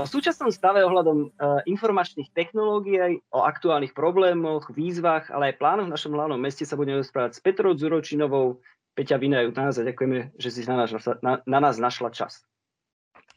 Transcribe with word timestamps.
O 0.00 0.08
súčasnom 0.08 0.48
stave 0.48 0.80
ohľadom 0.80 1.18
uh, 1.28 1.60
informačných 1.68 2.32
technológií, 2.32 3.20
o 3.28 3.44
aktuálnych 3.44 3.92
problémoch, 3.92 4.72
výzvach, 4.72 5.28
ale 5.28 5.52
aj 5.52 5.60
plánoch 5.60 5.92
v 5.92 5.94
našom 5.94 6.16
hlavnom 6.16 6.40
meste 6.40 6.64
sa 6.64 6.80
budeme 6.80 7.04
rozprávať 7.04 7.36
s 7.36 7.40
Petrou 7.44 7.76
Zuročinovou. 7.76 8.64
Peťa 8.96 9.20
Vinajú 9.20 9.52
nás 9.54 9.76
a 9.76 9.84
ďakujeme, 9.84 10.34
že 10.40 10.48
si 10.50 10.64
na 10.64 10.80
nás, 10.80 10.90
na, 11.22 11.44
na 11.44 11.58
nás 11.60 11.76
našla 11.76 12.10
čas. 12.10 12.42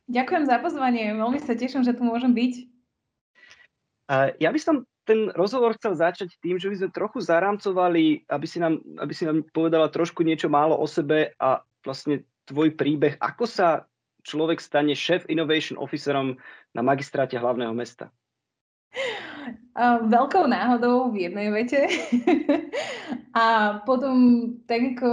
Ďakujem 0.10 0.44
za 0.50 0.58
pozvanie, 0.60 1.14
veľmi 1.14 1.40
sa 1.44 1.54
teším, 1.56 1.86
že 1.86 1.96
tu 1.96 2.04
môžem 2.04 2.34
byť. 2.36 2.54
Ja 4.42 4.50
by 4.52 4.60
som 4.60 4.84
ten 5.08 5.32
rozhovor 5.32 5.76
chcel 5.80 5.96
začať 5.96 6.36
tým, 6.44 6.60
že 6.60 6.68
by 6.68 6.76
sme 6.76 6.90
trochu 6.96 7.24
zarámcovali, 7.24 8.28
aby 8.28 8.48
si 8.48 8.60
nám, 8.60 8.84
aby 9.00 9.14
si 9.16 9.24
nám 9.24 9.48
povedala 9.56 9.88
trošku 9.88 10.24
niečo 10.24 10.52
málo 10.52 10.76
o 10.76 10.88
sebe 10.88 11.32
a 11.40 11.64
vlastne 11.84 12.24
tvoj 12.50 12.76
príbeh, 12.76 13.16
ako 13.20 13.48
sa 13.48 13.88
človek 14.24 14.60
stane 14.60 14.96
šéf 14.96 15.28
innovation 15.28 15.76
officerom 15.78 16.40
na 16.72 16.82
magistráte 16.82 17.38
hlavného 17.38 17.76
mesta? 17.76 18.10
Veľkou 20.08 20.46
náhodou 20.48 21.10
v 21.10 21.28
jednej 21.30 21.50
vete. 21.50 21.82
a 23.38 23.78
potom, 23.84 24.16
tak 24.70 24.98
ako 24.98 25.10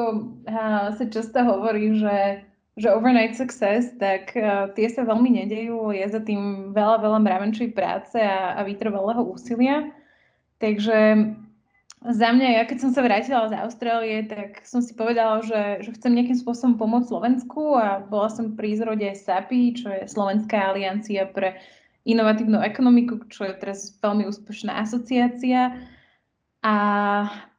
sa 0.95 1.05
často 1.09 1.41
hovorí, 1.41 1.97
že, 1.97 2.45
že 2.77 2.93
overnight 2.93 3.35
success, 3.35 3.91
tak 3.97 4.37
tie 4.77 4.87
sa 4.93 5.03
veľmi 5.09 5.43
nedejú. 5.43 5.97
Je 5.97 6.05
za 6.05 6.21
tým 6.21 6.71
veľa, 6.77 7.01
veľa 7.01 7.19
mravenčej 7.25 7.73
práce 7.73 8.21
a, 8.21 8.61
a 8.61 8.61
vytrvalého 8.63 9.25
úsilia. 9.25 9.89
Takže 10.61 11.25
za 12.01 12.29
mňa, 12.33 12.49
ja 12.57 12.63
keď 12.65 12.79
som 12.81 12.91
sa 12.97 13.05
vrátila 13.05 13.45
z 13.53 13.61
Austrálie, 13.61 14.25
tak 14.25 14.65
som 14.65 14.81
si 14.81 14.97
povedala, 14.97 15.45
že, 15.45 15.85
že 15.85 15.93
chcem 16.01 16.17
nejakým 16.17 16.41
spôsobom 16.41 16.81
pomôcť 16.81 17.13
Slovensku 17.13 17.77
a 17.77 18.01
bola 18.01 18.33
som 18.33 18.57
pri 18.57 18.81
zrode 18.81 19.05
SAPI, 19.05 19.77
čo 19.77 19.93
je 19.93 20.09
Slovenská 20.09 20.73
aliancia 20.73 21.29
pre 21.29 21.61
inovatívnu 22.09 22.57
ekonomiku, 22.65 23.29
čo 23.29 23.45
je 23.45 23.53
teraz 23.53 23.93
veľmi 24.01 24.25
úspešná 24.33 24.81
asociácia. 24.81 25.77
A 26.65 26.75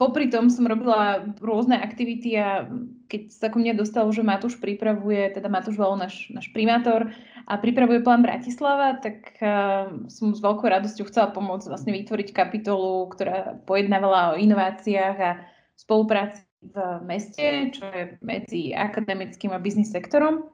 popri 0.02 0.34
tom 0.34 0.50
som 0.50 0.66
robila 0.66 1.22
rôzne 1.38 1.78
aktivity 1.78 2.34
a 2.38 2.66
keď 3.12 3.28
sa 3.28 3.52
ku 3.52 3.60
mne 3.60 3.76
dostalo, 3.76 4.08
že 4.16 4.24
Matúš 4.24 4.56
pripravuje, 4.56 5.36
teda 5.36 5.52
Matúš 5.52 5.76
bol 5.76 6.00
náš, 6.00 6.32
náš 6.32 6.48
primátor 6.56 7.12
a 7.44 7.60
pripravuje 7.60 8.00
plán 8.00 8.24
Bratislava, 8.24 8.96
tak 9.04 9.36
uh, 9.44 10.08
som 10.08 10.32
s 10.32 10.40
veľkou 10.40 10.64
radosťou 10.64 11.12
chcela 11.12 11.36
pomôcť 11.36 11.68
vlastne 11.68 11.92
vytvoriť 11.92 12.32
kapitolu, 12.32 13.12
ktorá 13.12 13.60
pojednávala 13.68 14.34
o 14.34 14.40
inováciách 14.40 15.18
a 15.20 15.44
spolupráci 15.76 16.48
v 16.62 16.78
meste, 17.04 17.76
čo 17.76 17.84
je 17.92 18.04
medzi 18.24 18.72
akademickým 18.72 19.52
a 19.52 19.60
biznis 19.60 19.92
sektorom. 19.92 20.48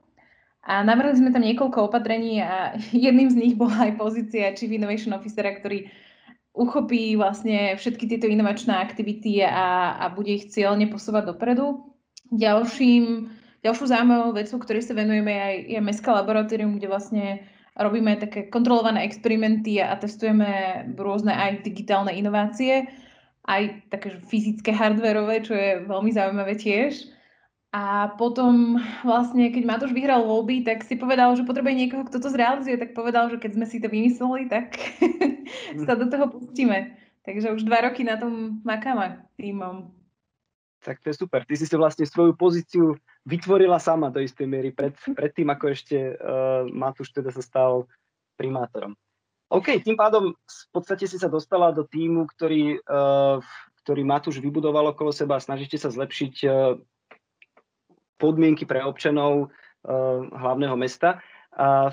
A 0.66 0.81
navrhli 0.81 1.16
sme 1.16 1.30
tam 1.30 1.45
niekoľko 1.45 1.94
opatrení 1.94 2.41
a 2.41 2.73
jedným 3.05 3.30
z 3.30 3.38
nich 3.38 3.53
bola 3.53 3.85
aj 3.85 4.02
pozícia 4.02 4.55
Chief 4.58 4.73
Innovation 4.73 5.13
Officera, 5.13 5.53
ktorý 5.53 5.85
uchopí 6.58 7.13
vlastne 7.13 7.78
všetky 7.78 8.09
tieto 8.09 8.25
inovačné 8.25 8.73
aktivity 8.73 9.45
a, 9.45 9.94
a 10.02 10.09
bude 10.09 10.33
ich 10.33 10.50
cieľne 10.50 10.89
posúvať 10.89 11.30
dopredu. 11.30 11.94
Ďalším, 12.31 13.31
ďalšou 13.64 13.88
zaujímavou 13.88 14.36
vecou, 14.36 14.59
ktorej 14.59 14.83
sa 14.83 14.94
venujeme, 14.97 15.31
je, 15.31 15.75
je 15.75 15.80
Mestská 15.80 16.11
laboratórium, 16.11 16.75
kde 16.75 16.88
vlastne 16.92 17.25
robíme 17.78 18.17
také 18.17 18.50
kontrolované 18.50 19.06
experimenty 19.06 19.80
a 19.80 19.95
testujeme 19.95 20.84
rôzne 20.97 21.31
aj 21.31 21.64
digitálne 21.64 22.11
inovácie, 22.11 22.89
aj 23.47 23.88
také 23.94 24.19
fyzické 24.28 24.75
hardverové, 24.75 25.45
čo 25.45 25.53
je 25.56 25.88
veľmi 25.88 26.11
zaujímavé 26.11 26.58
tiež. 26.59 27.08
A 27.75 28.16
potom 28.16 28.80
vlastne, 29.03 29.52
keď 29.52 29.64
Matúš 29.67 29.91
vyhral 29.94 30.23
voľby, 30.23 30.66
tak 30.66 30.88
si 30.88 30.97
povedal, 30.97 31.35
že 31.35 31.46
potrebuje 31.46 31.75
niekoho, 31.75 32.07
kto 32.07 32.23
to 32.23 32.31
zrealizuje, 32.31 32.79
tak 32.79 32.96
povedal, 32.97 33.29
že 33.29 33.38
keď 33.38 33.59
sme 33.59 33.66
si 33.68 33.78
to 33.78 33.88
vymysleli, 33.91 34.50
tak 34.50 34.79
sa 35.85 35.94
do 35.94 36.07
toho 36.09 36.31
pustíme. 36.31 36.96
Takže 37.28 37.52
už 37.53 37.68
dva 37.68 37.84
roky 37.84 38.07
na 38.07 38.16
tom 38.16 38.63
makáme 38.63 39.19
týmom 39.35 39.97
tak 40.88 41.03
to 41.03 41.12
je 41.12 41.20
super. 41.20 41.44
Ty 41.44 41.59
si 41.59 41.68
si 41.68 41.75
vlastne 41.75 42.08
svoju 42.08 42.31
pozíciu 42.40 42.96
vytvorila 43.28 43.75
sama 43.75 44.08
do 44.08 44.24
istej 44.24 44.48
miery 44.48 44.72
pred, 44.72 44.96
pred 44.96 45.36
tým, 45.36 45.52
ako 45.52 45.75
ešte 45.75 46.16
uh, 46.16 46.64
Matúš 46.72 47.12
teda 47.12 47.36
sa 47.36 47.44
stal 47.44 47.92
primátorom. 48.40 48.96
OK, 49.52 49.84
tým 49.84 50.00
pádom 50.00 50.31
v 50.31 50.68
podstate 50.72 51.03
si 51.03 51.20
sa 51.20 51.28
dostala 51.28 51.76
do 51.76 51.84
týmu, 51.84 52.24
ktorý, 52.31 52.80
uh, 52.88 53.44
ktorý 53.84 54.08
Matúš 54.08 54.40
vybudoval 54.40 54.96
okolo 54.96 55.12
seba 55.12 55.36
a 55.36 55.44
snažíte 55.44 55.76
sa 55.76 55.92
zlepšiť 55.92 56.34
uh, 56.47 56.80
podmienky 58.16 58.64
pre 58.64 58.80
občanov 58.80 59.52
uh, 59.52 60.24
hlavného 60.24 60.80
mesta. 60.80 61.20
Uh, 61.52 61.92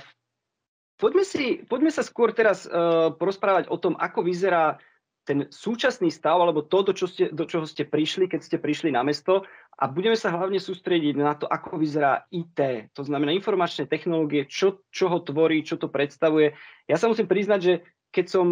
poďme, 1.03 1.27
si, 1.27 1.66
poďme 1.66 1.91
sa 1.91 2.06
skôr 2.06 2.31
teraz 2.31 2.62
uh, 2.71 3.10
porozprávať 3.10 3.66
o 3.71 3.77
tom, 3.78 3.99
ako 3.99 4.22
vyzerá 4.22 4.78
ten 5.24 5.48
súčasný 5.48 6.12
stav, 6.12 6.36
alebo 6.36 6.60
to, 6.60 6.84
do, 6.84 6.92
čo 6.92 7.08
ste, 7.08 7.32
do 7.32 7.48
čoho 7.48 7.64
ste 7.64 7.88
prišli, 7.88 8.28
keď 8.28 8.40
ste 8.44 8.56
prišli 8.60 8.92
na 8.92 9.00
mesto 9.00 9.48
a 9.80 9.88
budeme 9.88 10.14
sa 10.14 10.30
hlavne 10.30 10.60
sústrediť 10.60 11.16
na 11.16 11.32
to, 11.34 11.48
ako 11.48 11.80
vyzerá 11.80 12.28
IT, 12.28 12.92
to 12.92 13.02
znamená 13.02 13.32
informačné 13.32 13.88
technológie, 13.88 14.44
čo, 14.44 14.84
čo 14.92 15.08
ho 15.08 15.18
tvorí, 15.24 15.64
čo 15.64 15.80
to 15.80 15.88
predstavuje. 15.88 16.52
Ja 16.84 17.00
sa 17.00 17.08
musím 17.08 17.24
priznať, 17.24 17.60
že 17.60 17.74
keď 18.12 18.26
som 18.28 18.48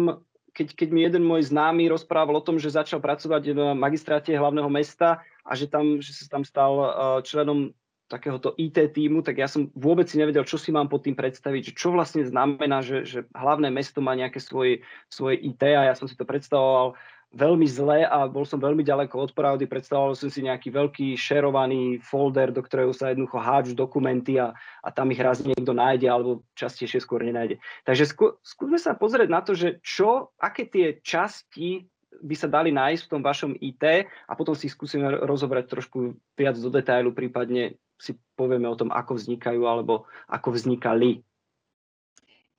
keď, 0.53 0.77
keď 0.77 0.89
mi 0.93 1.01
jeden 1.01 1.25
môj 1.25 1.49
známy 1.49 1.89
rozprával 1.89 2.37
o 2.37 2.45
tom, 2.45 2.61
že 2.61 2.69
začal 2.69 3.01
pracovať 3.01 3.57
na 3.57 3.73
magistráte 3.73 4.29
hlavného 4.37 4.69
mesta 4.69 5.25
a 5.41 5.57
že, 5.57 5.65
tam, 5.65 5.97
že 5.97 6.13
sa 6.13 6.29
tam 6.29 6.45
stal 6.45 6.73
uh, 6.77 6.87
členom 7.25 7.73
takéhoto 8.13 8.53
IT 8.61 8.93
týmu, 8.93 9.25
tak 9.25 9.41
ja 9.41 9.49
som 9.49 9.73
vôbec 9.73 10.05
si 10.05 10.21
nevedel, 10.21 10.45
čo 10.45 10.61
si 10.61 10.69
mám 10.69 10.85
pod 10.85 11.01
tým 11.01 11.17
predstaviť, 11.17 11.73
čo 11.73 11.89
vlastne 11.89 12.21
znamená, 12.21 12.85
že, 12.85 13.01
že 13.09 13.25
hlavné 13.33 13.73
mesto 13.73 14.05
má 14.05 14.13
nejaké 14.13 14.37
svoje, 14.37 14.85
svoje 15.09 15.41
IT 15.41 15.65
a 15.65 15.89
ja 15.89 15.93
som 15.97 16.05
si 16.05 16.13
to 16.13 16.21
predstavoval 16.21 16.93
veľmi 17.33 17.65
zle 17.65 18.05
a 18.05 18.29
bol 18.29 18.45
som 18.45 18.61
veľmi 18.61 18.85
ďaleko 18.85 19.17
od 19.17 19.31
pravdy. 19.33 19.65
Predstavoval 19.65 20.13
som 20.13 20.29
si 20.29 20.45
nejaký 20.45 20.69
veľký 20.69 21.17
šerovaný 21.17 21.97
folder, 21.97 22.53
do 22.53 22.61
ktorého 22.61 22.93
sa 22.93 23.09
jednoducho 23.09 23.41
hádžu 23.41 23.73
dokumenty 23.73 24.37
a, 24.37 24.53
a 24.85 24.89
tam 24.93 25.09
ich 25.09 25.19
raz 25.19 25.41
niekto 25.41 25.73
nájde 25.73 26.07
alebo 26.07 26.45
častejšie 26.53 27.01
skôr 27.01 27.25
nenájde. 27.25 27.57
Takže 27.89 28.05
skú, 28.05 28.37
skúsme 28.45 28.77
sa 28.77 28.93
pozrieť 28.93 29.29
na 29.33 29.41
to, 29.41 29.57
že 29.57 29.81
čo, 29.81 30.29
aké 30.37 30.69
tie 30.69 31.01
časti 31.01 31.89
by 32.21 32.35
sa 32.37 32.45
dali 32.45 32.69
nájsť 32.69 33.09
v 33.09 33.11
tom 33.11 33.21
vašom 33.25 33.51
IT 33.57 34.05
a 34.05 34.33
potom 34.37 34.53
si 34.53 34.69
skúsime 34.69 35.09
rozobrať 35.25 35.65
trošku 35.65 36.13
viac 36.37 36.55
do 36.61 36.69
detailu, 36.69 37.09
prípadne 37.09 37.81
si 38.03 38.19
povieme 38.35 38.67
o 38.67 38.75
tom, 38.75 38.91
ako 38.91 39.15
vznikajú 39.15 39.63
alebo 39.63 40.03
ako 40.27 40.59
vznikali. 40.59 41.23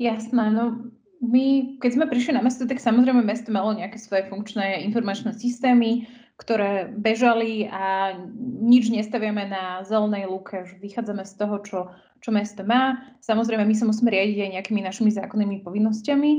Jasné, 0.01 0.49
no 0.49 0.89
my, 1.21 1.79
keď 1.81 1.91
sme 1.93 2.11
prišli 2.11 2.33
na 2.37 2.43
mesto, 2.43 2.65
tak 2.65 2.81
samozrejme 2.81 3.21
mesto 3.21 3.53
malo 3.53 3.77
nejaké 3.77 4.01
svoje 4.01 4.25
funkčné 4.33 4.81
informačné 4.89 5.37
systémy, 5.37 6.09
ktoré 6.41 6.91
bežali 6.91 7.71
a 7.71 8.17
nič 8.59 8.91
nestaviame 8.91 9.47
na 9.47 9.87
zelenej 9.87 10.27
lúke, 10.27 10.67
že 10.67 10.81
vychádzame 10.83 11.23
z 11.23 11.35
toho, 11.39 11.57
čo, 11.63 11.79
čo 12.19 12.31
mesto 12.35 12.67
má. 12.67 12.99
Samozrejme, 13.23 13.63
my 13.63 13.75
sa 13.77 13.87
musíme 13.87 14.11
riadiť 14.11 14.39
aj 14.43 14.55
nejakými 14.59 14.83
našimi 14.83 15.11
zákonnými 15.15 15.63
povinnosťami 15.63 16.33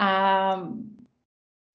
a 0.00 0.10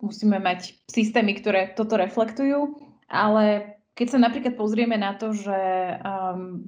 musíme 0.01 0.41
mať 0.41 0.81
systémy, 0.89 1.37
ktoré 1.37 1.77
toto 1.77 1.95
reflektujú, 1.95 2.81
ale 3.05 3.77
keď 3.93 4.07
sa 4.09 4.17
napríklad 4.17 4.57
pozrieme 4.57 4.97
na 4.97 5.13
to, 5.13 5.33
že 5.33 5.59
um, 6.01 6.65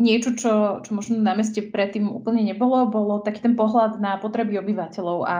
niečo, 0.00 0.32
čo, 0.32 0.80
čo 0.80 0.90
možno 0.96 1.20
na 1.20 1.36
meste 1.36 1.60
predtým 1.60 2.08
úplne 2.08 2.40
nebolo, 2.42 2.88
bolo 2.88 3.20
taký 3.20 3.44
ten 3.44 3.54
pohľad 3.54 4.00
na 4.00 4.16
potreby 4.16 4.56
obyvateľov 4.60 5.18
a 5.28 5.36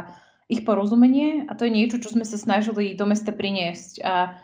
ich 0.52 0.68
porozumenie 0.68 1.48
a 1.48 1.56
to 1.56 1.64
je 1.64 1.72
niečo, 1.72 1.96
čo 1.96 2.12
sme 2.12 2.28
sa 2.28 2.36
snažili 2.36 2.92
do 2.92 3.08
mesta 3.08 3.32
priniesť 3.32 4.04
a 4.04 4.36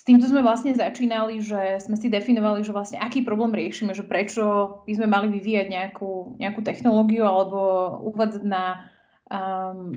s 0.00 0.02
týmto 0.08 0.24
sme 0.24 0.40
vlastne 0.40 0.72
začínali, 0.72 1.44
že 1.44 1.76
sme 1.84 1.92
si 1.92 2.08
definovali, 2.08 2.64
že 2.64 2.72
vlastne 2.72 2.96
aký 2.96 3.20
problém 3.20 3.52
riešime, 3.52 3.92
že 3.92 4.00
prečo 4.00 4.80
by 4.88 4.92
sme 4.96 5.04
mali 5.04 5.28
vyvíjať 5.28 5.66
nejakú, 5.68 6.40
nejakú 6.40 6.64
technológiu 6.64 7.28
alebo 7.28 7.60
uvádzať 8.08 8.44
na 8.48 8.88
um, 9.28 9.92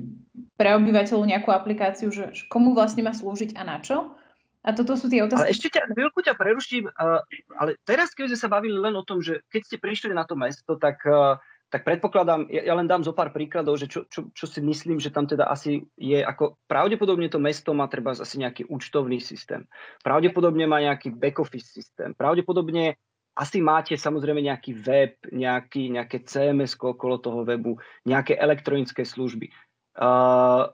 pre 0.60 0.76
obyvateľov 0.76 1.24
nejakú 1.24 1.48
aplikáciu, 1.56 2.12
že 2.12 2.36
komu 2.52 2.76
vlastne 2.76 3.00
má 3.00 3.16
slúžiť 3.16 3.56
a 3.56 3.64
na 3.64 3.80
čo. 3.80 4.12
A 4.64 4.72
toto 4.72 4.96
sú 4.96 5.12
tie 5.12 5.20
otázky. 5.20 5.44
Ale 5.44 5.52
ešte 5.52 5.68
ťa, 5.68 5.92
chvíľku 5.92 6.24
ťa 6.24 6.34
preruším, 6.40 6.88
uh, 6.88 7.20
ale 7.60 7.76
teraz, 7.84 8.16
keď 8.16 8.32
sme 8.32 8.38
sa 8.40 8.48
bavili 8.48 8.80
len 8.80 8.96
o 8.96 9.04
tom, 9.04 9.20
že 9.20 9.44
keď 9.52 9.60
ste 9.68 9.76
prišli 9.76 10.16
na 10.16 10.24
to 10.24 10.40
mesto, 10.40 10.80
tak, 10.80 11.04
uh, 11.04 11.36
tak 11.68 11.84
predpokladám, 11.84 12.48
ja, 12.48 12.64
ja 12.64 12.74
len 12.74 12.88
dám 12.88 13.04
zo 13.04 13.12
pár 13.12 13.28
príkladov, 13.28 13.76
že 13.76 13.92
čo, 13.92 14.08
čo, 14.08 14.32
čo 14.32 14.46
si 14.48 14.64
myslím, 14.64 14.96
že 14.96 15.12
tam 15.12 15.28
teda 15.28 15.52
asi 15.52 15.84
je, 16.00 16.24
ako 16.24 16.56
pravdepodobne 16.64 17.28
to 17.28 17.36
mesto 17.36 17.76
má 17.76 17.84
treba 17.92 18.16
asi 18.16 18.40
nejaký 18.40 18.64
účtovný 18.72 19.20
systém, 19.20 19.68
pravdepodobne 20.00 20.64
má 20.64 20.80
nejaký 20.80 21.12
back-office 21.12 21.68
systém, 21.68 22.16
pravdepodobne 22.16 22.96
asi 23.34 23.58
máte 23.58 23.98
samozrejme 23.98 24.38
nejaký 24.46 24.78
web, 24.78 25.18
nejaký, 25.34 25.90
nejaké 25.90 26.22
CMS 26.22 26.78
okolo 26.78 27.18
toho 27.18 27.42
webu, 27.42 27.76
nejaké 28.06 28.38
elektronické 28.38 29.02
služby. 29.02 29.50
Uh, 29.98 30.70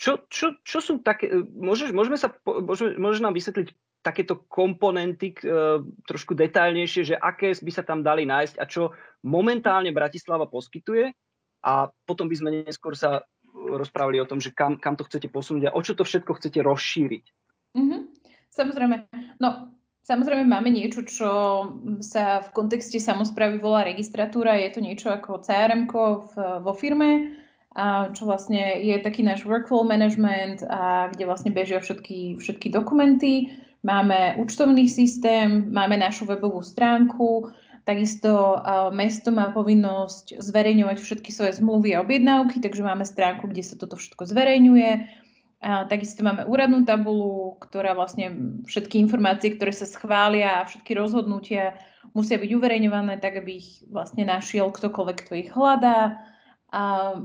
čo, 0.00 0.24
čo, 0.32 0.56
čo 0.64 0.80
sú 0.80 1.04
také, 1.04 1.28
môžeš, 1.44 1.92
môžeme 1.92 2.16
sa, 2.16 2.32
môžeme, 2.48 2.96
môžeš 2.96 3.20
nám 3.20 3.36
vysvetliť 3.36 3.68
takéto 4.00 4.48
komponenty 4.48 5.36
uh, 5.44 5.84
trošku 6.08 6.32
detailnejšie, 6.32 7.12
že 7.12 7.20
aké 7.20 7.52
by 7.52 7.68
sa 7.68 7.84
tam 7.84 8.00
dali 8.00 8.24
nájsť 8.24 8.56
a 8.56 8.64
čo 8.64 8.96
momentálne 9.28 9.92
Bratislava 9.92 10.48
poskytuje 10.48 11.12
a 11.60 11.92
potom 12.08 12.32
by 12.32 12.36
sme 12.40 12.64
neskôr 12.64 12.96
sa 12.96 13.28
rozprávali 13.52 14.16
o 14.24 14.28
tom, 14.30 14.40
že 14.40 14.56
kam, 14.56 14.80
kam 14.80 14.96
to 14.96 15.04
chcete 15.04 15.28
posunúť 15.28 15.68
a 15.68 15.76
o 15.76 15.84
čo 15.84 15.92
to 15.92 16.08
všetko 16.08 16.32
chcete 16.40 16.64
rozšíriť. 16.64 17.24
Mm-hmm. 17.76 18.00
Samozrejme. 18.56 18.96
No, 19.36 19.68
samozrejme 20.08 20.48
máme 20.48 20.72
niečo, 20.72 21.04
čo 21.04 21.30
sa 22.00 22.40
v 22.40 22.48
kontexte 22.56 22.96
samozprávy 22.96 23.60
volá 23.60 23.84
registratúra. 23.84 24.56
Je 24.56 24.72
to 24.72 24.80
niečo 24.80 25.12
ako 25.12 25.44
crm 25.44 25.92
vo 26.64 26.72
firme, 26.72 27.36
čo 28.14 28.22
vlastne 28.26 28.82
je 28.82 28.98
taký 28.98 29.22
náš 29.22 29.46
workflow 29.46 29.86
management, 29.86 30.66
kde 31.14 31.24
vlastne 31.26 31.54
bežia 31.54 31.78
všetky, 31.78 32.42
všetky 32.42 32.68
dokumenty. 32.74 33.54
Máme 33.86 34.36
účtovný 34.36 34.90
systém, 34.90 35.72
máme 35.72 35.96
našu 35.96 36.28
webovú 36.28 36.60
stránku, 36.60 37.48
takisto 37.88 38.60
mesto 38.92 39.32
má 39.32 39.54
povinnosť 39.54 40.36
zverejňovať 40.36 40.98
všetky 41.00 41.30
svoje 41.32 41.56
zmluvy 41.56 41.96
a 41.96 42.04
objednávky, 42.04 42.60
takže 42.60 42.84
máme 42.84 43.08
stránku, 43.08 43.48
kde 43.48 43.64
sa 43.64 43.78
toto 43.80 43.96
všetko 43.96 44.28
zverejňuje. 44.28 44.90
A 45.60 45.84
takisto 45.84 46.24
máme 46.24 46.48
úradnú 46.48 46.88
tabulu, 46.88 47.60
ktorá 47.60 47.92
vlastne 47.92 48.32
všetky 48.64 48.96
informácie, 48.96 49.52
ktoré 49.56 49.76
sa 49.76 49.84
schvália 49.84 50.60
a 50.60 50.68
všetky 50.68 50.96
rozhodnutia 50.96 51.76
musia 52.16 52.40
byť 52.40 52.50
uverejňované, 52.56 53.20
tak 53.20 53.44
aby 53.44 53.60
ich 53.60 53.84
vlastne 53.92 54.24
našiel 54.24 54.72
ktokoľvek, 54.72 55.16
kto 55.20 55.32
ich 55.36 55.52
hľadá. 55.52 56.16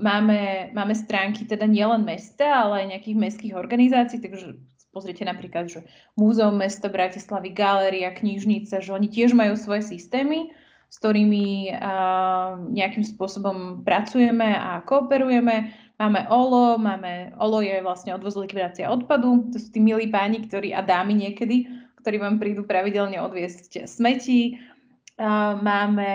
Máme, 0.02 0.74
máme 0.74 0.96
stránky 0.98 1.46
teda 1.46 1.70
nielen 1.70 2.02
mesta, 2.02 2.66
ale 2.66 2.82
aj 2.82 2.88
nejakých 2.98 3.18
mestských 3.18 3.54
organizácií, 3.54 4.18
takže 4.18 4.58
pozrite 4.90 5.22
napríklad, 5.22 5.70
že 5.70 5.86
Múzeum 6.18 6.58
mesta 6.58 6.90
Bratislavy, 6.90 7.54
Galéria, 7.54 8.10
knižnica, 8.10 8.82
že 8.82 8.90
oni 8.90 9.06
tiež 9.06 9.38
majú 9.38 9.54
svoje 9.54 9.86
systémy, 9.86 10.50
s 10.90 10.96
ktorými 10.98 11.76
uh, 11.76 12.58
nejakým 12.72 13.04
spôsobom 13.04 13.84
pracujeme 13.84 14.56
a 14.56 14.82
kooperujeme. 14.82 15.76
Máme 16.00 16.28
OLO, 16.32 16.80
máme, 16.82 17.36
OLO 17.38 17.60
je 17.62 17.84
vlastne 17.86 18.16
odvoz 18.16 18.40
likvidácia 18.40 18.90
odpadu, 18.90 19.52
to 19.52 19.62
sú 19.62 19.70
tí 19.76 19.80
milí 19.84 20.10
páni, 20.10 20.44
ktorí 20.48 20.72
a 20.74 20.82
dámy 20.82 21.14
niekedy, 21.28 21.70
ktorí 22.02 22.18
vám 22.18 22.42
prídu 22.42 22.66
pravidelne 22.66 23.20
odviesť 23.22 23.86
smeti 23.86 24.60
máme 25.64 26.12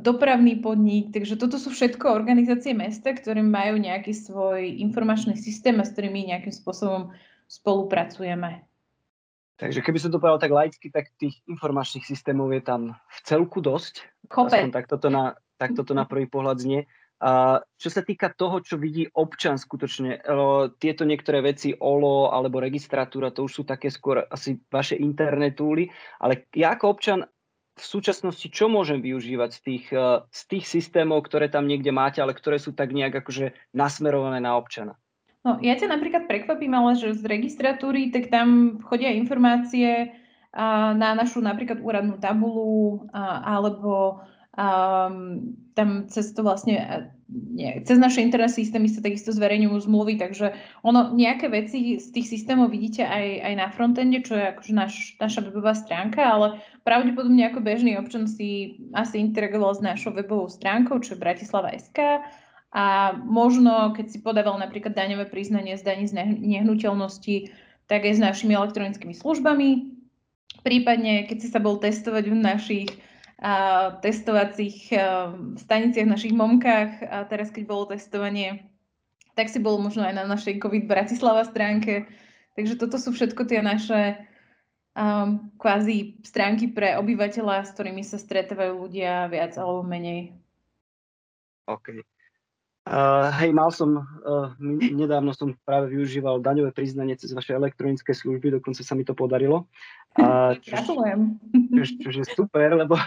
dopravný 0.00 0.64
podnik, 0.64 1.12
takže 1.12 1.36
toto 1.36 1.60
sú 1.60 1.68
všetko 1.76 2.08
organizácie 2.08 2.72
mesta, 2.72 3.12
ktoré 3.12 3.44
majú 3.44 3.76
nejaký 3.76 4.16
svoj 4.16 4.64
informačný 4.80 5.36
systém 5.36 5.76
a 5.76 5.84
s 5.84 5.92
ktorými 5.92 6.32
nejakým 6.32 6.52
spôsobom 6.52 7.12
spolupracujeme. 7.44 8.64
Takže 9.60 9.84
keby 9.84 9.98
som 10.00 10.08
to 10.08 10.16
povedal 10.16 10.40
tak 10.40 10.56
laicky, 10.56 10.88
tak 10.88 11.12
tých 11.20 11.36
informačných 11.44 12.08
systémov 12.08 12.48
je 12.56 12.64
tam 12.64 12.96
v 12.96 13.18
celku 13.28 13.60
dosť. 13.60 14.08
Kope. 14.32 14.72
Tak 14.72 14.88
toto 14.88 15.12
na, 15.12 15.36
tak 15.60 15.76
toto 15.76 15.92
na 15.92 16.08
prvý 16.08 16.24
pohľad 16.24 16.64
znie. 16.64 16.88
A 17.20 17.60
čo 17.76 17.92
sa 17.92 18.00
týka 18.00 18.32
toho, 18.32 18.64
čo 18.64 18.80
vidí 18.80 19.04
občan 19.12 19.60
skutočne, 19.60 20.24
tieto 20.80 21.04
niektoré 21.04 21.44
veci, 21.44 21.76
OLO 21.76 22.32
alebo 22.32 22.56
registratúra, 22.56 23.28
to 23.28 23.44
už 23.44 23.60
sú 23.60 23.62
také 23.68 23.92
skôr 23.92 24.24
asi 24.32 24.56
vaše 24.72 24.96
internetúly, 24.96 25.92
ale 26.16 26.48
ja 26.56 26.72
ako 26.72 26.96
občan 26.96 27.28
v 27.80 27.86
súčasnosti 27.88 28.46
čo 28.52 28.68
môžem 28.68 29.00
využívať 29.00 29.50
z 29.56 29.60
tých, 29.64 29.84
eh, 29.96 30.20
z 30.28 30.42
tých 30.52 30.64
systémov, 30.68 31.24
ktoré 31.24 31.48
tam 31.48 31.64
niekde 31.64 31.90
máte, 31.90 32.20
ale 32.20 32.36
ktoré 32.36 32.60
sú 32.60 32.76
tak 32.76 32.92
nejak 32.92 33.24
akože 33.24 33.56
nasmerované 33.72 34.44
na 34.44 34.60
občana? 34.60 35.00
No, 35.40 35.56
ja 35.64 35.72
ťa 35.72 35.88
napríklad 35.88 36.28
prekvapím, 36.28 36.76
ale 36.76 37.00
že 37.00 37.16
z 37.16 37.24
registratúry, 37.24 38.12
tak 38.12 38.28
tam 38.28 38.76
chodia 38.84 39.08
informácie 39.16 40.12
a, 40.52 40.92
na 40.92 41.16
našu 41.16 41.40
napríklad 41.40 41.80
úradnú 41.80 42.20
tabulu 42.20 43.08
a, 43.16 43.56
alebo 43.56 44.20
um, 44.52 45.56
tam 45.72 46.04
cez 46.12 46.36
to 46.36 46.44
vlastne 46.44 47.08
nie, 47.30 47.78
cez 47.86 47.94
naše 47.98 48.26
internet 48.26 48.50
systémy 48.50 48.90
sa 48.90 48.98
takisto 48.98 49.30
zverejňujú 49.30 49.86
zmluvy, 49.86 50.18
takže 50.18 50.50
ono, 50.82 51.14
nejaké 51.14 51.46
veci 51.46 52.02
z 52.02 52.06
tých 52.10 52.26
systémov 52.26 52.74
vidíte 52.74 53.06
aj, 53.06 53.26
aj 53.46 53.54
na 53.54 53.66
frontende, 53.70 54.18
čo 54.26 54.34
je 54.34 54.50
akože 54.50 54.72
naš, 54.74 54.94
naša 55.22 55.46
webová 55.46 55.78
stránka, 55.78 56.26
ale 56.26 56.58
pravdepodobne 56.82 57.46
ako 57.46 57.62
bežný 57.62 57.94
občan 57.94 58.26
si 58.26 58.82
asi 58.98 59.22
interagoval 59.22 59.78
s 59.78 59.84
našou 59.84 60.10
webovou 60.10 60.50
stránkou, 60.50 60.98
čo 60.98 61.14
je 61.14 61.22
Bratislava.sk 61.22 62.26
a 62.70 63.14
možno, 63.22 63.94
keď 63.94 64.06
si 64.10 64.18
podával 64.22 64.58
napríklad 64.58 64.94
daňové 64.94 65.26
priznanie 65.26 65.74
z 65.74 65.82
daní 65.82 66.06
z 66.06 66.14
nehnuteľnosti, 66.38 67.50
tak 67.90 68.06
aj 68.06 68.18
s 68.18 68.20
našimi 68.22 68.54
elektronickými 68.54 69.14
službami. 69.14 69.98
Prípadne, 70.62 71.26
keď 71.26 71.36
si 71.42 71.48
sa 71.50 71.58
bol 71.58 71.82
testovať 71.82 72.24
v 72.30 72.36
našich 72.38 72.90
testovacích 74.04 74.92
staniciach, 75.56 76.04
našich 76.04 76.36
momkách 76.36 77.08
a 77.08 77.24
teraz, 77.24 77.48
keď 77.48 77.64
bolo 77.64 77.88
testovanie, 77.88 78.68
tak 79.32 79.48
si 79.48 79.56
bol 79.56 79.80
možno 79.80 80.04
aj 80.04 80.12
na 80.12 80.24
našej 80.28 80.60
COVID 80.60 80.84
Bratislava 80.84 81.48
stránke. 81.48 82.04
Takže 82.52 82.76
toto 82.76 83.00
sú 83.00 83.16
všetko 83.16 83.48
tie 83.48 83.64
naše 83.64 84.20
um, 84.92 85.48
kvázi 85.56 86.20
stránky 86.26 86.68
pre 86.68 87.00
obyvateľa, 87.00 87.64
s 87.64 87.72
ktorými 87.72 88.04
sa 88.04 88.20
stretávajú 88.20 88.84
ľudia 88.88 89.32
viac 89.32 89.56
alebo 89.56 89.80
menej. 89.86 90.36
OK. 91.64 92.04
Uh, 92.90 93.30
hej, 93.38 93.54
mal 93.54 93.70
som, 93.70 94.02
uh, 94.02 94.50
nedávno 94.60 95.30
som 95.36 95.54
práve 95.62 95.94
využíval 95.94 96.42
daňové 96.42 96.74
priznanie 96.74 97.14
cez 97.14 97.30
vaše 97.30 97.54
elektronické 97.54 98.10
služby, 98.10 98.58
dokonca 98.58 98.82
sa 98.82 98.98
mi 98.98 99.06
to 99.06 99.14
podarilo. 99.14 99.68
Uh, 100.18 100.58
Gratulujem. 100.66 101.38
Čo, 101.70 101.82
čo, 102.02 102.08
čo 102.10 102.20
je 102.24 102.28
super, 102.34 102.74
lebo 102.74 102.98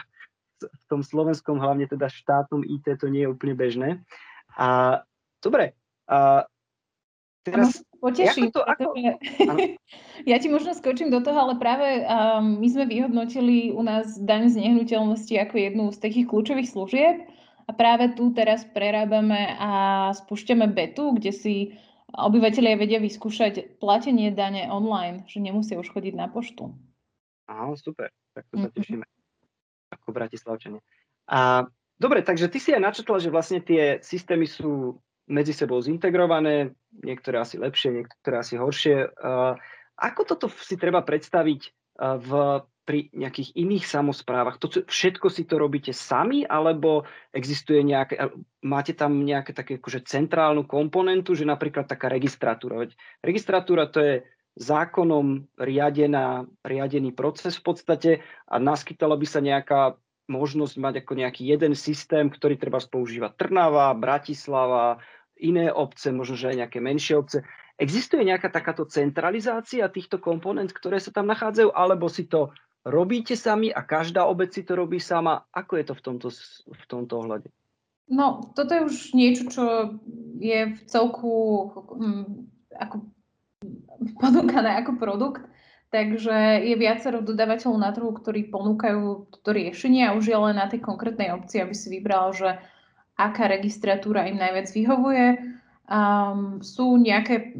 v 0.63 0.83
tom 0.87 1.01
slovenskom, 1.03 1.59
hlavne 1.59 1.85
teda 1.85 2.07
štátnom 2.07 2.63
IT 2.63 2.99
to 2.99 3.07
nie 3.11 3.27
je 3.27 3.31
úplne 3.31 3.55
bežné. 3.55 3.89
A 4.57 5.01
dobre, 5.43 5.75
a 6.07 6.45
teraz... 7.43 7.81
Poteším. 8.03 8.51
To, 8.51 8.67
ako... 8.67 8.99
ja 10.31 10.35
ti 10.35 10.51
možno 10.51 10.75
skočím 10.75 11.07
do 11.07 11.23
toho, 11.23 11.39
ale 11.39 11.55
práve 11.55 12.03
um, 12.03 12.59
my 12.59 12.67
sme 12.67 12.83
vyhodnotili 12.83 13.71
u 13.71 13.79
nás 13.79 14.19
daň 14.19 14.51
z 14.51 14.59
nehnuteľnosti 14.59 15.31
ako 15.39 15.55
jednu 15.55 15.85
z 15.95 16.03
takých 16.03 16.27
kľúčových 16.27 16.67
služieb 16.67 17.15
a 17.63 17.71
práve 17.71 18.11
tu 18.19 18.35
teraz 18.35 18.67
prerábame 18.67 19.55
a 19.55 19.71
spúšťame 20.19 20.67
betu, 20.67 21.15
kde 21.15 21.31
si 21.31 21.55
obyvateľia 22.11 22.75
vedia 22.75 22.99
vyskúšať 22.99 23.79
platenie 23.79 24.35
dane 24.35 24.67
online, 24.67 25.23
že 25.31 25.39
nemusia 25.39 25.79
už 25.79 25.87
chodiť 25.87 26.13
na 26.19 26.27
poštu. 26.27 26.75
Aha, 27.47 27.71
super, 27.79 28.11
tak 28.35 28.43
to 28.51 28.67
sa 28.67 28.69
tešíme 28.75 29.07
ako 30.03 30.11
Bratislavčania. 30.11 30.83
A 31.31 31.63
dobre, 31.95 32.19
takže 32.19 32.51
ty 32.51 32.59
si 32.59 32.75
aj 32.75 32.83
načetla, 32.83 33.23
že 33.23 33.31
vlastne 33.31 33.63
tie 33.63 34.03
systémy 34.03 34.43
sú 34.43 34.99
medzi 35.23 35.55
sebou 35.55 35.79
zintegrované, 35.79 36.75
niektoré 36.91 37.39
asi 37.39 37.55
lepšie, 37.55 38.03
niektoré 38.03 38.43
asi 38.43 38.59
horšie. 38.59 39.07
Ako 39.95 40.21
toto 40.27 40.51
si 40.51 40.75
treba 40.75 40.99
predstaviť 40.99 41.61
v, 42.19 42.31
pri 42.83 43.07
nejakých 43.15 43.55
iných 43.55 43.87
samozprávach? 43.87 44.59
To, 44.59 44.67
všetko 44.67 45.31
si 45.31 45.47
to 45.47 45.55
robíte 45.55 45.95
sami, 45.95 46.43
alebo 46.43 47.07
existuje 47.31 47.79
nejaké, 47.87 48.19
máte 48.67 48.91
tam 48.91 49.23
nejaké 49.23 49.55
také 49.55 49.79
akože 49.79 50.03
centrálnu 50.03 50.67
komponentu, 50.67 51.39
že 51.39 51.47
napríklad 51.47 51.87
taká 51.87 52.11
registratúra. 52.11 52.83
Veď 52.83 52.99
registratúra 53.23 53.87
to 53.87 54.03
je 54.03 54.13
zákonom 54.53 55.49
riadená, 55.57 56.45
riadený 56.61 57.13
proces 57.13 57.57
v 57.57 57.63
podstate 57.65 58.11
a 58.45 58.61
naskytala 58.61 59.17
by 59.17 59.27
sa 59.27 59.41
nejaká 59.41 59.97
možnosť 60.29 60.75
mať 60.79 60.93
ako 61.03 61.13
nejaký 61.19 61.43
jeden 61.43 61.73
systém, 61.75 62.31
ktorý 62.31 62.55
treba 62.55 62.79
používať 62.79 63.35
Trnava, 63.35 63.91
Bratislava, 63.97 65.03
iné 65.41 65.67
obce, 65.73 66.13
možno, 66.15 66.39
že 66.39 66.53
aj 66.53 66.59
nejaké 66.65 66.79
menšie 66.79 67.19
obce. 67.19 67.37
Existuje 67.75 68.23
nejaká 68.23 68.53
takáto 68.53 68.85
centralizácia 68.85 69.89
týchto 69.89 70.21
komponent, 70.21 70.69
ktoré 70.71 71.01
sa 71.01 71.11
tam 71.11 71.27
nachádzajú, 71.27 71.73
alebo 71.73 72.07
si 72.07 72.29
to 72.29 72.53
robíte 72.85 73.33
sami 73.33 73.73
a 73.73 73.81
každá 73.83 74.23
obec 74.29 74.53
si 74.53 74.63
to 74.63 74.77
robí 74.77 75.01
sama? 75.01 75.43
Ako 75.51 75.81
je 75.81 75.85
to 75.89 75.93
v 75.97 76.01
tomto, 76.05 76.29
v 76.69 76.83
tomto 76.87 77.13
ohľade? 77.19 77.47
No, 78.07 78.53
toto 78.53 78.71
je 78.75 78.81
už 78.85 78.95
niečo, 79.15 79.43
čo 79.49 79.63
je 80.37 80.75
v 80.75 80.79
celku 80.85 81.31
hm, 81.73 82.51
ako 82.75 82.95
ponúkané 84.21 84.81
ako 84.83 84.99
produkt. 84.99 85.43
Takže 85.93 86.65
je 86.65 86.73
viacero 86.73 87.21
dodávateľov 87.21 87.77
na 87.77 87.93
trhu, 87.93 88.09
ktorí 88.17 88.49
ponúkajú 88.49 89.29
toto 89.29 89.49
riešenie 89.53 90.09
a 90.09 90.17
už 90.17 90.33
je 90.33 90.37
len 90.37 90.57
na 90.57 90.65
tej 90.65 90.81
konkrétnej 90.81 91.29
opcii, 91.29 91.61
aby 91.61 91.75
si 91.77 91.93
vybral, 91.93 92.33
že 92.33 92.57
aká 93.13 93.45
registratúra 93.45 94.25
im 94.25 94.41
najviac 94.41 94.73
vyhovuje. 94.73 95.53
Um, 95.85 96.57
sú 96.65 96.97
nejaké 96.97 97.53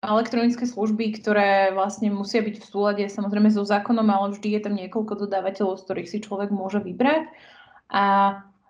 elektronické 0.00 0.64
služby, 0.64 1.20
ktoré 1.20 1.76
vlastne 1.76 2.08
musia 2.08 2.40
byť 2.40 2.56
v 2.56 2.68
súlade 2.68 3.04
samozrejme 3.04 3.52
so 3.52 3.68
zákonom, 3.68 4.08
ale 4.08 4.32
vždy 4.32 4.56
je 4.56 4.60
tam 4.64 4.74
niekoľko 4.78 5.28
dodávateľov, 5.28 5.76
z 5.76 5.84
ktorých 5.84 6.08
si 6.08 6.18
človek 6.24 6.48
môže 6.48 6.80
vybrať. 6.80 7.28
A 7.92 8.04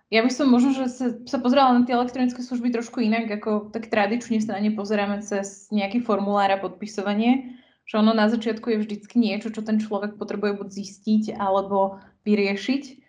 ja 0.07 0.23
by 0.23 0.31
som 0.31 0.47
možno, 0.47 0.71
že 0.71 0.87
sa, 0.87 1.07
sa 1.27 1.39
pozerala 1.43 1.75
na 1.75 1.83
tie 1.83 1.99
elektronické 1.99 2.39
služby 2.39 2.71
trošku 2.71 3.03
inak, 3.03 3.27
ako 3.27 3.75
tak 3.75 3.91
tradične 3.91 4.39
sa 4.39 4.55
na 4.55 4.63
ne 4.63 4.71
pozeráme 4.71 5.19
cez 5.27 5.67
nejaký 5.75 5.99
formulár 6.07 6.47
a 6.55 6.63
podpisovanie, 6.63 7.59
že 7.83 7.99
ono 7.99 8.15
na 8.15 8.31
začiatku 8.31 8.71
je 8.71 8.83
vždycky 8.87 9.19
niečo, 9.19 9.51
čo 9.51 9.67
ten 9.67 9.83
človek 9.83 10.15
potrebuje 10.15 10.63
buď 10.63 10.69
zistiť 10.71 11.25
alebo 11.35 11.99
vyriešiť. 12.23 13.07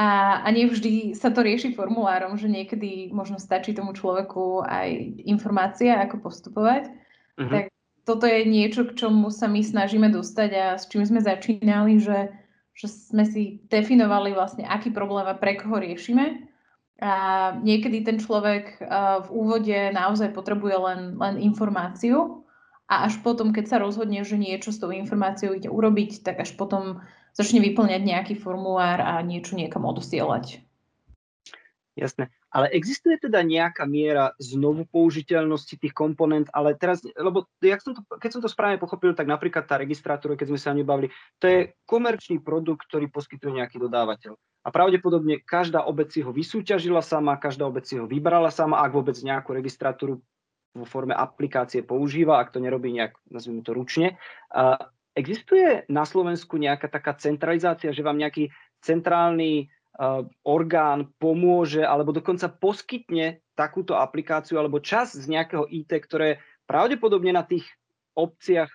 A, 0.00 0.40
a 0.40 0.48
nevždy 0.48 1.12
sa 1.12 1.28
to 1.28 1.44
rieši 1.44 1.76
formulárom, 1.76 2.40
že 2.40 2.48
niekedy 2.48 3.12
možno 3.12 3.36
stačí 3.36 3.76
tomu 3.76 3.92
človeku 3.92 4.64
aj 4.64 5.20
informácia, 5.28 6.00
ako 6.00 6.24
postupovať. 6.24 6.88
Uh-huh. 7.36 7.52
Tak 7.52 7.64
toto 8.08 8.24
je 8.24 8.48
niečo, 8.48 8.88
k 8.88 8.96
čomu 8.96 9.28
sa 9.28 9.44
my 9.44 9.60
snažíme 9.60 10.08
dostať 10.08 10.50
a 10.56 10.66
s 10.80 10.88
čím 10.88 11.04
sme 11.04 11.20
začínali, 11.20 12.00
že, 12.00 12.32
že 12.80 12.88
sme 12.88 13.28
si 13.28 13.60
definovali 13.68 14.32
vlastne, 14.32 14.64
aký 14.64 14.88
problém 14.88 15.28
a 15.28 15.36
pre 15.36 15.60
koho 15.60 15.76
riešime. 15.76 16.48
A 17.00 17.12
niekedy 17.60 18.04
ten 18.04 18.16
človek 18.16 18.80
v 19.24 19.28
úvode 19.28 19.92
naozaj 19.92 20.32
potrebuje 20.32 20.76
len, 20.80 21.00
len 21.20 21.36
informáciu 21.40 22.44
a 22.88 23.04
až 23.04 23.20
potom, 23.20 23.52
keď 23.52 23.64
sa 23.68 23.76
rozhodne, 23.80 24.24
že 24.24 24.40
niečo 24.40 24.72
s 24.72 24.80
tou 24.80 24.88
informáciou 24.92 25.52
ide 25.52 25.68
urobiť, 25.68 26.24
tak 26.24 26.40
až 26.40 26.56
potom 26.56 27.04
začne 27.36 27.60
vyplňať 27.60 28.02
nejaký 28.04 28.34
formulár 28.40 29.00
a 29.00 29.20
niečo 29.20 29.60
niekam 29.60 29.84
odosielať. 29.84 30.64
Jasné. 32.00 32.32
Ale 32.50 32.66
existuje 32.74 33.14
teda 33.14 33.46
nejaká 33.46 33.86
miera 33.86 34.34
znovu 34.42 34.82
použiteľnosti 34.90 35.70
tých 35.78 35.94
komponent, 35.94 36.50
ale 36.50 36.74
teraz, 36.74 36.98
lebo 37.14 37.46
jak 37.62 37.78
som 37.78 37.94
to, 37.94 38.02
keď 38.18 38.30
som 38.34 38.42
to 38.42 38.50
správne 38.50 38.82
pochopil, 38.82 39.14
tak 39.14 39.30
napríklad 39.30 39.70
tá 39.70 39.78
registrátora, 39.78 40.34
keď 40.34 40.50
sme 40.50 40.58
sa 40.58 40.74
o 40.74 40.76
nej 40.76 40.82
bavili, 40.82 41.14
to 41.38 41.46
je 41.46 41.58
komerčný 41.86 42.42
produkt, 42.42 42.90
ktorý 42.90 43.06
poskytuje 43.06 43.62
nejaký 43.62 43.78
dodávateľ. 43.78 44.34
A 44.60 44.68
pravdepodobne 44.68 45.40
každá 45.40 45.86
obec 45.86 46.12
si 46.12 46.20
ho 46.20 46.34
vysúťažila 46.34 47.00
sama, 47.00 47.38
každá 47.40 47.64
obec 47.64 47.86
si 47.86 47.96
ho 47.96 48.04
vybrala 48.04 48.52
sama, 48.52 48.82
ak 48.82 48.92
vôbec 48.92 49.16
nejakú 49.16 49.56
registratúru 49.56 50.20
vo 50.74 50.86
forme 50.86 51.14
aplikácie 51.16 51.82
používa, 51.82 52.38
ak 52.38 52.54
to 52.54 52.62
nerobí 52.62 52.94
nejak, 52.94 53.16
nazvime 53.30 53.64
to 53.64 53.74
ručne. 53.74 54.20
Uh, 54.52 54.78
existuje 55.18 55.82
na 55.90 56.06
Slovensku 56.06 56.60
nejaká 56.60 56.86
taká 56.86 57.16
centralizácia, 57.18 57.90
že 57.90 58.04
vám 58.06 58.20
nejaký 58.20 58.54
centrálny 58.84 59.72
orgán 60.46 61.12
pomôže 61.20 61.84
alebo 61.84 62.16
dokonca 62.16 62.48
poskytne 62.48 63.44
takúto 63.52 64.00
aplikáciu 64.00 64.56
alebo 64.56 64.80
čas 64.80 65.12
z 65.12 65.28
nejakého 65.28 65.68
IT, 65.68 65.92
ktoré 65.92 66.40
pravdepodobne 66.64 67.36
na 67.36 67.44
tých 67.44 67.68
obciach 68.16 68.72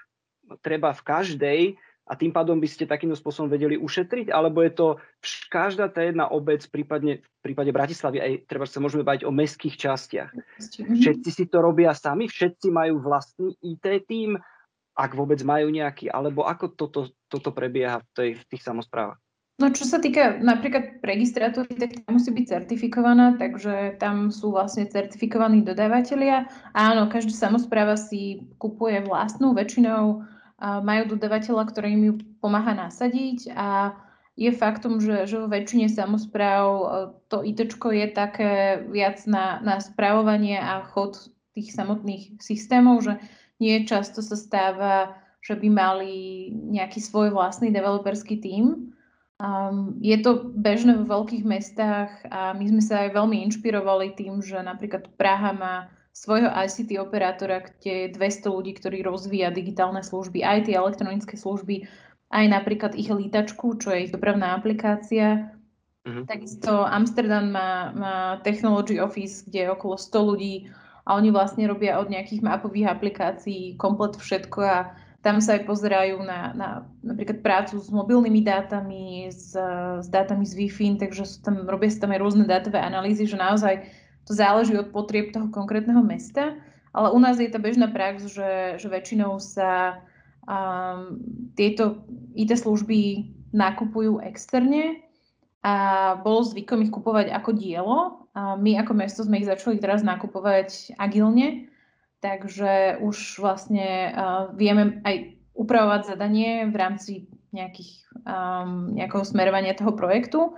treba 0.61 0.93
v 0.93 1.01
každej, 1.01 1.59
a 2.05 2.13
tým 2.13 2.29
pádom 2.29 2.61
by 2.61 2.69
ste 2.69 2.85
takýmto 2.85 3.17
spôsobom 3.17 3.49
vedeli 3.49 3.81
ušetriť, 3.81 4.29
alebo 4.29 4.61
je 4.61 4.71
to 4.77 4.87
každá 5.49 5.89
tá 5.89 6.05
jedna 6.05 6.29
obec, 6.29 6.61
prípadne 6.69 7.25
v 7.25 7.39
prípade 7.41 7.73
Bratislavy, 7.73 8.21
aj 8.21 8.33
treba 8.45 8.69
sa 8.69 8.77
môžeme 8.77 9.01
baviť 9.01 9.25
o 9.25 9.33
mestských 9.33 9.73
častiach. 9.73 10.29
Mhm. 10.29 11.01
Všetci 11.01 11.29
si 11.33 11.45
to 11.49 11.65
robia 11.65 11.97
sami, 11.97 12.29
všetci 12.29 12.69
majú 12.69 13.01
vlastný 13.01 13.57
IT 13.65 14.05
tým, 14.05 14.37
ak 14.95 15.11
vôbec 15.17 15.41
majú 15.41 15.73
nejaký, 15.73 16.13
alebo 16.13 16.45
ako 16.45 16.77
toto, 16.77 17.01
toto 17.25 17.49
prebieha 17.49 17.99
v, 17.99 18.09
tej, 18.13 18.29
v 18.37 18.43
tých 18.53 18.63
samozprávach? 18.63 19.19
No 19.55 19.71
čo 19.71 19.87
sa 19.87 20.03
týka 20.03 20.35
napríklad 20.43 20.99
registratúry, 20.99 21.79
tak 21.79 22.03
tam 22.03 22.19
musí 22.19 22.27
byť 22.27 22.45
certifikovaná, 22.45 23.39
takže 23.39 23.95
tam 24.03 24.27
sú 24.27 24.51
vlastne 24.51 24.83
certifikovaní 24.83 25.63
dodávateľia. 25.63 26.51
Áno, 26.75 27.07
každá 27.07 27.31
samozpráva 27.31 27.95
si 27.95 28.51
kupuje 28.59 28.99
vlastnú, 29.07 29.55
väčšinou 29.55 30.27
majú 30.59 31.03
dodávateľa, 31.15 31.63
ktorý 31.67 31.87
im 31.95 32.03
ju 32.03 32.13
pomáha 32.39 32.71
nasadiť 32.75 33.51
a 33.55 33.95
je 34.35 34.51
faktom, 34.51 34.99
že, 34.99 35.31
že 35.31 35.39
vo 35.39 35.47
väčšine 35.47 35.87
samozpráv 35.87 36.63
e, 36.67 36.85
to 37.31 37.39
IT 37.39 37.71
je 37.71 38.07
také 38.11 38.83
viac 38.91 39.23
na, 39.23 39.63
na 39.63 39.79
správovanie 39.79 40.59
a 40.59 40.83
chod 40.91 41.31
tých 41.55 41.71
samotných 41.71 42.43
systémov, 42.43 42.99
že 42.99 43.15
nie 43.63 43.87
často 43.87 44.19
sa 44.19 44.35
stáva, 44.35 45.15
že 45.39 45.55
by 45.55 45.67
mali 45.71 46.13
nejaký 46.51 46.99
svoj 46.99 47.31
vlastný 47.31 47.71
developerský 47.71 48.43
tím. 48.43 48.94
Um, 49.35 49.99
je 49.99 50.15
to 50.23 50.47
bežné 50.55 50.95
vo 50.95 51.19
veľkých 51.19 51.43
mestách 51.43 52.11
a 52.31 52.55
my 52.55 52.71
sme 52.71 52.79
sa 52.79 53.03
aj 53.03 53.19
veľmi 53.19 53.43
inšpirovali 53.51 54.15
tým, 54.15 54.39
že 54.39 54.55
napríklad 54.63 55.11
Praha 55.19 55.51
má 55.51 55.75
svojho 56.15 56.47
ICT 56.47 56.95
operátora, 57.03 57.59
kde 57.59 58.07
je 58.07 58.15
200 58.15 58.47
ľudí, 58.47 58.71
ktorí 58.79 59.03
rozvíja 59.03 59.51
digitálne 59.51 59.99
služby, 59.99 60.39
aj 60.39 60.71
tie 60.71 60.79
elektronické 60.79 61.35
služby, 61.35 61.83
aj 62.31 62.45
napríklad 62.47 62.95
ich 62.95 63.11
lítačku, 63.11 63.75
čo 63.75 63.91
je 63.91 64.07
ich 64.07 64.15
dopravná 64.15 64.55
aplikácia. 64.55 65.51
Mm-hmm. 66.07 66.25
Takisto 66.31 66.87
Amsterdam 66.87 67.51
má, 67.51 67.91
má 67.91 68.15
Technology 68.39 69.03
Office, 69.03 69.43
kde 69.43 69.67
je 69.67 69.73
okolo 69.75 69.99
100 69.99 70.29
ľudí 70.31 70.55
a 71.03 71.19
oni 71.19 71.35
vlastne 71.35 71.67
robia 71.67 71.99
od 71.99 72.07
nejakých 72.07 72.39
mapových 72.39 72.87
aplikácií 72.87 73.75
komplet 73.75 74.15
všetko 74.15 74.59
a 74.63 74.95
tam 75.25 75.41
sa 75.41 75.57
aj 75.57 75.65
pozerajú 75.65 76.21
na, 76.21 76.53
na 76.53 76.69
napríklad 77.01 77.41
prácu 77.41 77.81
s 77.81 77.89
mobilnými 77.89 78.45
dátami, 78.45 79.33
s, 79.33 79.57
s 79.97 80.07
dátami 80.13 80.45
z 80.45 80.53
Wi-Fi, 80.53 81.01
takže 81.01 81.25
sú 81.25 81.41
tam, 81.41 81.65
robia 81.65 81.89
sa 81.89 82.05
tam 82.05 82.13
aj 82.13 82.21
rôzne 82.21 82.45
dátové 82.45 82.77
analýzy, 82.77 83.25
že 83.25 83.33
naozaj 83.33 83.89
to 84.29 84.37
záleží 84.37 84.77
od 84.77 84.93
potrieb 84.93 85.33
toho 85.33 85.49
konkrétneho 85.49 86.05
mesta, 86.05 86.53
ale 86.93 87.09
u 87.09 87.17
nás 87.17 87.41
je 87.41 87.49
tá 87.49 87.57
bežná 87.57 87.89
prax, 87.89 88.29
že, 88.29 88.77
že 88.77 88.85
väčšinou 88.85 89.41
sa 89.41 90.05
um, 90.45 91.17
tieto 91.57 92.05
IT 92.37 92.53
služby 92.53 93.25
nakupujú 93.49 94.21
externe 94.21 95.01
a 95.65 96.13
bolo 96.21 96.45
zvykom 96.45 96.85
ich 96.85 96.93
kupovať 96.93 97.33
ako 97.33 97.49
dielo. 97.57 98.29
A 98.37 98.53
my 98.53 98.77
ako 98.77 98.93
mesto 98.93 99.25
sme 99.25 99.41
ich 99.41 99.49
začali 99.49 99.81
teraz 99.81 100.05
nakupovať 100.05 100.93
agilne, 101.01 101.65
takže 102.25 102.97
už 103.05 103.37
vlastne 103.37 104.09
uh, 104.09 104.49
vieme 104.57 104.97
aj 105.05 105.37
upravovať 105.53 106.01
zadanie 106.09 106.65
v 106.65 106.75
rámci 106.75 107.11
nejakých, 107.53 108.03
um, 108.25 108.91
nejakého 108.97 109.23
smerovania 109.23 109.77
toho 109.77 109.93
projektu. 109.93 110.57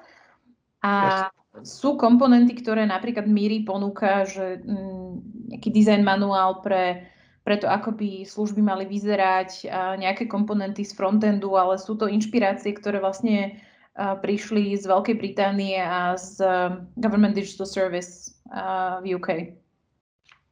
A 0.82 1.28
sú 1.62 1.98
komponenty, 1.98 2.58
ktoré 2.58 2.86
napríklad 2.86 3.26
Miri 3.30 3.66
ponúka, 3.66 4.26
že 4.26 4.62
mm, 4.62 5.12
nejaký 5.54 5.70
design 5.74 6.02
manuál 6.06 6.62
pre, 6.62 7.10
pre 7.46 7.58
to, 7.58 7.70
ako 7.70 7.94
by 7.98 8.26
služby 8.26 8.62
mali 8.62 8.86
vyzerať, 8.86 9.70
a 9.70 9.98
nejaké 9.98 10.30
komponenty 10.30 10.86
z 10.86 10.94
frontendu, 10.94 11.58
ale 11.58 11.82
sú 11.82 11.98
to 11.98 12.10
inšpirácie, 12.10 12.74
ktoré 12.78 13.02
vlastne 13.02 13.58
a, 13.98 14.18
prišli 14.18 14.78
z 14.78 14.86
Veľkej 14.86 15.16
Británie 15.18 15.78
a 15.82 16.14
z 16.18 16.42
um, 16.42 16.86
Government 16.98 17.34
Digital 17.34 17.66
Service 17.66 18.38
a, 18.54 19.02
v 19.02 19.18
UK. 19.18 19.30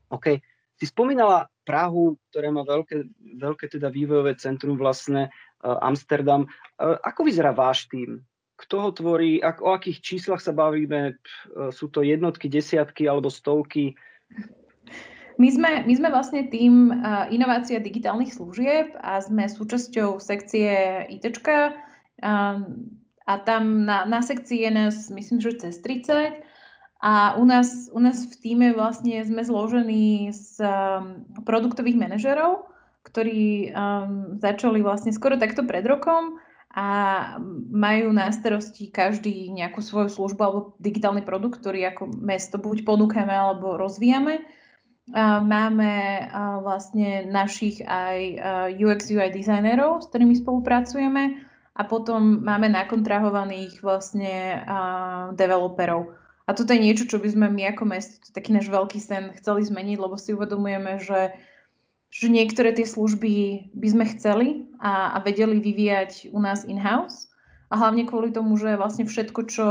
OK. 0.10 0.42
Si 0.76 0.86
spomínala 0.88 1.48
Prahu, 1.64 2.20
ktorá 2.30 2.52
má 2.52 2.68
veľké, 2.68 3.10
veľké 3.40 3.66
teda 3.72 3.90
vývojové 3.90 4.36
centrum 4.38 4.76
vlastne, 4.76 5.32
Amsterdam. 5.64 6.46
Ako 6.78 7.26
vyzerá 7.26 7.56
váš 7.56 7.90
tým? 7.90 8.22
kto 8.56 8.76
ho 8.80 8.90
tvorí, 8.96 9.44
ak, 9.44 9.60
o 9.60 9.76
akých 9.76 10.00
číslach 10.00 10.40
sa 10.40 10.56
bavíme, 10.56 11.20
sú 11.76 11.92
to 11.92 12.08
jednotky, 12.08 12.48
desiatky 12.48 13.04
alebo 13.04 13.28
stovky? 13.28 14.00
My 15.36 15.52
sme, 15.52 15.84
my 15.84 15.94
sme 16.00 16.10
vlastne 16.16 16.48
tým 16.48 16.96
inovácia 17.36 17.84
digitálnych 17.84 18.32
služieb 18.32 18.96
a 19.04 19.20
sme 19.20 19.52
súčasťou 19.52 20.24
sekcie 20.24 21.04
IT. 21.12 21.28
Um, 22.24 22.96
a 23.28 23.34
tam 23.44 23.84
na, 23.84 24.08
na 24.08 24.24
sekcii 24.24 24.64
je 24.64 24.72
nás, 24.72 24.96
myslím, 25.12 25.44
že 25.44 25.60
cez 25.60 25.84
30. 25.84 26.40
A 27.04 27.36
u 27.36 27.46
nás, 27.46 27.92
u 27.92 28.00
nás 28.00 28.24
v 28.24 28.36
týme 28.40 28.68
vlastne 28.72 29.20
sme 29.24 29.44
zložení 29.44 30.32
z 30.32 30.64
um, 30.64 31.28
produktových 31.44 32.00
manažerov, 32.00 32.72
ktorí 33.04 33.70
um, 33.72 34.40
začali 34.40 34.80
vlastne 34.82 35.12
skoro 35.12 35.36
takto 35.36 35.68
pred 35.68 35.86
rokom 35.86 36.40
a 36.76 36.88
majú 37.72 38.12
na 38.12 38.28
starosti 38.36 38.92
každý 38.92 39.48
nejakú 39.56 39.80
svoju 39.80 40.12
službu 40.12 40.42
alebo 40.44 40.60
digitálny 40.84 41.24
produkt, 41.24 41.64
ktorý 41.64 41.88
ako 41.96 42.12
mesto 42.20 42.60
buď 42.60 42.84
ponúkame 42.84 43.32
alebo 43.32 43.80
rozvíjame. 43.80 44.44
Máme 45.40 45.94
vlastne 46.66 47.32
našich 47.32 47.80
aj 47.86 48.20
UX 48.76 49.08
UI 49.08 49.32
dizajnerov, 49.32 50.04
s 50.04 50.12
ktorými 50.12 50.36
spolupracujeme 50.36 51.48
a 51.80 51.82
potom 51.88 52.44
máme 52.44 52.68
nakontrahovaných 52.68 53.80
vlastne 53.80 54.60
developerov. 55.40 56.12
A 56.46 56.54
toto 56.54 56.74
je 56.78 56.86
niečo, 56.86 57.10
čo 57.10 57.18
by 57.18 57.30
sme 57.30 57.48
my 57.50 57.74
ako 57.74 57.84
mesto, 57.90 58.22
taký 58.30 58.54
náš 58.54 58.70
veľký 58.70 59.02
sen 59.02 59.34
chceli 59.42 59.66
zmeniť, 59.66 59.98
lebo 59.98 60.14
si 60.18 60.34
uvedomujeme, 60.34 61.02
že 61.02 61.34
že 62.16 62.32
niektoré 62.32 62.72
tie 62.72 62.88
služby 62.88 63.68
by 63.76 63.88
sme 63.92 64.06
chceli 64.16 64.48
a, 64.80 65.12
a 65.12 65.18
vedeli 65.20 65.60
vyvíjať 65.60 66.32
u 66.32 66.40
nás 66.40 66.64
in-house. 66.64 67.28
A 67.68 67.76
hlavne 67.76 68.08
kvôli 68.08 68.32
tomu, 68.32 68.56
že 68.56 68.80
vlastne 68.80 69.04
všetko, 69.04 69.42
čo 69.52 69.68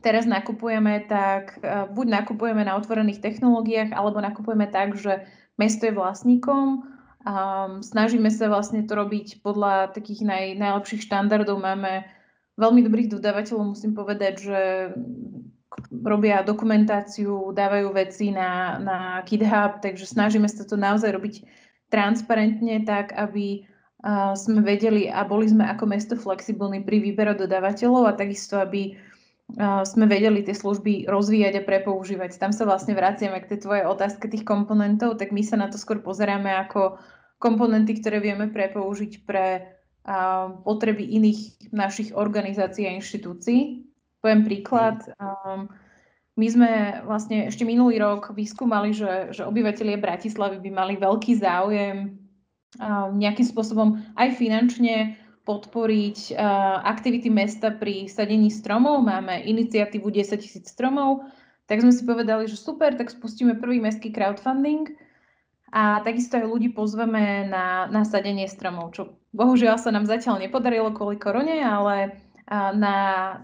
teraz 0.00 0.24
nakupujeme, 0.24 1.04
tak 1.04 1.60
uh, 1.60 1.84
buď 1.92 2.24
nakupujeme 2.24 2.64
na 2.64 2.80
otvorených 2.80 3.20
technológiách, 3.20 3.92
alebo 3.92 4.24
nakupujeme 4.24 4.72
tak, 4.72 4.96
že 4.96 5.28
mesto 5.60 5.84
je 5.84 5.92
vlastníkom. 5.92 6.88
Um, 7.28 7.84
snažíme 7.84 8.32
sa 8.32 8.48
vlastne 8.48 8.80
to 8.88 8.96
robiť 8.96 9.44
podľa 9.44 9.92
takých 9.92 10.24
naj, 10.24 10.44
najlepších 10.56 11.04
štandardov. 11.04 11.60
Máme 11.60 12.08
veľmi 12.56 12.80
dobrých 12.88 13.12
dodávateľov, 13.12 13.76
musím 13.76 13.92
povedať, 13.92 14.34
že 14.40 14.60
robia 15.90 16.46
dokumentáciu, 16.46 17.50
dávajú 17.50 17.90
veci 17.94 18.30
na, 18.30 18.78
na 18.78 18.98
GitHub, 19.26 19.82
takže 19.82 20.06
snažíme 20.06 20.46
sa 20.46 20.62
to 20.62 20.78
naozaj 20.78 21.10
robiť 21.10 21.34
transparentne 21.90 22.82
tak, 22.86 23.14
aby 23.14 23.62
uh, 23.62 24.34
sme 24.38 24.62
vedeli 24.62 25.10
a 25.10 25.26
boli 25.26 25.50
sme 25.50 25.66
ako 25.66 25.84
mesto 25.86 26.14
flexibilní 26.14 26.82
pri 26.82 27.02
výbere 27.02 27.34
dodávateľov 27.34 28.10
a 28.10 28.18
takisto, 28.18 28.58
aby 28.58 28.98
sme 29.84 30.08
vedeli 30.08 30.40
tie 30.40 30.56
služby 30.56 31.04
rozvíjať 31.04 31.60
a 31.60 31.66
prepoužívať. 31.68 32.40
Tam 32.40 32.50
sa 32.50 32.64
vlastne 32.64 32.96
vraciame 32.96 33.44
k 33.44 33.54
tej 33.54 33.68
tvojej 33.68 33.84
otázke 33.84 34.26
tých 34.32 34.42
komponentov, 34.42 35.20
tak 35.20 35.36
my 35.36 35.44
sa 35.44 35.60
na 35.60 35.68
to 35.68 35.76
skôr 35.76 36.00
pozeráme 36.00 36.48
ako 36.48 36.96
komponenty, 37.36 38.00
ktoré 38.00 38.24
vieme 38.24 38.48
prepoužiť 38.48 39.28
pre 39.28 39.76
potreby 40.64 41.16
iných 41.16 41.72
našich 41.72 42.12
organizácií 42.16 42.88
a 42.88 42.96
inštitúcií. 42.96 43.88
Poviem 44.24 44.48
príklad. 44.48 45.04
Um, 45.20 45.68
my 46.40 46.46
sme 46.48 46.70
vlastne 47.04 47.52
ešte 47.52 47.68
minulý 47.68 48.00
rok 48.00 48.32
vyskúmali, 48.32 48.96
že, 48.96 49.36
že 49.36 49.44
obyvateľie 49.44 50.00
Bratislavy 50.00 50.58
by 50.64 50.70
mali 50.72 50.94
veľký 50.96 51.36
záujem 51.36 52.24
nejakým 53.14 53.46
spôsobom 53.46 54.02
aj 54.18 54.34
finančne 54.34 55.14
podporiť 55.44 56.34
aktivity 56.82 57.28
mesta 57.28 57.70
pri 57.70 58.08
sadení 58.08 58.48
stromov. 58.48 59.04
Máme 59.04 59.44
iniciatívu 59.44 60.08
10 60.08 60.40
tisíc 60.40 60.72
stromov, 60.72 61.28
tak 61.68 61.84
sme 61.84 61.92
si 61.92 62.02
povedali, 62.02 62.48
že 62.48 62.56
super, 62.56 62.96
tak 62.96 63.12
spustíme 63.12 63.60
prvý 63.60 63.78
mestský 63.78 64.10
crowdfunding 64.10 64.90
a 65.70 66.00
takisto 66.00 66.40
aj 66.40 66.48
ľudí 66.48 66.72
pozveme 66.72 67.46
na, 67.46 67.86
na 67.92 68.02
sadenie 68.08 68.48
stromov, 68.48 68.96
čo 68.96 69.20
bohužiaľ 69.36 69.76
sa 69.76 69.92
nám 69.92 70.08
zatiaľ 70.08 70.40
nepodarilo 70.40 70.96
kvôli 70.96 71.20
korone, 71.20 71.60
ale 71.60 72.23
na, 72.50 72.96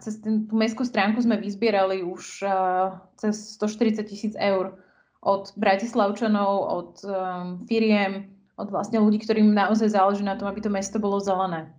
cez 0.05 0.21
ten, 0.21 0.45
tú 0.45 0.55
mestskú 0.57 0.85
stránku 0.85 1.25
sme 1.25 1.41
vyzbierali 1.41 2.05
už 2.05 2.45
uh, 2.45 3.01
cez 3.17 3.57
140 3.57 4.05
tisíc 4.05 4.35
eur 4.37 4.77
od 5.25 5.53
Bratislavčanov, 5.57 6.53
od 6.69 6.93
um, 7.05 7.65
firiem, 7.65 8.29
od 8.61 8.69
vlastne 8.69 9.01
ľudí, 9.01 9.21
ktorým 9.25 9.57
naozaj 9.57 9.97
záleží 9.97 10.25
na 10.25 10.37
tom, 10.37 10.49
aby 10.49 10.61
to 10.61 10.73
mesto 10.73 11.01
bolo 11.01 11.17
zelené. 11.21 11.73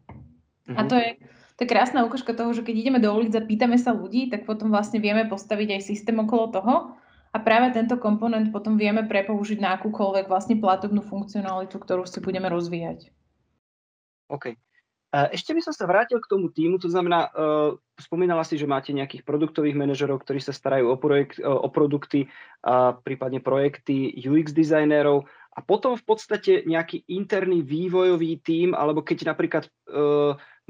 Mm-hmm. 0.65 0.77
A 0.77 0.81
to 0.89 0.95
je, 0.97 1.09
to 1.57 1.59
je 1.65 1.69
krásna 1.69 2.05
ukážka 2.05 2.33
toho, 2.33 2.53
že 2.57 2.65
keď 2.65 2.75
ideme 2.85 2.99
do 3.01 3.13
ulic 3.13 3.33
a 3.37 3.41
pýtame 3.41 3.77
sa 3.77 3.93
ľudí, 3.93 4.29
tak 4.33 4.49
potom 4.49 4.73
vlastne 4.73 4.97
vieme 4.97 5.25
postaviť 5.29 5.77
aj 5.77 5.81
systém 5.81 6.17
okolo 6.17 6.49
toho 6.49 6.73
a 7.33 7.37
práve 7.37 7.69
tento 7.73 8.01
komponent 8.01 8.49
potom 8.49 8.81
vieme 8.81 9.05
prepoužiť 9.05 9.61
na 9.61 9.77
akúkoľvek 9.77 10.25
vlastne 10.25 10.57
platobnú 10.57 11.05
funkcionalitu, 11.05 11.77
ktorú 11.77 12.05
si 12.09 12.17
budeme 12.17 12.49
rozvíjať. 12.49 13.13
OK. 14.29 14.57
Ešte 15.11 15.51
by 15.51 15.59
som 15.59 15.75
sa 15.75 15.83
vrátil 15.91 16.23
k 16.23 16.31
tomu 16.31 16.47
týmu, 16.47 16.79
to 16.79 16.87
znamená, 16.87 17.27
uh, 17.35 17.75
spomínala 17.99 18.47
si, 18.47 18.55
že 18.55 18.63
máte 18.63 18.95
nejakých 18.95 19.27
produktových 19.27 19.75
manažerov, 19.75 20.23
ktorí 20.23 20.39
sa 20.39 20.55
starajú 20.55 20.87
o, 20.87 20.95
projekt, 20.95 21.43
o 21.43 21.67
produkty, 21.67 22.31
a 22.63 22.95
prípadne 22.95 23.43
projekty 23.43 24.15
UX 24.23 24.55
dizajnérov 24.55 25.27
a 25.51 25.59
potom 25.59 25.99
v 25.99 26.03
podstate 26.07 26.63
nejaký 26.63 27.03
interný 27.11 27.59
vývojový 27.59 28.39
tím, 28.39 28.71
alebo 28.71 29.03
keď 29.03 29.35
napríklad 29.35 29.67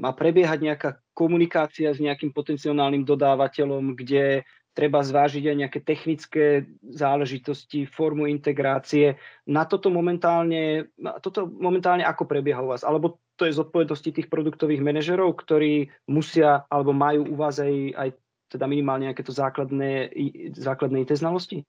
má 0.02 0.10
prebiehať 0.10 0.58
nejaká 0.58 0.90
komunikácia 1.14 1.94
s 1.94 2.02
nejakým 2.02 2.34
potenciálnym 2.34 3.06
dodávateľom, 3.06 3.94
kde 3.94 4.42
treba 4.72 5.04
zvážiť 5.04 5.44
aj 5.52 5.56
nejaké 5.56 5.80
technické 5.84 6.44
záležitosti, 6.80 7.84
formu 7.84 8.24
integrácie. 8.24 9.20
Na 9.44 9.68
toto 9.68 9.92
momentálne, 9.92 10.88
toto 11.20 11.44
momentálne 11.44 12.04
ako 12.04 12.24
prebieha 12.24 12.64
u 12.64 12.72
vás? 12.72 12.80
Alebo 12.80 13.20
to 13.36 13.44
je 13.44 13.56
zodpovednosti 13.56 14.10
tých 14.12 14.28
produktových 14.32 14.80
manažerov, 14.80 15.36
ktorí 15.40 15.92
musia 16.08 16.64
alebo 16.72 16.96
majú 16.96 17.28
u 17.28 17.36
vás 17.36 17.60
aj, 17.60 17.74
aj 17.96 18.08
teda 18.52 18.64
minimálne 18.68 19.08
nejaké 19.08 19.24
to 19.24 19.32
základné, 19.32 20.12
základné 20.56 21.04
IT 21.04 21.16
znalosti? 21.16 21.64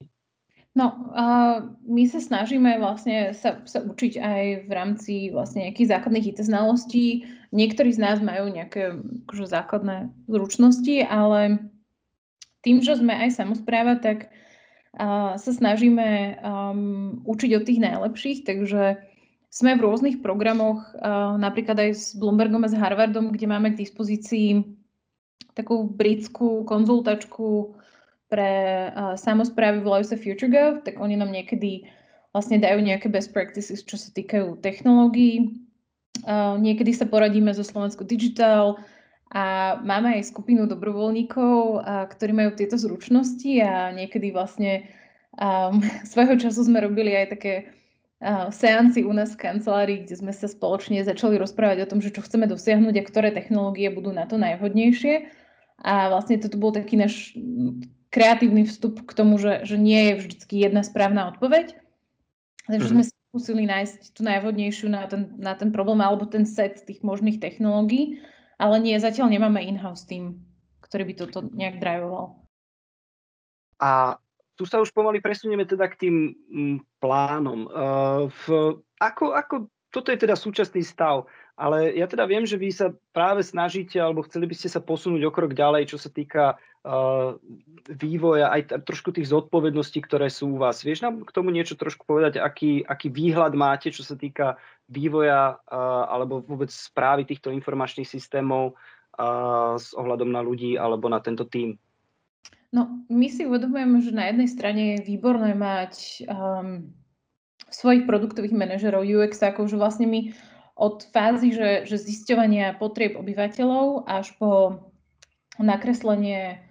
No, 0.73 1.13
uh, 1.13 1.69
my 1.85 2.03
sa 2.09 2.17
snažíme 2.17 2.81
vlastne 2.81 3.37
sa, 3.37 3.61
sa 3.61 3.85
učiť 3.85 4.17
aj 4.17 4.43
v 4.65 4.71
rámci 4.73 5.13
vlastne 5.29 5.69
nejakých 5.69 5.91
základných 5.93 6.33
IT 6.33 6.39
znalostí. 6.41 7.29
Niektorí 7.53 7.93
z 7.93 8.01
nás 8.01 8.17
majú 8.17 8.49
nejaké 8.49 8.97
akože, 9.29 9.53
základné 9.53 10.09
zručnosti, 10.25 11.05
ale 11.05 11.69
tým, 12.63 12.79
že 12.79 12.97
sme 12.97 13.11
aj 13.11 13.35
samozpráva, 13.35 13.99
tak 13.99 14.31
sa 14.93 15.51
snažíme 15.51 16.37
um, 16.45 17.17
učiť 17.25 17.51
od 17.57 17.63
tých 17.65 17.81
najlepších, 17.81 18.39
takže 18.45 19.01
sme 19.49 19.77
v 19.77 19.83
rôznych 19.85 20.21
programoch, 20.21 20.85
uh, 20.97 21.33
napríklad 21.37 21.77
aj 21.81 21.91
s 21.93 22.05
Bloombergom 22.13 22.61
a 22.65 22.69
s 22.69 22.77
Harvardom, 22.77 23.33
kde 23.33 23.49
máme 23.49 23.73
k 23.73 23.81
dispozícii 23.81 24.77
takú 25.57 25.85
britskú 25.85 26.65
konzultačku 26.65 27.73
pre 28.29 28.89
uh, 28.89 29.17
samozprávy, 29.17 29.81
volajú 29.81 30.13
sa 30.13 30.17
FutureGov, 30.17 30.85
tak 30.85 31.01
oni 31.01 31.17
nám 31.17 31.33
niekedy 31.33 31.89
vlastne 32.33 32.61
dajú 32.61 32.81
nejaké 32.81 33.09
best 33.09 33.33
practices, 33.33 33.81
čo 33.85 33.97
sa 33.97 34.13
týkajú 34.13 34.61
technológií. 34.61 35.57
Uh, 36.21 36.57
niekedy 36.61 36.93
sa 36.93 37.09
poradíme 37.09 37.49
so 37.53 37.65
Slovenskou 37.65 38.05
Digital, 38.05 38.77
a 39.33 39.75
máme 39.81 40.21
aj 40.21 40.29
skupinu 40.29 40.69
dobrovoľníkov, 40.69 41.81
ktorí 42.13 42.31
majú 42.37 42.53
tieto 42.53 42.77
zručnosti 42.77 43.49
a 43.65 43.89
niekedy 43.89 44.29
vlastne 44.29 44.85
um, 45.33 45.81
svojho 46.11 46.37
času 46.37 46.69
sme 46.69 46.85
robili 46.85 47.17
aj 47.17 47.33
také 47.33 47.53
uh, 48.21 48.53
seanci 48.53 49.01
u 49.01 49.09
nás 49.09 49.33
v 49.33 49.41
kancelárii, 49.49 50.05
kde 50.05 50.21
sme 50.21 50.29
sa 50.29 50.45
spoločne 50.45 51.01
začali 51.01 51.41
rozprávať 51.41 51.81
o 51.81 51.89
tom, 51.89 51.97
že 51.97 52.13
čo 52.13 52.21
chceme 52.21 52.45
dosiahnuť 52.45 52.93
a 52.93 53.07
ktoré 53.09 53.29
technológie 53.33 53.89
budú 53.89 54.13
na 54.13 54.29
to 54.29 54.37
najvhodnejšie. 54.37 55.25
A 55.81 56.13
vlastne 56.13 56.37
toto 56.37 56.61
bol 56.61 56.69
taký 56.69 57.01
náš 57.01 57.33
kreatívny 58.13 58.69
vstup 58.69 59.01
k 59.01 59.11
tomu, 59.17 59.41
že, 59.41 59.65
že 59.65 59.81
nie 59.81 60.13
je 60.13 60.29
vždy 60.29 60.69
jedna 60.69 60.85
správna 60.85 61.33
odpoveď. 61.33 61.73
Takže 62.69 62.85
mm-hmm. 62.85 63.01
sme 63.01 63.17
skúsili 63.33 63.63
nájsť 63.65 64.13
tú 64.13 64.21
najvhodnejšiu 64.21 64.93
na 64.93 65.09
ten, 65.09 65.33
na 65.41 65.57
ten 65.57 65.73
problém 65.73 66.05
alebo 66.05 66.29
ten 66.29 66.45
set 66.45 66.85
tých 66.85 67.01
možných 67.01 67.41
technológií 67.41 68.21
ale 68.63 68.79
nie, 68.79 68.95
zatiaľ 68.95 69.27
nemáme 69.27 69.59
in-house 69.59 70.07
tým, 70.07 70.39
ktorý 70.87 71.03
by 71.11 71.13
toto 71.19 71.43
nejak 71.51 71.83
drivoval. 71.83 72.39
A 73.83 74.15
tu 74.55 74.63
sa 74.63 74.79
už 74.79 74.95
pomaly 74.95 75.19
presunieme 75.19 75.67
teda 75.67 75.91
k 75.91 76.07
tým 76.07 76.15
mm, 76.31 76.77
plánom. 77.03 77.67
Uh, 77.67 78.31
v, 78.47 78.79
ako, 79.03 79.35
ako, 79.35 79.55
toto 79.91 80.15
je 80.15 80.23
teda 80.23 80.39
súčasný 80.39 80.79
stav, 80.79 81.27
ale 81.59 81.91
ja 81.99 82.07
teda 82.07 82.23
viem, 82.23 82.47
že 82.47 82.55
vy 82.55 82.71
sa 82.71 82.95
práve 83.11 83.43
snažíte, 83.43 83.99
alebo 83.99 84.23
chceli 84.23 84.47
by 84.47 84.55
ste 84.55 84.71
sa 84.71 84.79
posunúť 84.79 85.27
o 85.27 85.31
krok 85.35 85.51
ďalej, 85.51 85.91
čo 85.91 85.97
sa 85.99 86.07
týka 86.07 86.55
vývoja, 87.87 88.51
aj 88.51 88.83
trošku 88.83 89.15
tých 89.15 89.31
zodpovedností, 89.31 90.03
ktoré 90.03 90.27
sú 90.27 90.55
u 90.55 90.57
vás. 90.59 90.83
Vieš 90.83 91.07
nám 91.07 91.23
k 91.23 91.31
tomu 91.31 91.55
niečo 91.55 91.79
trošku 91.79 92.03
povedať, 92.03 92.43
aký, 92.43 92.83
aký 92.83 93.07
výhľad 93.07 93.55
máte, 93.55 93.87
čo 93.87 94.03
sa 94.03 94.19
týka 94.19 94.59
vývoja 94.91 95.63
alebo 96.11 96.43
vôbec 96.43 96.67
správy 96.67 97.23
týchto 97.23 97.55
informačných 97.55 98.07
systémov 98.07 98.75
s 99.79 99.95
ohľadom 99.95 100.27
na 100.27 100.43
ľudí 100.43 100.75
alebo 100.75 101.07
na 101.07 101.23
tento 101.23 101.47
tím? 101.47 101.79
No, 102.73 103.05
my 103.07 103.27
si 103.29 103.45
uvedomujeme, 103.45 104.01
že 104.01 104.11
na 104.11 104.33
jednej 104.33 104.49
strane 104.49 104.81
je 104.97 105.05
výborné 105.05 105.53
mať 105.53 106.25
um, 106.25 106.89
svojich 107.69 108.09
produktových 108.09 108.49
manažerov 108.49 109.05
UX, 109.05 109.45
ako 109.45 109.69
že 109.69 109.77
vlastne 109.77 110.09
my 110.09 110.33
od 110.73 111.05
fázy, 111.13 111.53
že, 111.53 111.85
že 111.85 112.01
zisťovania 112.01 112.81
potrieb 112.81 113.13
obyvateľov 113.13 114.09
až 114.09 114.33
po 114.41 114.81
nakreslenie 115.61 116.65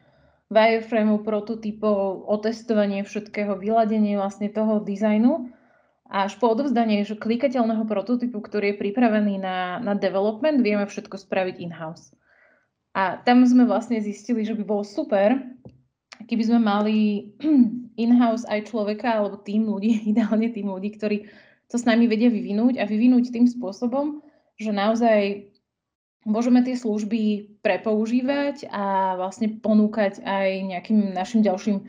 wireframeu, 0.52 1.24
prototypov, 1.24 2.28
otestovanie 2.28 3.02
všetkého, 3.02 3.56
vyladenie 3.56 4.20
vlastne 4.20 4.52
toho 4.52 4.84
dizajnu, 4.84 5.48
až 6.12 6.36
po 6.36 6.52
odovzdanie 6.52 7.08
klikateľného 7.08 7.88
prototypu, 7.88 8.44
ktorý 8.44 8.76
je 8.76 8.80
pripravený 8.84 9.40
na, 9.40 9.80
na 9.80 9.96
development, 9.96 10.60
vieme 10.60 10.84
všetko 10.84 11.16
spraviť 11.16 11.56
in-house. 11.56 12.12
A 12.92 13.16
tam 13.24 13.48
sme 13.48 13.64
vlastne 13.64 13.96
zistili, 14.04 14.44
že 14.44 14.52
by 14.52 14.62
bolo 14.68 14.84
super, 14.84 15.40
keby 16.28 16.42
sme 16.44 16.60
mali 16.60 17.32
in-house 18.04 18.44
aj 18.44 18.68
človeka 18.68 19.08
alebo 19.08 19.40
tým 19.40 19.64
ľudí, 19.64 20.04
ideálne 20.12 20.52
tým 20.52 20.68
ľudí, 20.68 20.92
ktorí 21.00 21.32
to 21.72 21.80
s 21.80 21.88
nami 21.88 22.04
vedia 22.04 22.28
vyvinúť 22.28 22.76
a 22.76 22.84
vyvinúť 22.84 23.32
tým 23.32 23.48
spôsobom, 23.48 24.20
že 24.60 24.76
naozaj 24.76 25.48
môžeme 26.22 26.62
tie 26.62 26.78
služby 26.78 27.54
prepoužívať 27.62 28.70
a 28.70 29.14
vlastne 29.18 29.58
ponúkať 29.58 30.22
aj 30.22 30.48
nejakým 30.70 31.14
našim 31.14 31.42
ďalším 31.42 31.82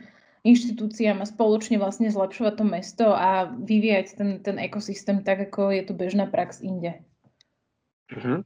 inštitúciám 0.44 1.24
a 1.24 1.30
spoločne 1.30 1.80
vlastne 1.80 2.12
zlepšovať 2.12 2.54
to 2.60 2.64
mesto 2.68 3.06
a 3.16 3.48
vyvíjať 3.48 4.06
ten, 4.14 4.30
ten 4.44 4.56
ekosystém 4.60 5.24
tak, 5.24 5.48
ako 5.48 5.72
je 5.72 5.82
to 5.88 5.96
bežná 5.96 6.28
prax 6.28 6.60
inde. 6.60 7.00
Uh-huh. 8.12 8.44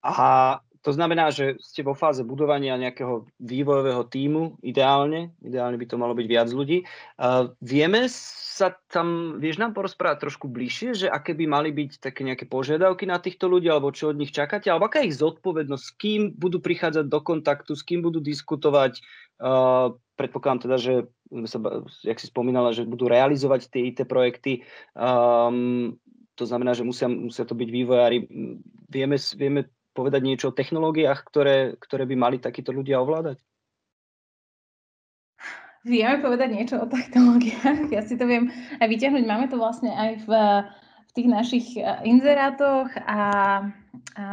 A 0.00 0.58
to 0.82 0.90
znamená, 0.94 1.34
že 1.34 1.58
ste 1.58 1.82
vo 1.82 1.92
fáze 1.92 2.22
budovania 2.22 2.78
nejakého 2.78 3.26
vývojového 3.42 4.06
týmu, 4.06 4.56
ideálne, 4.62 5.34
ideálne 5.42 5.74
by 5.74 5.86
to 5.86 5.96
malo 6.00 6.14
byť 6.14 6.26
viac 6.26 6.48
ľudí. 6.50 6.86
Uh, 7.18 7.50
vieme 7.58 8.06
sa 8.10 8.74
tam, 8.90 9.38
vieš 9.38 9.62
nám 9.62 9.74
porozprávať 9.74 10.26
trošku 10.26 10.50
bližšie, 10.50 11.06
že 11.06 11.06
aké 11.06 11.34
by 11.34 11.46
mali 11.46 11.70
byť 11.70 12.02
také 12.02 12.26
nejaké 12.26 12.50
požiadavky 12.50 13.06
na 13.06 13.22
týchto 13.22 13.46
ľudí, 13.46 13.70
alebo 13.70 13.94
čo 13.94 14.10
od 14.10 14.18
nich 14.18 14.34
čakáte, 14.34 14.70
alebo 14.70 14.90
aká 14.90 15.02
je 15.02 15.14
ich 15.14 15.18
zodpovednosť, 15.18 15.84
s 15.84 15.92
kým 15.94 16.20
budú 16.34 16.58
prichádzať 16.58 17.06
do 17.06 17.20
kontaktu, 17.22 17.72
s 17.74 17.82
kým 17.86 18.02
budú 18.02 18.18
diskutovať. 18.18 19.02
Uh, 19.38 19.94
predpokladám 20.18 20.66
teda, 20.66 20.76
že 20.82 20.94
sa, 21.46 21.58
jak 22.02 22.18
si 22.18 22.26
spomínala, 22.26 22.74
že 22.74 22.88
budú 22.88 23.06
realizovať 23.06 23.70
tie 23.70 23.94
IT 23.94 24.08
projekty. 24.10 24.66
Um, 24.98 25.98
to 26.38 26.46
znamená, 26.46 26.74
že 26.74 26.86
musia, 26.86 27.10
musia 27.10 27.42
to 27.42 27.58
byť 27.58 27.68
vývojári. 27.70 28.26
Vieme, 28.90 29.18
vieme 29.18 29.60
povedať 29.98 30.22
niečo 30.22 30.54
o 30.54 30.56
technológiách, 30.56 31.26
ktoré, 31.26 31.74
ktoré 31.82 32.06
by 32.06 32.14
mali 32.14 32.36
takíto 32.38 32.70
ľudia 32.70 33.02
ovládať? 33.02 33.42
vieme 35.88 36.20
povedať 36.20 36.48
niečo 36.52 36.76
o 36.78 36.86
technológiách. 36.86 37.88
Ja 37.88 38.04
si 38.04 38.20
to 38.20 38.28
viem 38.28 38.52
aj 38.78 38.86
vyťahnuť. 38.86 39.24
Máme 39.24 39.46
to 39.48 39.56
vlastne 39.56 39.90
aj 39.90 40.10
v, 40.28 40.30
v 41.08 41.10
tých 41.16 41.28
našich 41.28 41.66
eh, 41.80 42.04
inzerátoch 42.04 42.92
a, 43.08 43.22
a 44.18 44.26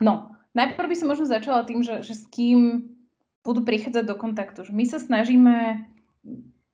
no, 0.00 0.32
najprv 0.56 0.88
by 0.88 0.96
som 0.96 1.12
možno 1.12 1.28
začala 1.28 1.68
tým, 1.68 1.84
že, 1.84 2.00
že 2.00 2.16
s 2.16 2.24
kým 2.32 2.88
budú 3.44 3.64
prichádzať 3.64 4.04
do 4.04 4.16
kontaktu. 4.16 4.68
My 4.72 4.84
sa 4.84 5.00
snažíme 5.00 5.88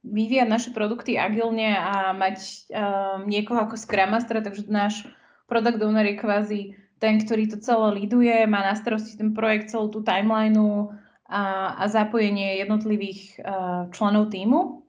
vyvíjať 0.07 0.49
naše 0.51 0.71
produkty 0.71 1.19
agilne 1.19 1.75
a 1.75 2.15
mať 2.15 2.39
um, 2.71 3.27
niekoho 3.27 3.67
ako 3.67 3.75
Scrum 3.75 4.15
Master, 4.15 4.39
takže 4.39 4.71
náš 4.71 5.07
product 5.51 5.83
owner 5.83 6.07
je 6.07 6.19
kvázi 6.19 6.61
ten, 6.97 7.21
ktorý 7.21 7.53
to 7.53 7.59
celé 7.61 8.05
liduje, 8.05 8.35
má 8.49 8.65
na 8.65 8.75
starosti 8.75 9.21
ten 9.21 9.37
projekt, 9.37 9.73
celú 9.73 9.93
tú 9.93 10.01
timelineu 10.01 10.97
a, 11.29 11.77
a 11.77 11.85
zapojenie 11.91 12.63
jednotlivých 12.63 13.43
uh, 13.43 13.91
členov 13.93 14.33
týmu. 14.33 14.87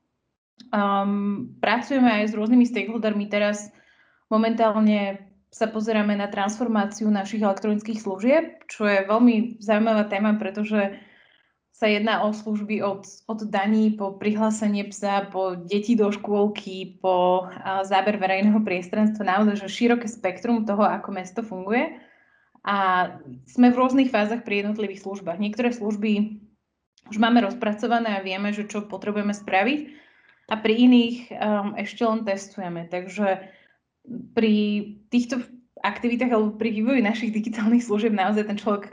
Um, 0.71 1.55
pracujeme 1.59 2.23
aj 2.23 2.31
s 2.31 2.37
rôznymi 2.37 2.65
stakeholdermi. 2.67 3.27
Teraz 3.27 3.71
momentálne 4.31 5.27
sa 5.47 5.71
pozeráme 5.71 6.15
na 6.15 6.27
transformáciu 6.27 7.07
našich 7.07 7.39
elektronických 7.39 7.99
služieb, 8.03 8.43
čo 8.67 8.83
je 8.83 9.07
veľmi 9.07 9.63
zaujímavá 9.63 10.11
téma, 10.11 10.35
pretože 10.35 10.99
sa 11.77 11.85
jedná 11.85 12.25
o 12.25 12.33
služby 12.33 12.81
od, 12.81 13.05
od 13.29 13.39
daní 13.53 13.93
po 13.93 14.17
prihlásenie 14.17 14.89
psa, 14.89 15.29
po 15.29 15.53
deti 15.53 15.93
do 15.93 16.09
škôlky, 16.09 16.97
po 16.97 17.45
a, 17.45 17.85
záber 17.85 18.17
verejného 18.17 18.57
priestranstva, 18.65 19.21
naozaj 19.21 19.61
že 19.61 19.69
široké 19.69 20.09
spektrum 20.09 20.65
toho, 20.65 20.81
ako 20.81 21.13
mesto 21.13 21.45
funguje. 21.45 22.01
A 22.65 23.07
sme 23.45 23.69
v 23.69 23.77
rôznych 23.77 24.09
fázach 24.09 24.41
pri 24.41 24.65
jednotlivých 24.65 25.05
službách. 25.05 25.37
Niektoré 25.37 25.69
služby 25.69 26.41
už 27.13 27.17
máme 27.21 27.45
rozpracované 27.45 28.17
a 28.17 28.25
vieme, 28.25 28.49
že 28.51 28.65
čo 28.65 28.89
potrebujeme 28.89 29.37
spraviť 29.37 29.79
a 30.49 30.55
pri 30.57 30.73
iných 30.75 31.15
um, 31.29 31.77
ešte 31.77 32.03
len 32.03 32.25
testujeme. 32.25 32.89
Takže 32.89 33.53
pri 34.33 34.55
týchto 35.13 35.45
aktivitách 35.85 36.33
alebo 36.33 36.57
pri 36.57 36.73
vývoji 36.73 37.05
našich 37.05 37.31
digitálnych 37.31 37.85
služieb 37.85 38.17
naozaj 38.17 38.49
ten 38.49 38.57
človek 38.57 38.91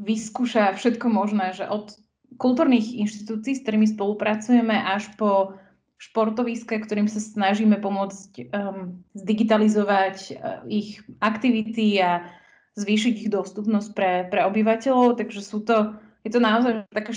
vyskúša 0.00 0.74
všetko 0.74 1.06
možné, 1.06 1.54
že 1.54 1.68
od 1.70 1.94
kultúrnych 2.36 2.94
inštitúcií, 3.00 3.58
s 3.58 3.62
ktorými 3.62 3.86
spolupracujeme, 3.90 4.74
až 4.74 5.10
po 5.14 5.58
športoviska, 5.98 6.82
ktorým 6.84 7.08
sa 7.08 7.22
snažíme 7.22 7.80
pomôcť 7.80 8.50
um, 8.52 9.00
zdigitalizovať 9.16 10.16
uh, 10.34 10.60
ich 10.68 11.00
aktivity 11.22 11.96
a 12.02 12.28
zvýšiť 12.74 13.14
ich 13.26 13.30
dostupnosť 13.30 13.88
pre, 13.94 14.12
pre 14.28 14.42
obyvateľov. 14.44 15.16
Takže 15.16 15.40
sú 15.40 15.62
to, 15.62 15.94
je 16.26 16.30
to 16.34 16.42
naozaj 16.42 16.84
taká 16.90 17.14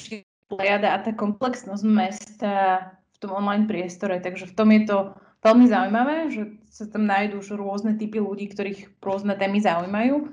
plejada 0.48 0.96
a 0.96 1.04
tá 1.04 1.12
komplexnosť 1.12 1.84
mesta 1.84 2.54
v 3.12 3.18
tom 3.20 3.36
online 3.36 3.68
priestore. 3.68 4.22
Takže 4.22 4.48
v 4.48 4.56
tom 4.56 4.70
je 4.72 4.84
to 4.88 4.98
veľmi 5.44 5.66
zaujímavé, 5.68 6.16
že 6.32 6.44
sa 6.70 6.86
tam 6.88 7.10
nájdú 7.10 7.42
už 7.42 7.58
rôzne 7.58 7.98
typy 7.98 8.22
ľudí, 8.22 8.54
ktorých 8.54 9.02
rôzne 9.02 9.36
témy 9.36 9.60
zaujímajú. 9.60 10.30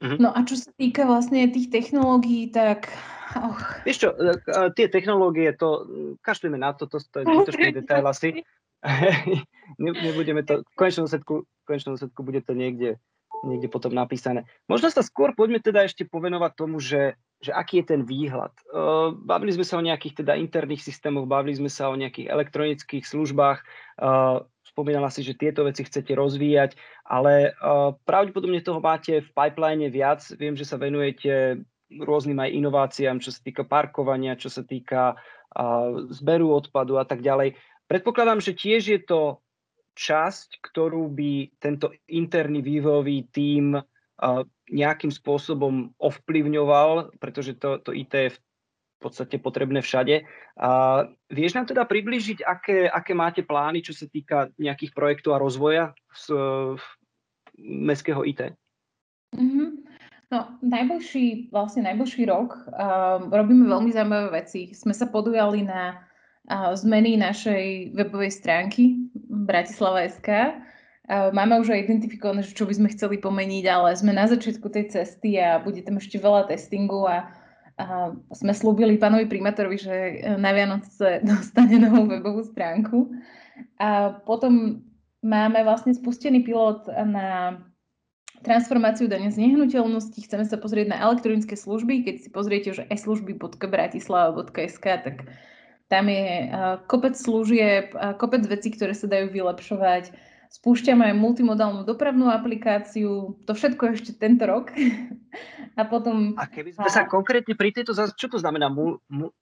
Mm-hmm. 0.00 0.18
No 0.20 0.34
a 0.34 0.42
čo 0.44 0.58
sa 0.58 0.72
týka 0.74 1.06
vlastne 1.06 1.48
tých 1.48 1.70
technológií, 1.70 2.50
tak 2.50 2.90
Oh. 3.32 3.56
Vieš 3.88 3.96
čo, 4.04 4.08
e, 4.12 4.36
e, 4.36 4.60
tie 4.76 4.86
technológie, 4.92 5.56
to 5.56 5.88
kašlíme 6.20 6.60
na 6.60 6.76
to, 6.76 6.84
to, 6.86 7.00
to 7.00 7.22
je 7.22 7.24
zbytočný 7.24 7.70
detail 7.72 8.04
asi. 8.04 8.44
Nebudeme 9.80 10.44
to, 10.44 10.60
v 10.60 10.74
konečnom 10.76 11.08
v 11.08 11.64
konečnom 11.64 11.96
setku 11.96 12.20
bude 12.20 12.44
to 12.44 12.52
niekde, 12.52 13.00
niekde 13.48 13.72
potom 13.72 13.96
napísané. 13.96 14.44
Možno 14.68 14.92
sa 14.92 15.00
skôr 15.00 15.32
poďme 15.32 15.64
teda 15.64 15.88
ešte 15.88 16.04
povenovať 16.04 16.52
tomu, 16.52 16.76
že, 16.84 17.16
že 17.40 17.56
aký 17.56 17.80
je 17.80 17.96
ten 17.96 18.02
výhľad. 18.04 18.52
Uh, 18.68 19.16
bavili 19.16 19.56
sme 19.56 19.64
sa 19.64 19.80
o 19.80 19.86
nejakých 19.86 20.24
teda 20.24 20.36
interných 20.36 20.84
systémoch, 20.84 21.24
bavili 21.24 21.56
sme 21.56 21.72
sa 21.72 21.88
o 21.88 21.96
nejakých 21.96 22.28
elektronických 22.28 23.04
službách, 23.08 23.64
uh, 24.04 24.44
spomínala 24.68 25.08
si, 25.08 25.24
že 25.24 25.32
tieto 25.32 25.64
veci 25.64 25.88
chcete 25.88 26.12
rozvíjať, 26.12 26.76
ale 27.08 27.56
uh, 27.56 27.96
pravdepodobne 28.04 28.60
toho 28.60 28.84
máte 28.84 29.24
v 29.24 29.28
pipeline 29.32 29.88
viac. 29.88 30.20
Viem, 30.36 30.60
že 30.60 30.68
sa 30.68 30.76
venujete 30.76 31.64
rôznym 31.90 32.38
aj 32.40 32.54
inováciám, 32.54 33.20
čo 33.20 33.30
sa 33.34 33.40
týka 33.44 33.62
parkovania, 33.66 34.38
čo 34.38 34.48
sa 34.48 34.64
týka 34.64 35.18
zberu 36.10 36.50
odpadu 36.50 36.98
a 36.98 37.04
tak 37.06 37.22
ďalej. 37.22 37.54
Predpokladám, 37.86 38.40
že 38.42 38.56
tiež 38.56 38.82
je 38.90 39.00
to 39.04 39.44
časť, 39.94 40.58
ktorú 40.58 41.06
by 41.14 41.54
tento 41.62 41.94
interný 42.10 42.64
vývojový 42.64 43.30
tím 43.30 43.78
nejakým 44.70 45.12
spôsobom 45.12 45.92
ovplyvňoval, 46.00 47.20
pretože 47.22 47.54
to, 47.60 47.78
to 47.78 47.94
IT 47.94 48.14
je 48.14 48.30
v 48.34 48.38
podstate 48.98 49.36
potrebné 49.36 49.84
všade. 49.84 50.24
A 50.56 50.70
vieš 51.28 51.54
nám 51.54 51.68
teda 51.68 51.84
približiť, 51.84 52.40
aké, 52.40 52.88
aké 52.88 53.12
máte 53.12 53.44
plány, 53.44 53.84
čo 53.84 53.92
sa 53.92 54.08
týka 54.08 54.48
nejakých 54.56 54.96
projektov 54.96 55.36
a 55.36 55.42
rozvoja 55.42 55.92
z, 56.16 56.32
mestského 57.60 58.24
IT? 58.24 58.56
Mm-hmm. 59.36 59.68
No, 60.34 60.50
najbližší, 60.66 61.54
vlastne 61.54 61.86
najbližší 61.86 62.26
rok 62.26 62.58
uh, 62.74 63.22
robíme 63.30 63.70
veľmi 63.70 63.94
zaujímavé 63.94 64.42
veci. 64.42 64.74
Sme 64.74 64.90
sa 64.90 65.06
podujali 65.06 65.62
na 65.62 66.02
uh, 66.50 66.74
zmeny 66.74 67.14
našej 67.14 67.94
webovej 67.94 68.34
stránky 68.34 68.98
Bratislava.sk. 69.14 70.26
Uh, 71.06 71.30
máme 71.30 71.62
už 71.62 71.70
aj 71.70 71.86
identifikované, 71.86 72.42
čo 72.42 72.66
by 72.66 72.74
sme 72.74 72.90
chceli 72.90 73.22
pomeniť, 73.22 73.64
ale 73.70 73.94
sme 73.94 74.10
na 74.10 74.26
začiatku 74.26 74.66
tej 74.74 74.90
cesty 74.90 75.38
a 75.38 75.62
bude 75.62 75.86
tam 75.86 76.02
ešte 76.02 76.18
veľa 76.18 76.50
testingu 76.50 77.06
a 77.06 77.30
uh, 77.78 78.10
sme 78.34 78.50
slúbili 78.50 78.98
pánovi 78.98 79.30
primátorovi, 79.30 79.78
že 79.78 79.96
na 80.34 80.50
Vianoce 80.50 81.22
dostane 81.30 81.78
novú 81.78 82.10
webovú 82.10 82.42
stránku. 82.42 83.06
A 83.78 84.18
potom 84.26 84.82
máme 85.22 85.62
vlastne 85.62 85.94
spustený 85.94 86.42
pilot 86.42 86.90
na 86.90 87.54
transformáciu 88.44 89.08
dane 89.08 89.32
z 89.32 89.40
nehnuteľnosti, 89.40 90.20
chceme 90.20 90.44
sa 90.44 90.60
pozrieť 90.60 90.92
na 90.92 91.00
elektronické 91.00 91.56
služby. 91.56 92.04
Keď 92.04 92.14
si 92.20 92.28
pozriete, 92.28 92.76
že 92.76 92.84
e-služby.bratislava.sk, 92.92 94.84
tak 94.84 95.24
tam 95.88 96.04
je 96.12 96.52
kopec 96.86 97.16
služieb, 97.16 97.96
kopec 98.20 98.44
vecí, 98.44 98.68
ktoré 98.76 98.92
sa 98.92 99.08
dajú 99.08 99.32
vylepšovať. 99.32 100.12
Spúšťame 100.54 101.10
aj 101.10 101.18
multimodálnu 101.18 101.82
dopravnú 101.82 102.30
aplikáciu, 102.30 103.42
to 103.42 103.52
všetko 103.58 103.98
ešte 103.98 104.14
tento 104.14 104.46
rok. 104.46 104.70
a 105.80 105.82
potom... 105.82 106.38
A 106.38 106.46
keby 106.46 106.78
sme 106.78 106.86
sa 106.86 107.10
konkrétne 107.10 107.58
pri 107.58 107.74
tejto, 107.74 107.90
čo 108.14 108.30
to 108.30 108.38
znamená? 108.38 108.70
Mul, 108.70 109.02
mul, 109.10 109.34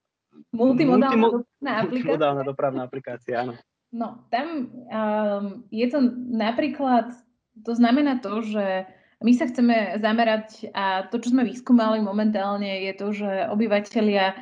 multimodálna, 0.57 1.13
multimo, 1.13 1.45
dopravná 1.45 1.83
multimodálna 1.85 2.43
dopravná 2.49 2.81
aplikácia, 2.89 3.45
áno. 3.45 3.53
No, 3.93 4.25
tam 4.33 4.73
um, 4.73 5.69
je 5.69 5.85
to 5.93 6.01
napríklad 6.33 7.13
to 7.61 7.73
znamená 7.77 8.19
to, 8.25 8.41
že 8.41 8.89
my 9.23 9.33
sa 9.39 9.47
chceme 9.47 10.03
zamerať 10.03 10.73
a 10.75 11.07
to, 11.07 11.23
čo 11.23 11.31
sme 11.31 11.47
vyskúmali 11.47 12.03
momentálne, 12.03 12.91
je 12.91 12.93
to, 12.99 13.07
že 13.15 13.31
obyvateľia, 13.55 14.35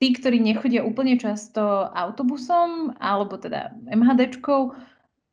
tí, 0.00 0.16
ktorí 0.16 0.40
nechodia 0.40 0.86
úplne 0.86 1.20
často 1.20 1.90
autobusom 1.92 2.96
alebo 2.96 3.36
teda 3.36 3.74
MHDčkou, 3.90 4.72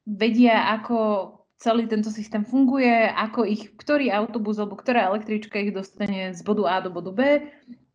vedia, 0.06 0.76
ako 0.76 1.32
celý 1.58 1.88
tento 1.88 2.12
systém 2.12 2.44
funguje, 2.44 3.10
ako 3.10 3.48
ich, 3.48 3.72
ktorý 3.80 4.12
autobus 4.12 4.60
alebo 4.60 4.76
ktorá 4.76 5.08
električka 5.13 5.56
ich 5.63 5.72
dostane 5.72 6.36
z 6.36 6.41
bodu 6.44 6.68
A 6.68 6.84
do 6.84 6.91
bodu 6.91 7.15
B. 7.15 7.48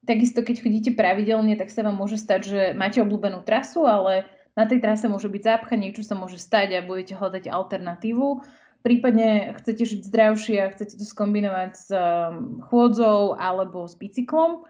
Takisto, 0.09 0.41
keď 0.41 0.65
chodíte 0.65 0.91
pravidelne, 0.97 1.55
tak 1.61 1.69
sa 1.69 1.85
vám 1.85 2.01
môže 2.01 2.17
stať, 2.17 2.41
že 2.49 2.61
máte 2.73 3.05
obľúbenú 3.05 3.45
trasu, 3.45 3.85
ale 3.85 4.25
na 4.57 4.65
tej 4.65 4.81
trase 4.81 5.07
môže 5.07 5.29
byť 5.29 5.43
zápcha, 5.45 5.77
niečo 5.77 6.03
sa 6.03 6.17
môže 6.17 6.41
stať 6.41 6.81
a 6.81 6.87
budete 6.87 7.15
hľadať 7.15 7.53
alternatívu 7.53 8.43
prípadne 8.81 9.55
chcete 9.61 9.85
žiť 9.85 10.01
zdravšie 10.09 10.57
a 10.61 10.73
chcete 10.73 10.97
to 10.97 11.05
skombinovať 11.05 11.73
s 11.77 11.89
um, 11.93 12.65
chôdzou 12.69 13.37
alebo 13.37 13.85
s 13.85 13.97
bicyklom. 13.97 14.65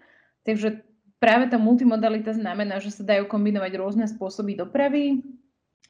Takže 0.47 0.83
práve 1.21 1.47
tá 1.47 1.61
multimodalita 1.61 2.33
znamená, 2.33 2.81
že 2.81 2.91
sa 2.91 3.05
dajú 3.05 3.29
kombinovať 3.29 3.71
rôzne 3.77 4.05
spôsoby 4.09 4.57
dopravy, 4.57 5.21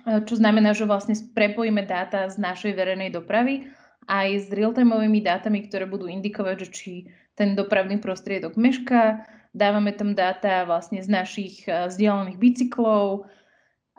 čo 0.01 0.33
znamená, 0.35 0.73
že 0.73 0.89
vlastne 0.89 1.13
prepojíme 1.13 1.85
dáta 1.85 2.25
z 2.27 2.41
našej 2.41 2.73
verejnej 2.73 3.13
dopravy 3.13 3.69
aj 4.09 4.27
s 4.43 4.47
real-timeovými 4.49 5.21
dátami, 5.21 5.69
ktoré 5.69 5.85
budú 5.85 6.09
indikovať, 6.09 6.55
že 6.65 6.67
či 6.73 6.91
ten 7.37 7.53
dopravný 7.53 8.01
prostriedok 8.01 8.57
meška. 8.57 9.23
Dávame 9.53 9.93
tam 9.93 10.17
dáta 10.17 10.65
vlastne 10.65 11.05
z 11.05 11.09
našich 11.11 11.63
vzdialených 11.69 12.39
bicyklov, 12.41 13.29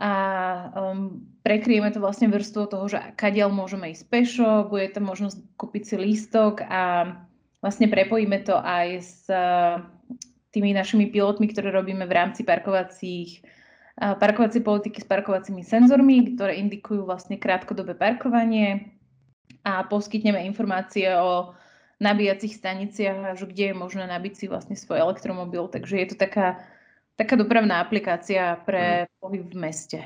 a 0.03 0.13
um, 0.75 1.23
prekryjeme 1.47 1.95
to 1.95 2.03
vlastne 2.03 2.27
vrstvou 2.27 2.67
toho, 2.67 2.91
že 2.91 2.99
kadiaľ 3.15 3.55
môžeme 3.55 3.95
ísť 3.95 4.05
pešo, 4.11 4.67
bude 4.67 4.91
tam 4.91 5.07
možnosť 5.07 5.39
kúpiť 5.55 5.83
si 5.87 5.95
lístok 5.95 6.67
a 6.67 7.15
vlastne 7.63 7.87
prepojíme 7.87 8.43
to 8.43 8.59
aj 8.59 8.87
s 8.99 9.31
uh, 9.31 9.79
tými 10.51 10.75
našimi 10.75 11.07
pilotmi, 11.07 11.47
ktoré 11.55 11.71
robíme 11.71 12.03
v 12.11 12.17
rámci 12.19 12.43
parkovacích 12.43 13.47
uh, 14.03 14.19
parkovacej 14.19 14.67
politiky 14.67 14.99
s 14.99 15.07
parkovacími 15.07 15.63
senzormi, 15.63 16.35
ktoré 16.35 16.59
indikujú 16.59 17.07
vlastne 17.07 17.39
krátkodobé 17.39 17.95
parkovanie 17.95 18.99
a 19.63 19.87
poskytneme 19.87 20.43
informácie 20.51 21.15
o 21.15 21.55
nabíjacích 22.03 22.59
staniciach, 22.59 23.39
že 23.39 23.47
kde 23.47 23.71
je 23.71 23.75
možné 23.79 24.11
nabiť 24.11 24.35
si 24.35 24.45
vlastne 24.51 24.75
svoj 24.75 24.99
elektromobil. 24.99 25.71
Takže 25.71 25.95
je 26.03 26.07
to 26.11 26.17
taká 26.19 26.59
taká 27.17 27.35
dopravná 27.37 27.81
aplikácia 27.83 28.57
pre 28.65 29.07
mhm. 29.07 29.09
pohyb 29.21 29.45
v 29.53 29.57
meste. 29.57 30.01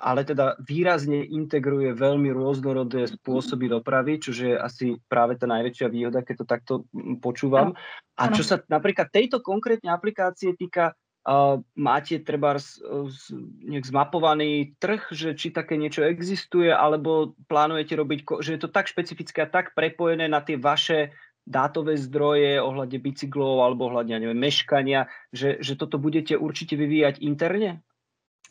Ale 0.00 0.24
teda 0.24 0.56
výrazne 0.64 1.28
integruje 1.28 1.92
veľmi 1.92 2.32
rôznorodé 2.32 3.04
spôsoby 3.04 3.68
dopravy, 3.68 4.16
čo 4.16 4.32
je 4.32 4.56
asi 4.56 4.96
práve 5.12 5.36
tá 5.36 5.44
najväčšia 5.44 5.92
výhoda, 5.92 6.24
keď 6.24 6.34
to 6.40 6.46
takto 6.48 6.74
počúvam. 7.20 7.76
A 8.16 8.32
čo 8.32 8.40
sa 8.40 8.64
napríklad 8.64 9.12
tejto 9.12 9.44
konkrétne 9.44 9.92
aplikácie 9.92 10.56
týka, 10.56 10.96
Uh, 11.20 11.60
máte 11.76 12.16
treba 12.24 12.56
nejak 13.68 13.84
zmapovaný 13.84 14.72
trh, 14.80 15.12
že 15.12 15.36
či 15.36 15.52
také 15.52 15.76
niečo 15.76 16.00
existuje, 16.00 16.72
alebo 16.72 17.36
plánujete 17.44 17.92
robiť, 17.92 18.40
že 18.40 18.56
je 18.56 18.60
to 18.64 18.72
tak 18.72 18.88
špecifické 18.88 19.44
a 19.44 19.52
tak 19.52 19.76
prepojené 19.76 20.32
na 20.32 20.40
tie 20.40 20.56
vaše 20.56 21.12
dátové 21.46 21.96
zdroje 21.96 22.60
ohľadne 22.60 22.98
bicyklov 23.00 23.64
alebo 23.64 23.88
ohľadne 23.90 24.22
neviem, 24.22 24.38
meškania, 24.38 25.10
že, 25.34 25.60
že 25.60 25.74
toto 25.74 25.96
budete 25.96 26.36
určite 26.36 26.76
vyvíjať 26.76 27.20
interne? 27.24 27.82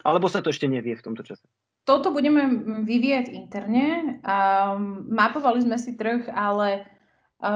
Alebo 0.02 0.32
sa 0.32 0.40
to 0.40 0.50
ešte 0.50 0.68
nevie 0.68 0.96
v 0.96 1.04
tomto 1.04 1.28
čase? 1.28 1.44
Toto 1.84 2.14
budeme 2.14 2.46
vyvíjať 2.86 3.34
interne. 3.34 4.20
Um, 4.22 5.10
mapovali 5.10 5.66
sme 5.66 5.76
si 5.82 5.98
trh, 5.98 6.30
ale 6.32 6.86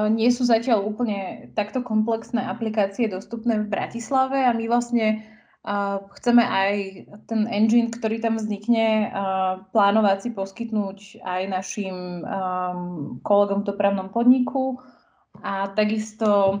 nie 0.08 0.32
sú 0.32 0.48
zatiaľ 0.48 0.88
úplne 0.88 1.52
takto 1.52 1.84
komplexné 1.84 2.40
aplikácie 2.40 3.04
dostupné 3.04 3.60
v 3.60 3.68
Bratislave 3.68 4.48
a 4.48 4.56
my 4.56 4.64
vlastne 4.64 5.28
chceme 6.20 6.44
aj 6.44 6.72
ten 7.28 7.48
engine, 7.48 7.88
ktorý 7.92 8.20
tam 8.20 8.36
vznikne, 8.36 9.12
plánovať 9.72 10.18
si 10.20 10.30
poskytnúť 10.32 11.24
aj 11.24 11.42
našim 11.48 11.96
kolegom 13.20 13.64
v 13.64 13.68
dopravnom 13.68 14.08
podniku 14.08 14.80
a 15.42 15.72
takisto 15.74 16.60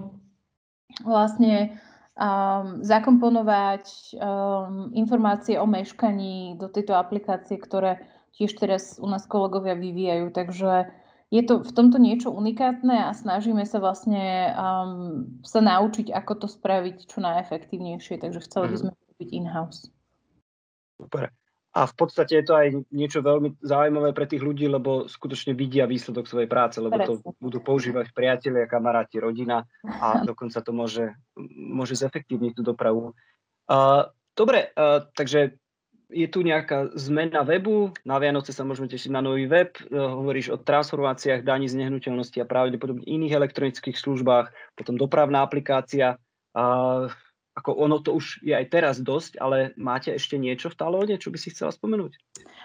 vlastne 1.02 1.78
um, 2.14 2.82
zakomponovať 2.82 4.14
um, 4.14 4.90
informácie 4.94 5.58
o 5.58 5.66
meškaní 5.66 6.58
do 6.58 6.70
tejto 6.70 6.94
aplikácie, 6.94 7.58
ktoré 7.58 8.02
tiež 8.34 8.54
teraz 8.58 8.98
u 8.98 9.06
nás 9.06 9.26
kolegovia 9.26 9.74
vyvíjajú. 9.78 10.30
Takže 10.34 10.90
je 11.34 11.42
to 11.42 11.66
v 11.66 11.72
tomto 11.74 11.98
niečo 11.98 12.30
unikátne 12.30 13.10
a 13.10 13.10
snažíme 13.10 13.66
sa 13.66 13.82
vlastne 13.82 14.54
um, 14.54 15.42
sa 15.42 15.58
naučiť, 15.58 16.14
ako 16.14 16.46
to 16.46 16.46
spraviť 16.46 17.10
čo 17.10 17.18
najefektívnejšie, 17.18 18.22
takže 18.22 18.44
chceli 18.46 18.66
by 18.70 18.76
mhm. 18.78 18.80
sme 18.82 18.90
byť 19.18 19.28
in-house. 19.30 19.80
Super. 20.98 21.30
A 21.74 21.90
v 21.90 21.94
podstate 21.98 22.38
je 22.38 22.46
to 22.46 22.54
aj 22.54 22.68
niečo 22.94 23.18
veľmi 23.18 23.58
zaujímavé 23.58 24.14
pre 24.14 24.30
tých 24.30 24.46
ľudí, 24.46 24.70
lebo 24.70 25.10
skutočne 25.10 25.58
vidia 25.58 25.90
výsledok 25.90 26.30
svojej 26.30 26.46
práce, 26.46 26.78
lebo 26.78 26.94
to 27.02 27.18
budú 27.42 27.58
používať 27.58 28.14
priatelia, 28.14 28.70
kamaráti, 28.70 29.18
rodina 29.18 29.66
a 29.82 30.06
dokonca 30.30 30.62
to 30.62 30.70
môže, 30.70 31.10
môže 31.50 31.98
zefektívniť 31.98 32.52
tú 32.54 32.62
dopravu. 32.62 33.10
Uh, 33.66 34.06
dobre, 34.38 34.70
uh, 34.78 35.02
takže 35.18 35.58
je 36.14 36.28
tu 36.30 36.46
nejaká 36.46 36.94
zmena 36.94 37.42
webu, 37.42 37.90
na 38.06 38.22
Vianoce 38.22 38.54
sa 38.54 38.62
môžeme 38.62 38.86
tešiť 38.86 39.10
na 39.10 39.24
nový 39.24 39.50
web, 39.50 39.74
e, 39.82 39.98
hovoríš 39.98 40.54
o 40.54 40.60
transformáciách 40.60 41.42
daní 41.42 41.66
z 41.66 41.80
nehnuteľnosti 41.80 42.38
a 42.38 42.46
pravdepodobne 42.46 43.02
iných 43.02 43.34
elektronických 43.34 43.98
službách, 43.98 44.52
potom 44.78 44.94
dopravná 44.94 45.42
aplikácia. 45.42 46.20
A 46.54 46.64
ako 47.54 47.70
ono 47.78 48.02
to 48.02 48.18
už 48.18 48.42
je 48.42 48.50
aj 48.50 48.66
teraz 48.74 48.98
dosť, 48.98 49.38
ale 49.38 49.70
máte 49.78 50.10
ešte 50.10 50.34
niečo 50.34 50.74
v 50.74 50.78
Talóne, 50.78 51.14
čo 51.22 51.30
by 51.30 51.38
si 51.38 51.54
chcela 51.54 51.70
spomenúť? 51.70 52.18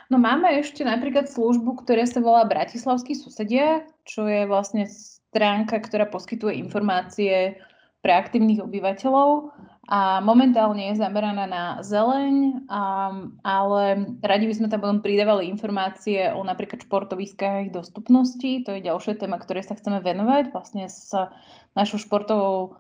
No 0.10 0.18
máme 0.18 0.50
ešte 0.58 0.82
napríklad 0.82 1.30
službu, 1.30 1.86
ktorá 1.86 2.10
sa 2.10 2.18
volá 2.26 2.42
Bratislavskí 2.50 3.14
susedia, 3.14 3.86
čo 4.10 4.26
je 4.26 4.50
vlastne 4.50 4.90
stránka, 4.90 5.78
ktorá 5.78 6.10
poskytuje 6.10 6.58
informácie 6.58 7.62
pre 8.02 8.12
aktívnych 8.16 8.64
obyvateľov 8.66 9.54
a 9.90 10.22
momentálne 10.22 10.94
je 10.94 11.02
zameraná 11.02 11.50
na 11.50 11.64
zeleň, 11.82 12.64
um, 12.70 13.34
ale 13.42 14.06
radi 14.22 14.46
by 14.46 14.54
sme 14.54 14.68
tam 14.70 14.86
potom 14.86 15.02
pridávali 15.02 15.50
informácie 15.50 16.30
o 16.30 16.46
napríklad 16.46 16.86
športoviskách 16.86 17.70
ich 17.70 17.74
dostupnosti. 17.74 18.64
To 18.70 18.78
je 18.78 18.86
ďalšia 18.86 19.18
téma, 19.18 19.42
ktorej 19.42 19.66
sa 19.66 19.74
chceme 19.74 20.00
venovať 20.00 20.54
vlastne 20.54 20.86
s 20.86 21.12
našou 21.74 21.98
športovou 21.98 22.78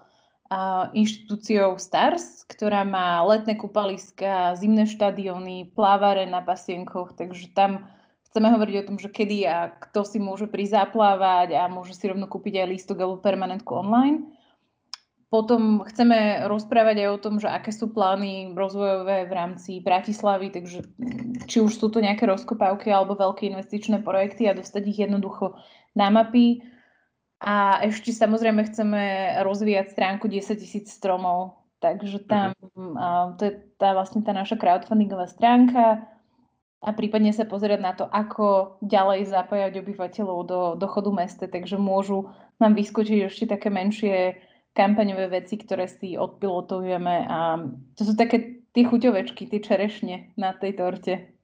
inštitúciou 0.97 1.77
STARS, 1.77 2.41
ktorá 2.49 2.81
má 2.81 3.21
letné 3.21 3.53
kúpaliska, 3.53 4.57
zimné 4.57 4.89
štadióny, 4.89 5.77
plávare 5.77 6.25
na 6.25 6.41
pasienkoch, 6.41 7.13
takže 7.13 7.53
tam 7.53 7.85
chceme 8.29 8.49
hovoriť 8.57 8.75
o 8.81 8.87
tom, 8.89 8.97
že 8.97 9.13
kedy 9.13 9.45
a 9.45 9.73
kto 9.77 10.01
si 10.05 10.17
môže 10.17 10.49
prísť 10.49 10.89
zaplávať 10.89 11.53
a 11.53 11.69
môže 11.69 11.93
si 11.93 12.09
rovno 12.09 12.25
kúpiť 12.25 12.65
aj 12.65 12.67
lístok 12.73 12.97
alebo 12.97 13.21
permanentku 13.21 13.77
online. 13.77 14.25
Potom 15.29 15.85
chceme 15.85 16.49
rozprávať 16.49 17.05
aj 17.05 17.09
o 17.13 17.21
tom, 17.21 17.37
že 17.37 17.45
aké 17.45 17.69
sú 17.69 17.93
plány 17.93 18.57
rozvojové 18.57 19.29
v 19.29 19.33
rámci 19.37 19.77
Bratislavy, 19.77 20.49
takže 20.49 20.81
či 21.45 21.61
už 21.61 21.77
sú 21.77 21.93
to 21.93 22.01
nejaké 22.01 22.25
rozkopávky 22.25 22.89
alebo 22.89 23.13
veľké 23.13 23.45
investičné 23.53 24.01
projekty 24.01 24.49
a 24.49 24.57
dostať 24.57 24.89
ich 24.89 25.05
jednoducho 25.05 25.53
na 25.93 26.09
mapy. 26.09 26.65
A 27.39 27.79
ešte 27.87 28.11
samozrejme 28.11 28.67
chceme 28.67 29.01
rozvíjať 29.47 29.95
stránku 29.95 30.27
10 30.27 30.59
tisíc 30.59 30.91
stromov, 30.91 31.55
takže 31.79 32.19
tam 32.27 32.51
uh, 32.75 33.31
to 33.39 33.47
je 33.47 33.53
tá 33.79 33.95
vlastne 33.95 34.19
tá 34.19 34.35
naša 34.35 34.59
crowdfundingová 34.59 35.31
stránka 35.31 36.03
a 36.83 36.89
prípadne 36.91 37.31
sa 37.31 37.47
pozerať 37.47 37.79
na 37.79 37.95
to, 37.95 38.07
ako 38.11 38.79
ďalej 38.83 39.31
zapájať 39.31 39.83
obyvateľov 39.83 40.39
do, 40.47 40.61
do 40.75 40.87
chodu 40.87 41.11
mesta, 41.11 41.47
takže 41.47 41.79
môžu 41.79 42.31
nám 42.59 42.75
vyskočiť 42.75 43.31
ešte 43.31 43.45
také 43.47 43.71
menšie 43.71 44.39
kampaňové 44.75 45.31
veci, 45.43 45.59
ktoré 45.59 45.87
si 45.87 46.15
odpilotujeme 46.15 47.27
a 47.27 47.59
to 47.95 48.01
sú 48.03 48.15
také 48.15 48.63
tie 48.71 48.83
chuťovečky, 48.87 49.47
tie 49.47 49.59
čerešne 49.59 50.35
na 50.39 50.55
tej 50.55 50.75
torte. 50.79 51.38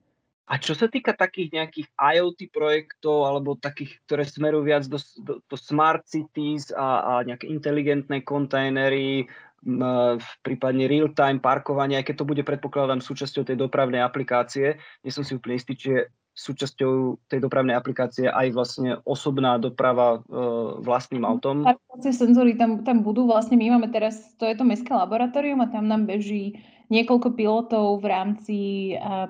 A 0.46 0.62
čo 0.62 0.78
sa 0.78 0.86
týka 0.86 1.18
takých 1.18 1.58
nejakých 1.58 1.88
IoT 1.98 2.54
projektov 2.54 3.26
alebo 3.26 3.58
takých, 3.58 3.98
ktoré 4.06 4.24
smerujú 4.30 4.64
viac 4.70 4.84
do, 4.86 5.02
do, 5.26 5.42
do 5.42 5.58
smart 5.58 6.06
cities 6.06 6.70
a, 6.70 7.02
a 7.02 7.14
nejaké 7.26 7.50
inteligentné 7.50 8.22
kontajnery, 8.22 9.26
v 9.66 10.30
prípadne 10.46 10.86
real-time 10.86 11.42
parkovanie, 11.42 11.98
aj 11.98 12.06
keď 12.06 12.16
to 12.22 12.30
bude 12.30 12.44
predpokladám 12.46 13.02
súčasťou 13.02 13.50
tej 13.50 13.58
dopravnej 13.58 13.98
aplikácie. 13.98 14.78
Nie 15.02 15.10
som 15.10 15.26
si 15.26 15.34
úplne 15.34 15.58
istý, 15.58 15.74
či 15.74 16.06
súčasťou 16.36 17.18
tej 17.32 17.40
dopravnej 17.40 17.74
aplikácie 17.74 18.28
aj 18.28 18.52
vlastne 18.52 19.00
osobná 19.08 19.56
doprava 19.56 20.20
e, 20.20 20.38
vlastným 20.84 21.24
autom? 21.24 21.64
Parkovacie 21.64 22.12
senzory 22.12 22.60
tam, 22.60 22.84
tam 22.84 23.02
budú. 23.02 23.24
Vlastne 23.26 23.56
my 23.56 23.80
máme 23.80 23.88
teraz, 23.90 24.36
to 24.36 24.44
je 24.44 24.54
to 24.54 24.68
mestské 24.68 24.92
laboratórium 24.92 25.64
a 25.64 25.72
tam 25.72 25.88
nám 25.88 26.06
beží 26.06 26.60
niekoľko 26.90 27.34
pilotov 27.34 28.02
v 28.02 28.06
rámci 28.10 28.58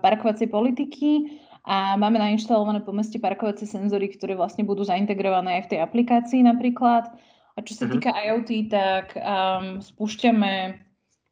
parkovacej 0.02 0.52
politiky 0.52 1.40
a 1.66 1.98
máme 1.98 2.22
nainštalované 2.22 2.86
po 2.86 2.94
meste 2.94 3.18
parkovacie 3.18 3.66
senzory, 3.66 4.14
ktoré 4.14 4.38
vlastne 4.38 4.62
budú 4.62 4.86
zaintegrované 4.86 5.60
aj 5.60 5.62
v 5.66 5.70
tej 5.76 5.80
aplikácii 5.82 6.42
napríklad. 6.46 7.10
A 7.56 7.60
čo 7.64 7.74
sa 7.74 7.88
uh-huh. 7.88 7.98
týka 7.98 8.12
IoT, 8.14 8.50
tak 8.70 9.16
um, 9.18 9.80
spúšťame 9.82 10.78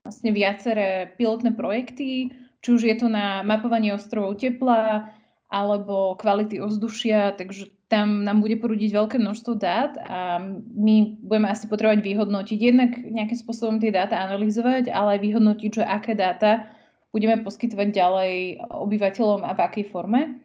vlastne 0.02 0.30
viaceré 0.34 1.14
pilotné 1.20 1.54
projekty, 1.54 2.34
či 2.64 2.68
už 2.72 2.82
je 2.82 2.96
to 2.96 3.12
na 3.12 3.44
mapovanie 3.44 3.92
ostrovov 3.94 4.40
tepla, 4.40 5.12
alebo 5.54 6.18
kvality 6.18 6.58
ovzdušia, 6.58 7.38
takže 7.38 7.70
tam 7.94 8.26
nám 8.26 8.42
bude 8.42 8.58
porúdiť 8.58 8.90
veľké 8.90 9.22
množstvo 9.22 9.54
dát 9.62 9.94
a 10.10 10.42
my 10.74 11.22
budeme 11.22 11.54
asi 11.54 11.70
potrebovať 11.70 12.02
vyhodnotiť, 12.02 12.58
jednak 12.58 12.98
nejakým 12.98 13.38
spôsobom 13.38 13.78
tie 13.78 13.94
dáta 13.94 14.18
analyzovať, 14.18 14.90
ale 14.90 15.18
aj 15.18 15.22
vyhodnotiť, 15.22 15.70
že 15.78 15.84
aké 15.86 16.18
dáta 16.18 16.74
budeme 17.14 17.46
poskytovať 17.46 17.94
ďalej 17.94 18.34
obyvateľom 18.66 19.46
a 19.46 19.54
v 19.54 19.60
akej 19.62 19.86
forme. 19.94 20.42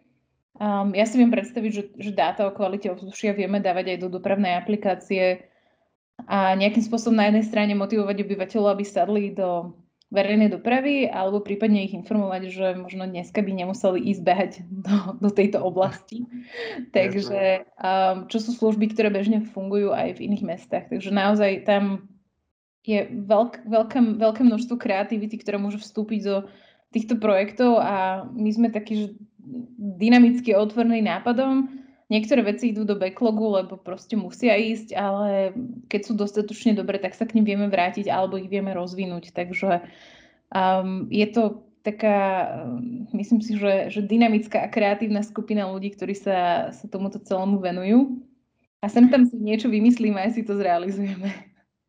Um, 0.61 0.93
ja 0.93 1.09
si 1.09 1.17
viem 1.17 1.33
predstaviť, 1.33 1.71
že, 1.73 1.83
že 1.97 2.13
dáta 2.13 2.45
o 2.45 2.53
kvalite 2.53 2.93
ovzdušia 2.93 3.33
vieme 3.33 3.65
dávať 3.65 3.97
aj 3.97 3.99
do 4.05 4.09
dopravnej 4.13 4.53
aplikácie 4.61 5.49
a 6.29 6.53
nejakým 6.53 6.85
spôsobom 6.85 7.17
na 7.17 7.33
jednej 7.33 7.49
strane 7.49 7.73
motivovať 7.73 8.27
obyvateľov, 8.29 8.77
aby 8.77 8.85
sadli 8.85 9.33
do 9.33 9.73
verejnej 10.09 10.49
dopravy, 10.49 11.05
alebo 11.05 11.45
prípadne 11.45 11.85
ich 11.85 11.93
informovať, 11.93 12.43
že 12.49 12.67
možno 12.81 13.05
dneska 13.05 13.45
by 13.45 13.53
nemuseli 13.53 14.01
ísť 14.09 14.23
behať 14.25 14.53
do, 14.65 14.97
do 15.21 15.29
tejto 15.29 15.61
oblasti. 15.61 16.25
Takže 16.97 17.69
um, 17.77 18.25
čo 18.33 18.41
sú 18.41 18.57
služby, 18.57 18.97
ktoré 18.97 19.13
bežne 19.13 19.45
fungujú 19.45 19.93
aj 19.93 20.17
v 20.17 20.33
iných 20.33 20.45
mestách. 20.49 20.85
Takže 20.89 21.13
naozaj 21.13 21.69
tam 21.69 22.09
je 22.89 23.05
veľk, 23.05 23.69
veľké, 23.69 23.99
veľké 24.17 24.43
množstvo 24.49 24.81
kreativity, 24.81 25.37
ktoré 25.37 25.61
môže 25.61 25.77
vstúpiť 25.77 26.21
do 26.25 26.37
týchto 26.89 27.21
projektov 27.21 27.77
a 27.77 28.25
my 28.33 28.49
sme 28.49 28.73
takí, 28.73 28.93
že 28.97 29.07
dynamicky 29.77 30.57
otvorení 30.57 31.05
nápadom, 31.05 31.78
Niektoré 32.09 32.41
veci 32.41 32.73
idú 32.73 32.89
do 32.89 32.97
backlogu, 32.97 33.61
lebo 33.61 33.77
proste 33.77 34.17
musia 34.17 34.57
ísť, 34.57 34.97
ale 34.97 35.53
keď 35.93 36.01
sú 36.09 36.13
dostatočne 36.17 36.73
dobré, 36.73 36.97
tak 36.97 37.13
sa 37.13 37.29
k 37.29 37.37
nim 37.37 37.45
vieme 37.45 37.69
vrátiť 37.69 38.09
alebo 38.09 38.41
ich 38.41 38.49
vieme 38.49 38.73
rozvinúť. 38.73 39.37
Takže 39.37 39.85
um, 40.49 41.05
je 41.13 41.27
to 41.29 41.69
taká, 41.85 42.49
um, 42.65 43.05
myslím 43.13 43.45
si, 43.45 43.61
že, 43.61 43.93
že 43.93 44.01
dynamická 44.01 44.65
a 44.65 44.73
kreatívna 44.73 45.21
skupina 45.21 45.69
ľudí, 45.69 45.93
ktorí 45.93 46.17
sa, 46.17 46.73
sa 46.73 46.87
tomuto 46.89 47.21
celému 47.21 47.61
venujú. 47.61 48.25
A 48.81 48.89
sem 48.89 49.05
tam 49.13 49.29
si 49.29 49.37
niečo 49.37 49.69
vymyslíme 49.69 50.17
a 50.17 50.33
si 50.33 50.41
to 50.41 50.57
zrealizujeme. 50.57 51.29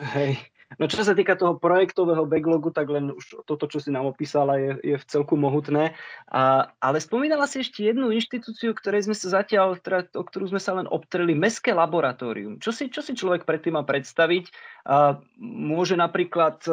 Hej. 0.04 0.36
No 0.80 0.88
čo 0.88 1.04
sa 1.04 1.12
týka 1.12 1.36
toho 1.36 1.60
projektového 1.60 2.24
backlogu, 2.24 2.72
tak 2.72 2.88
len 2.88 3.12
už 3.12 3.44
toto, 3.44 3.68
čo 3.68 3.84
si 3.84 3.92
nám 3.92 4.08
opísala, 4.08 4.56
je, 4.56 4.80
je 4.80 4.96
v 4.96 5.08
celku 5.12 5.36
mohutné. 5.36 5.92
A, 6.32 6.72
ale 6.80 7.04
spomínala 7.04 7.52
si 7.52 7.60
ešte 7.60 7.84
jednu 7.84 8.16
inštitúciu, 8.16 8.72
ktorej 8.72 9.12
sme 9.12 9.16
sa 9.16 9.44
zatiaľ, 9.44 9.76
teda, 9.84 10.08
o 10.16 10.24
ktorú 10.24 10.48
sme 10.56 10.64
sa 10.64 10.80
len 10.80 10.88
obtreli, 10.88 11.36
Mestské 11.36 11.76
laboratórium. 11.76 12.64
Čo 12.64 12.72
si, 12.72 12.88
čo 12.88 13.04
si 13.04 13.12
človek 13.12 13.44
predtým 13.44 13.76
má 13.76 13.84
predstaviť? 13.84 14.56
A 14.88 15.20
môže 15.44 16.00
napríklad 16.00 16.64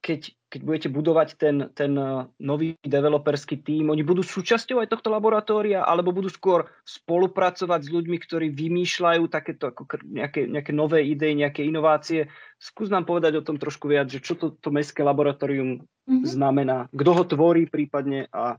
keď, 0.00 0.32
keď 0.48 0.60
budete 0.64 0.88
budovať 0.88 1.28
ten, 1.36 1.56
ten 1.76 1.92
eh, 1.94 2.24
nový 2.40 2.74
developerský 2.80 3.60
tím, 3.60 3.92
oni 3.92 4.00
budú 4.00 4.24
súčasťou 4.24 4.80
aj 4.80 4.88
tohto 4.88 5.12
laboratória, 5.12 5.84
alebo 5.84 6.10
budú 6.10 6.32
skôr 6.32 6.66
spolupracovať 6.88 7.80
s 7.84 7.92
ľuďmi, 7.92 8.16
ktorí 8.16 8.48
vymýšľajú 8.50 9.24
takéto 9.28 9.70
ako 9.70 9.86
nejaké, 10.08 10.48
nejaké 10.48 10.72
nové 10.72 11.04
idei, 11.04 11.36
nejaké 11.36 11.62
inovácie. 11.68 12.32
Skús 12.56 12.88
nám 12.88 13.04
povedať 13.04 13.38
o 13.38 13.44
tom 13.44 13.60
trošku 13.60 13.86
viac, 13.92 14.08
že 14.08 14.24
čo 14.24 14.34
to, 14.34 14.56
to 14.56 14.72
mestské 14.72 15.04
laboratórium 15.04 15.84
mm-hmm. 15.84 16.24
znamená, 16.24 16.88
kto 16.90 17.10
ho 17.12 17.24
tvorí 17.28 17.68
prípadne 17.68 18.26
a 18.32 18.56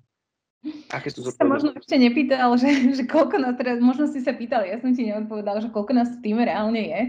Aké 0.93 1.10
sú 1.10 1.25
sa 1.25 1.41
možno 1.41 1.73
ešte 1.73 1.97
nepýtal, 1.97 2.54
že, 2.54 2.69
že 2.97 3.04
koľko 3.10 3.41
nás 3.41 3.58
teraz, 3.58 3.82
možno 3.82 4.06
si 4.06 4.21
sa 4.21 4.38
pýtal, 4.38 4.62
ja 4.62 4.77
som 4.77 4.93
ti 4.93 5.10
neodpovedal, 5.10 5.58
že 5.58 5.73
koľko 5.73 5.97
nás 5.97 6.10
v 6.13 6.21
týme 6.21 6.45
reálne 6.45 6.82
je. 6.86 7.01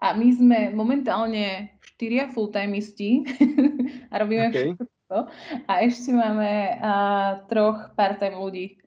A 0.00 0.16
my 0.16 0.28
sme 0.32 0.58
momentálne 0.72 1.76
štyria 2.00 2.32
full-timeisti 2.32 3.28
a 4.12 4.14
robíme 4.16 4.48
okay. 4.48 4.72
všetko. 4.72 5.16
A 5.68 5.72
ešte 5.84 6.16
máme 6.16 6.80
uh, 6.80 7.44
troch 7.52 7.92
part-time 7.92 8.40
ľudí. 8.40 8.80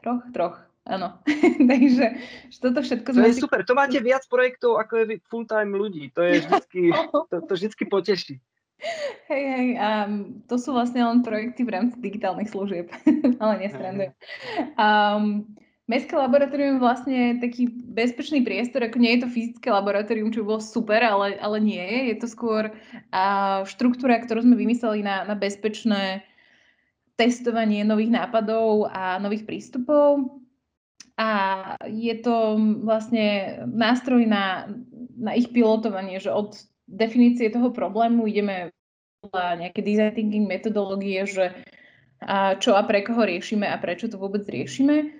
Troch, 0.00 0.24
troch, 0.32 0.56
áno. 0.88 1.20
Takže 1.76 2.06
že 2.48 2.58
toto 2.64 2.80
všetko... 2.80 3.12
To 3.12 3.20
je 3.20 3.36
si... 3.36 3.44
super, 3.44 3.68
to 3.68 3.76
máte 3.76 4.00
viac 4.00 4.24
projektov 4.32 4.80
ako 4.80 5.04
je 5.04 5.20
full-time 5.28 5.76
ľudí. 5.76 6.08
To 6.16 6.24
je 6.24 6.40
vždycky, 6.40 6.88
to, 7.28 7.36
to 7.44 7.52
vždycky 7.52 7.84
poteší. 7.84 8.40
Hej, 9.28 9.42
hej, 9.44 9.68
um, 9.76 10.40
to 10.48 10.56
sú 10.56 10.72
vlastne 10.72 11.04
len 11.04 11.20
projekty 11.20 11.66
v 11.66 11.74
rámci 11.74 12.00
digitálnych 12.00 12.48
služieb, 12.48 12.88
ale 13.42 13.52
nesrandujem. 13.60 14.14
Um, 14.78 15.50
Mestské 15.88 16.20
laboratórium 16.20 16.76
je 16.76 16.84
vlastne 16.84 17.20
taký 17.40 17.64
bezpečný 17.72 18.44
priestor, 18.44 18.84
ako 18.84 19.00
nie 19.00 19.16
je 19.16 19.24
to 19.24 19.32
fyzické 19.32 19.72
laboratórium, 19.72 20.28
čo 20.28 20.44
bolo 20.44 20.60
super, 20.60 21.00
ale, 21.00 21.40
ale 21.40 21.56
nie 21.64 21.80
je. 21.80 21.98
Je 22.12 22.16
to 22.20 22.28
skôr 22.28 22.68
a, 23.08 23.64
štruktúra, 23.64 24.20
ktorú 24.20 24.44
sme 24.44 24.60
vymysleli 24.60 25.00
na, 25.00 25.24
na 25.24 25.32
bezpečné 25.32 26.28
testovanie 27.16 27.88
nových 27.88 28.12
nápadov 28.12 28.92
a 28.92 29.16
nových 29.16 29.48
prístupov. 29.48 30.28
A 31.16 31.28
je 31.88 32.14
to 32.20 32.60
vlastne 32.84 33.58
nástroj 33.64 34.28
na, 34.28 34.68
na 35.16 35.32
ich 35.34 35.48
pilotovanie, 35.50 36.20
že 36.20 36.28
od 36.28 36.52
definície 36.84 37.48
toho 37.48 37.72
problému 37.72 38.28
ideme 38.28 38.76
na 39.32 39.56
nejaké 39.56 39.80
design 39.80 40.12
thinking 40.12 40.44
metodológie, 40.44 41.24
že 41.24 41.56
a 42.22 42.60
čo 42.60 42.74
a 42.74 42.82
pre 42.84 43.06
koho 43.06 43.24
riešime 43.24 43.66
a 43.66 43.78
prečo 43.78 44.10
to 44.10 44.18
vôbec 44.18 44.42
riešime 44.46 45.17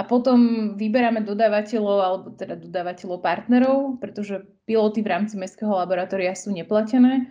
a 0.00 0.02
potom 0.08 0.72
vyberáme 0.80 1.28
dodávateľov, 1.28 1.98
alebo 2.00 2.26
teda 2.32 2.56
dodávateľov 2.56 3.20
partnerov, 3.20 4.00
pretože 4.00 4.48
piloty 4.64 5.04
v 5.04 5.12
rámci 5.12 5.36
mestského 5.36 5.76
laboratória 5.76 6.32
sú 6.32 6.56
neplatené. 6.56 7.28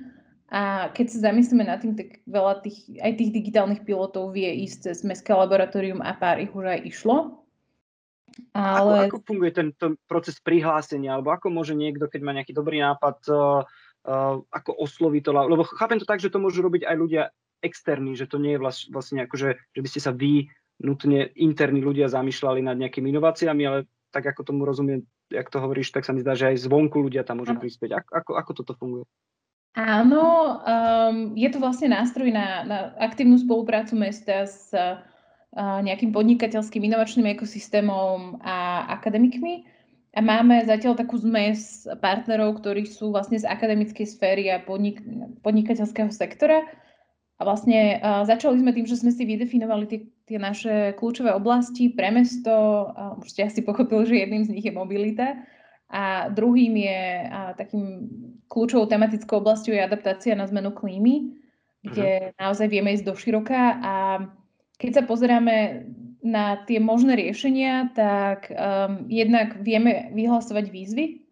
A 0.54 0.94
keď 0.94 1.06
sa 1.10 1.34
zamyslíme 1.34 1.66
nad 1.66 1.82
tým, 1.82 1.98
tak 1.98 2.22
veľa 2.30 2.62
tých, 2.62 2.86
aj 3.02 3.18
tých 3.18 3.34
digitálnych 3.34 3.82
pilotov 3.86 4.38
vie 4.38 4.50
ísť 4.70 4.78
cez 4.86 4.98
mestské 5.02 5.34
laboratórium 5.34 5.98
a 6.06 6.14
pár 6.14 6.38
ich 6.38 6.54
už 6.54 6.70
aj 6.70 6.80
išlo. 6.86 7.42
Ale... 8.54 9.10
Ako, 9.10 9.18
ako 9.18 9.20
funguje 9.26 9.52
ten, 9.54 9.74
ten 9.74 9.98
proces 10.06 10.38
prihlásenia? 10.38 11.18
Alebo 11.18 11.34
ako 11.34 11.50
môže 11.50 11.74
niekto, 11.74 12.06
keď 12.06 12.22
má 12.22 12.38
nejaký 12.38 12.54
dobrý 12.54 12.86
nápad, 12.86 13.18
uh, 13.34 13.66
uh, 14.06 14.42
ako 14.54 14.78
osloví 14.78 15.26
to? 15.26 15.34
Lebo 15.34 15.66
chápem 15.66 15.98
to 15.98 16.06
tak, 16.06 16.22
že 16.22 16.30
to 16.30 16.38
môžu 16.38 16.62
robiť 16.62 16.86
aj 16.86 16.96
ľudia 16.98 17.24
externí, 17.66 18.14
že 18.14 18.30
to 18.30 18.38
nie 18.38 18.56
je 18.56 18.62
vlastne 18.94 19.26
ako, 19.26 19.36
že, 19.36 19.50
že 19.74 19.82
by 19.82 19.88
ste 19.90 20.02
sa 20.02 20.12
vy 20.14 20.48
nutne 20.80 21.30
interní 21.36 21.84
ľudia 21.84 22.08
zamýšľali 22.08 22.64
nad 22.64 22.80
nejakými 22.80 23.12
inováciami, 23.12 23.64
ale 23.68 23.80
tak 24.10 24.26
ako 24.26 24.42
tomu 24.42 24.66
rozumiem, 24.66 25.06
jak 25.30 25.48
to 25.52 25.62
hovoríš, 25.62 25.94
tak 25.94 26.06
sa 26.06 26.16
mi 26.16 26.26
zdá, 26.26 26.34
že 26.34 26.50
aj 26.50 26.66
zvonku 26.66 26.98
ľudia 26.98 27.22
tam 27.22 27.44
môžu 27.44 27.54
prispieť. 27.56 28.02
Ako, 28.02 28.12
ako, 28.16 28.32
ako 28.42 28.52
toto 28.58 28.74
funguje? 28.74 29.06
Áno, 29.78 30.58
um, 30.66 31.38
je 31.38 31.46
to 31.54 31.62
vlastne 31.62 31.94
nástroj 31.94 32.34
na, 32.34 32.66
na 32.66 32.78
aktívnu 32.98 33.38
spoluprácu 33.38 33.94
mesta 33.94 34.50
s 34.50 34.74
uh, 34.74 34.98
nejakým 35.56 36.10
podnikateľským 36.10 36.90
inovačným 36.90 37.30
ekosystémom 37.38 38.42
a 38.42 38.90
akademikmi. 38.98 39.70
A 40.18 40.26
máme 40.26 40.66
zatiaľ 40.66 40.98
takú 40.98 41.22
zmes 41.22 41.86
partnerov, 42.02 42.58
ktorí 42.58 42.90
sú 42.90 43.14
vlastne 43.14 43.38
z 43.38 43.46
akademickej 43.46 44.10
sféry 44.10 44.50
a 44.50 44.58
podnik- 44.58 45.06
podnikateľského 45.46 46.10
sektora. 46.10 46.66
A 47.38 47.46
vlastne 47.46 48.02
uh, 48.02 48.26
začali 48.26 48.58
sme 48.58 48.74
tým, 48.74 48.90
že 48.90 48.98
sme 48.98 49.14
si 49.14 49.22
vydefinovali 49.22 49.86
tie, 49.86 50.00
tie 50.30 50.38
naše 50.38 50.94
kľúčové 50.94 51.34
oblasti 51.34 51.90
pre 51.90 52.14
mesto. 52.14 52.86
Už 53.18 53.34
ste 53.34 53.50
asi 53.50 53.66
pochopili, 53.66 54.06
že 54.06 54.22
jedným 54.22 54.46
z 54.46 54.54
nich 54.54 54.66
je 54.70 54.74
mobilita. 54.74 55.42
A 55.90 56.30
druhým 56.30 56.78
je 56.78 57.02
uh, 57.26 57.58
takým 57.58 58.06
kľúčovou 58.46 58.86
tematickou 58.86 59.42
oblasťou 59.42 59.74
je 59.74 59.82
adaptácia 59.82 60.38
na 60.38 60.46
zmenu 60.46 60.70
klímy, 60.70 61.34
kde 61.82 62.30
uh-huh. 62.30 62.38
naozaj 62.38 62.70
vieme 62.70 62.94
ísť 62.94 63.10
do 63.10 63.18
široka. 63.18 63.82
A 63.82 63.94
keď 64.78 65.02
sa 65.02 65.04
pozeráme 65.10 65.90
na 66.22 66.62
tie 66.70 66.78
možné 66.78 67.18
riešenia, 67.18 67.90
tak 67.98 68.54
um, 68.54 69.10
jednak 69.10 69.58
vieme 69.66 70.14
vyhlasovať 70.14 70.70
výzvy 70.70 71.26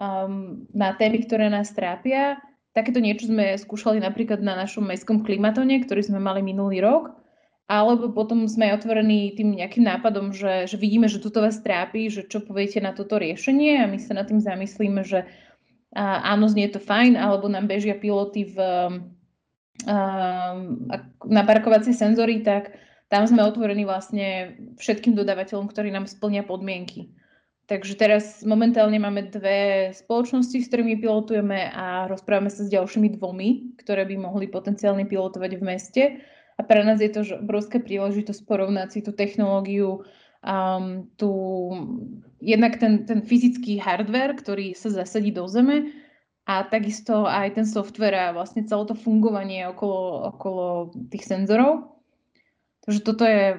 um, 0.00 0.64
na 0.72 0.96
témy, 0.96 1.28
ktoré 1.28 1.52
nás 1.52 1.68
trápia 1.76 2.40
Takéto 2.70 3.02
niečo 3.02 3.26
sme 3.26 3.58
skúšali 3.58 3.98
napríklad 3.98 4.38
na 4.46 4.54
našom 4.54 4.86
mestskom 4.86 5.26
klimatone, 5.26 5.82
ktorý 5.82 6.06
sme 6.06 6.22
mali 6.22 6.38
minulý 6.38 6.78
rok, 6.78 7.18
alebo 7.70 8.10
potom 8.10 8.50
sme 8.50 8.74
otvorení 8.74 9.38
tým 9.38 9.54
nejakým 9.54 9.86
nápadom, 9.86 10.34
že, 10.34 10.66
že 10.66 10.74
vidíme, 10.74 11.06
že 11.06 11.22
toto 11.22 11.38
vás 11.38 11.62
trápi, 11.62 12.10
že 12.10 12.26
čo 12.26 12.42
poviete 12.42 12.82
na 12.82 12.90
toto 12.90 13.14
riešenie 13.14 13.86
a 13.86 13.86
my 13.86 13.94
sa 14.02 14.18
nad 14.18 14.26
tým 14.26 14.42
zamyslíme, 14.42 15.06
že 15.06 15.30
a, 15.94 16.34
áno, 16.34 16.50
znie 16.50 16.66
to 16.66 16.82
fajn, 16.82 17.14
alebo 17.14 17.46
nám 17.46 17.70
bežia 17.70 17.94
piloty 17.94 18.50
v, 18.50 18.58
a, 19.86 19.96
na 21.22 21.42
parkovacie 21.46 21.94
senzory, 21.94 22.42
tak 22.42 22.74
tam 23.06 23.30
sme 23.30 23.46
otvorení 23.46 23.86
vlastne 23.86 24.58
všetkým 24.82 25.14
dodávateľom, 25.14 25.70
ktorí 25.70 25.94
nám 25.94 26.10
splnia 26.10 26.42
podmienky. 26.42 27.14
Takže 27.70 27.94
teraz 27.94 28.42
momentálne 28.42 28.98
máme 28.98 29.30
dve 29.30 29.90
spoločnosti, 29.94 30.58
s 30.58 30.66
ktorými 30.66 30.98
pilotujeme 30.98 31.70
a 31.70 32.10
rozprávame 32.10 32.50
sa 32.50 32.66
s 32.66 32.70
ďalšími 32.74 33.14
dvomi, 33.14 33.78
ktoré 33.78 34.02
by 34.10 34.18
mohli 34.18 34.50
potenciálne 34.50 35.06
pilotovať 35.06 35.50
v 35.54 35.62
meste. 35.62 36.02
A 36.60 36.62
pre 36.62 36.84
nás 36.84 37.00
je 37.00 37.08
to 37.08 37.24
obrovská 37.40 37.80
príležitosť 37.80 38.44
porovnať 38.44 38.88
si 38.92 39.00
tú 39.00 39.16
technológiu, 39.16 40.04
um, 40.44 41.08
tú, 41.16 41.32
jednak 42.36 42.76
ten, 42.76 43.08
ten 43.08 43.24
fyzický 43.24 43.80
hardware, 43.80 44.36
ktorý 44.36 44.76
sa 44.76 44.92
zasadí 44.92 45.32
do 45.32 45.48
zeme 45.48 45.88
a 46.44 46.60
takisto 46.68 47.24
aj 47.24 47.56
ten 47.56 47.64
software 47.64 48.12
a 48.12 48.36
vlastne 48.36 48.68
celé 48.68 48.84
to 48.84 48.92
fungovanie 48.92 49.64
okolo, 49.72 50.28
okolo 50.36 50.66
tých 51.08 51.24
senzorov. 51.24 51.96
Takže 52.84 53.00
toto 53.08 53.24
je 53.24 53.56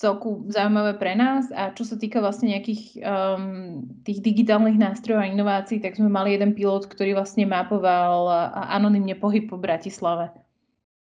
celku 0.00 0.48
zaujímavé 0.48 0.96
pre 0.96 1.18
nás 1.18 1.52
a 1.52 1.74
čo 1.76 1.84
sa 1.84 2.00
týka 2.00 2.24
vlastne 2.24 2.54
nejakých 2.56 2.96
um, 3.04 3.84
tých 4.08 4.24
digitálnych 4.24 4.80
nástrojov 4.80 5.20
a 5.20 5.28
inovácií, 5.28 5.84
tak 5.84 6.00
sme 6.00 6.08
mali 6.08 6.32
jeden 6.32 6.56
pilot, 6.56 6.88
ktorý 6.88 7.12
vlastne 7.12 7.44
mapoval 7.44 8.30
anonymne 8.72 9.18
pohyb 9.20 9.52
po 9.52 9.60
Bratislave. 9.60 10.32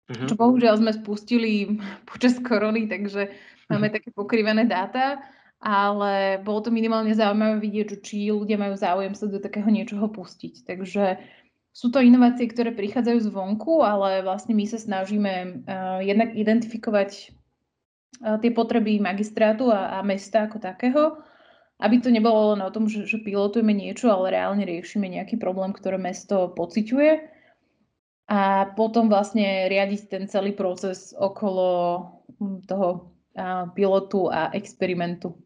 Uh-huh. 0.07 0.27
Čo 0.27 0.35
bohužiaľ 0.39 0.79
sme 0.79 0.91
spustili 0.95 1.79
počas 2.09 2.39
korony, 2.39 2.87
takže 2.87 3.31
máme 3.67 3.91
také 3.91 4.11
pokrývané 4.15 4.63
dáta, 4.65 5.19
ale 5.59 6.37
bolo 6.41 6.63
to 6.63 6.69
minimálne 6.69 7.11
zaujímavé 7.11 7.59
vidieť, 7.59 7.99
či 7.99 8.29
ľudia 8.29 8.55
majú 8.61 8.77
záujem 8.77 9.13
sa 9.17 9.25
do 9.25 9.41
takého 9.41 9.67
niečoho 9.67 10.05
pustiť. 10.07 10.63
Takže 10.69 11.17
sú 11.73 11.93
to 11.93 12.01
inovácie, 12.01 12.49
ktoré 12.49 12.73
prichádzajú 12.73 13.29
zvonku, 13.29 13.85
ale 13.85 14.25
vlastne 14.25 14.57
my 14.57 14.65
sa 14.65 14.81
snažíme 14.81 15.33
uh, 15.65 16.01
jednak 16.01 16.33
identifikovať 16.33 17.37
tie 18.17 18.51
potreby 18.51 18.97
magistrátu 18.97 19.69
a, 19.69 19.99
a 19.99 20.01
mesta 20.01 20.49
ako 20.49 20.57
takého, 20.57 21.21
aby 21.77 22.01
to 22.01 22.09
nebolo 22.09 22.57
len 22.57 22.65
o 22.65 22.73
tom, 22.73 22.89
že, 22.89 23.05
že 23.05 23.21
pilotujeme 23.21 23.69
niečo, 23.69 24.09
ale 24.09 24.33
reálne 24.33 24.65
riešime 24.65 25.05
nejaký 25.05 25.37
problém, 25.37 25.69
ktoré 25.69 26.01
mesto 26.01 26.49
pociťuje 26.57 27.36
a 28.27 28.67
potom 28.75 29.07
vlastne 29.07 29.71
riadiť 29.71 30.01
ten 30.11 30.23
celý 30.27 30.51
proces 30.51 31.15
okolo 31.15 31.67
hm, 32.39 32.67
toho 32.67 33.15
pilotu 33.73 34.27
a 34.27 34.51
experimentu. 34.51 35.37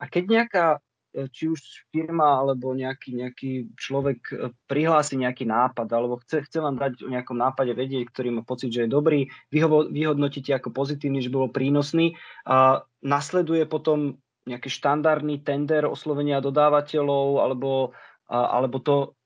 A 0.00 0.08
keď 0.08 0.24
nejaká 0.26 0.66
E, 1.10 1.26
či 1.34 1.50
už 1.50 1.90
firma 1.90 2.38
alebo 2.38 2.70
nejaký, 2.70 3.18
nejaký 3.18 3.74
človek 3.74 4.20
e, 4.30 4.34
prihlási 4.70 5.18
nejaký 5.18 5.42
nápad 5.42 5.90
alebo 5.90 6.22
chce, 6.22 6.46
chce 6.46 6.62
vám 6.62 6.78
dať 6.78 7.02
o 7.02 7.10
nejakom 7.10 7.34
nápade 7.34 7.74
vedieť, 7.74 8.14
ktorý 8.14 8.38
má 8.38 8.42
pocit, 8.46 8.70
že 8.70 8.86
je 8.86 8.94
dobrý, 8.94 9.26
vy 9.50 9.58
ho 9.66 9.90
vyhodnotíte 9.90 10.54
ako 10.54 10.70
pozitívny, 10.70 11.18
že 11.18 11.34
bolo 11.34 11.50
prínosný 11.50 12.14
a 12.46 12.86
nasleduje 13.02 13.66
potom 13.66 14.22
nejaký 14.46 14.70
štandardný 14.70 15.42
tender 15.42 15.82
oslovenia 15.90 16.38
dodávateľov 16.38 17.42
alebo, 17.42 17.90
alebo 18.30 18.76
to 18.78 19.18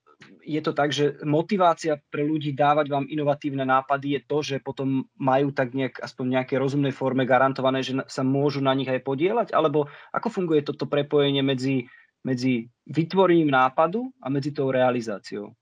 je 0.45 0.61
to 0.61 0.73
tak, 0.77 0.93
že 0.93 1.21
motivácia 1.25 1.97
pre 2.13 2.25
ľudí 2.25 2.53
dávať 2.53 2.93
vám 2.93 3.09
inovatívne 3.09 3.65
nápady 3.65 4.19
je 4.19 4.21
to, 4.25 4.39
že 4.45 4.57
potom 4.61 5.09
majú 5.17 5.51
tak 5.51 5.73
nejak, 5.73 6.01
aspoň 6.05 6.25
v 6.27 6.35
nejakej 6.39 6.59
rozumnej 6.61 6.93
forme 6.93 7.25
garantované, 7.25 7.81
že 7.81 7.97
sa 8.07 8.21
môžu 8.21 8.61
na 8.61 8.77
nich 8.77 8.89
aj 8.89 9.01
podielať? 9.03 9.49
Alebo 9.57 9.89
ako 10.13 10.29
funguje 10.29 10.61
toto 10.65 10.85
prepojenie 10.85 11.41
medzi, 11.41 11.89
medzi 12.21 12.69
vytvorením 12.85 13.49
nápadu 13.49 14.13
a 14.21 14.29
medzi 14.29 14.53
tou 14.53 14.69
realizáciou? 14.69 15.57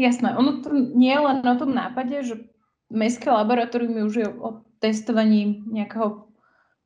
Jasné, 0.00 0.32
ono 0.32 0.64
to 0.64 0.72
nie 0.72 1.12
je 1.12 1.20
len 1.20 1.44
o 1.44 1.56
tom 1.60 1.76
nápade, 1.76 2.16
že 2.24 2.34
mestské 2.88 3.28
laboratórium 3.28 4.08
je 4.08 4.26
o 4.28 4.64
testovaní 4.80 5.60
nejakého 5.68 6.28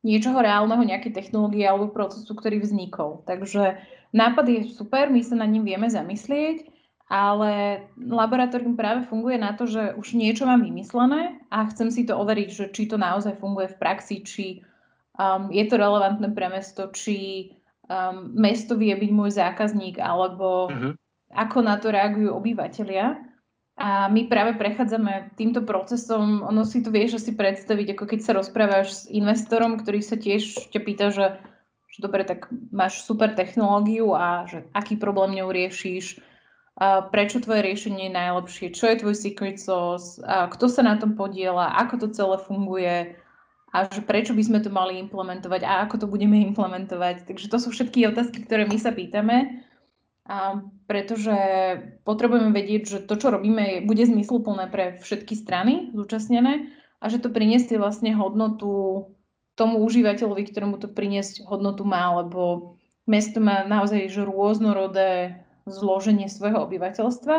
niečoho 0.02 0.42
reálneho, 0.42 0.82
nejakej 0.82 1.14
technológie 1.14 1.62
alebo 1.62 1.94
procesu, 1.94 2.34
ktorý 2.34 2.58
vznikol. 2.58 3.22
Takže 3.24 3.78
nápad 4.10 4.44
je 4.50 4.60
super, 4.74 5.06
my 5.08 5.22
sa 5.22 5.38
na 5.38 5.46
ním 5.46 5.62
vieme 5.62 5.86
zamyslieť, 5.86 6.66
ale 7.10 7.84
laboratórium 7.98 8.72
práve 8.72 9.04
funguje 9.04 9.36
na 9.36 9.52
to, 9.52 9.68
že 9.68 9.92
už 9.98 10.16
niečo 10.16 10.48
mám 10.48 10.64
vymyslené 10.64 11.42
a 11.52 11.68
chcem 11.68 11.92
si 11.92 12.08
to 12.08 12.16
overiť, 12.16 12.48
že 12.48 12.64
či 12.72 12.88
to 12.88 12.96
naozaj 12.96 13.36
funguje 13.36 13.68
v 13.68 13.80
praxi, 13.80 14.24
či 14.24 14.46
um, 15.20 15.52
je 15.52 15.64
to 15.68 15.76
relevantné 15.76 16.32
pre 16.32 16.48
mesto, 16.48 16.88
či 16.94 17.50
um, 17.88 18.32
mesto 18.32 18.78
vie 18.80 18.96
byť 18.96 19.10
môj 19.12 19.30
zákazník, 19.36 20.00
alebo 20.00 20.72
uh-huh. 20.72 20.92
ako 21.36 21.58
na 21.60 21.76
to 21.76 21.92
reagujú 21.92 22.32
obyvateľia. 22.32 23.20
A 23.80 24.06
my 24.12 24.28
práve 24.28 24.60
prechádzame 24.60 25.32
týmto 25.36 25.64
procesom, 25.64 26.44
ono 26.44 26.62
si 26.64 26.84
to 26.84 26.92
vieš 26.92 27.24
asi 27.24 27.32
predstaviť, 27.32 27.96
ako 27.96 28.04
keď 28.04 28.20
sa 28.20 28.36
rozprávaš 28.36 28.88
s 28.92 29.02
investorom, 29.08 29.80
ktorý 29.80 30.04
sa 30.04 30.20
tiež 30.20 30.68
ťa 30.68 30.80
pýta, 30.84 31.08
že, 31.08 31.40
že 31.88 31.98
dobre, 32.04 32.24
tak 32.28 32.52
máš 32.68 33.00
super 33.00 33.32
technológiu 33.32 34.12
a 34.12 34.44
že 34.44 34.68
aký 34.76 35.00
problém 35.00 35.40
ňou 35.40 35.48
riešiš, 35.48 36.20
prečo 37.12 37.38
tvoje 37.44 37.60
riešenie 37.60 38.08
je 38.08 38.16
najlepšie, 38.16 38.66
čo 38.72 38.88
je 38.88 39.00
tvoj 39.04 39.16
secret 39.16 39.60
sauce, 39.60 40.16
kto 40.24 40.64
sa 40.72 40.82
na 40.82 40.96
tom 40.96 41.14
podiela, 41.14 41.76
ako 41.76 42.06
to 42.06 42.08
celé 42.16 42.36
funguje? 42.40 42.96
A 43.72 43.88
že 43.88 44.04
prečo 44.04 44.36
by 44.36 44.42
sme 44.44 44.58
to 44.60 44.68
mali 44.68 45.00
implementovať? 45.00 45.64
A 45.64 45.88
ako 45.88 46.04
to 46.04 46.06
budeme 46.08 46.36
implementovať. 46.52 47.24
Takže 47.24 47.48
to 47.48 47.56
sú 47.56 47.72
všetky 47.72 48.04
otázky, 48.04 48.44
ktoré 48.44 48.68
my 48.68 48.76
sa 48.76 48.92
pýtame. 48.92 49.64
A 50.28 50.60
pretože 50.84 51.34
potrebujeme 52.04 52.52
vedieť, 52.52 52.82
že 52.84 52.98
to, 53.08 53.16
čo 53.16 53.32
robíme, 53.32 53.88
bude 53.88 54.04
zmysluplné 54.04 54.68
pre 54.68 55.00
všetky 55.00 55.34
strany 55.34 55.88
zúčastnené 55.96 56.68
a 57.00 57.04
že 57.08 57.18
to 57.18 57.32
priniesie 57.32 57.80
vlastne 57.80 58.12
hodnotu 58.12 59.08
tomu 59.56 59.80
užívateľovi, 59.82 60.42
ktorému 60.52 60.76
to 60.78 60.92
priniesť 60.92 61.42
hodnotu 61.48 61.82
má, 61.82 62.22
lebo 62.22 62.76
mesto 63.08 63.42
má 63.42 63.66
naozaj 63.66 64.08
že 64.12 64.22
rôznorodé 64.22 65.41
zloženie 65.66 66.26
svojho 66.26 66.64
obyvateľstva. 66.66 67.36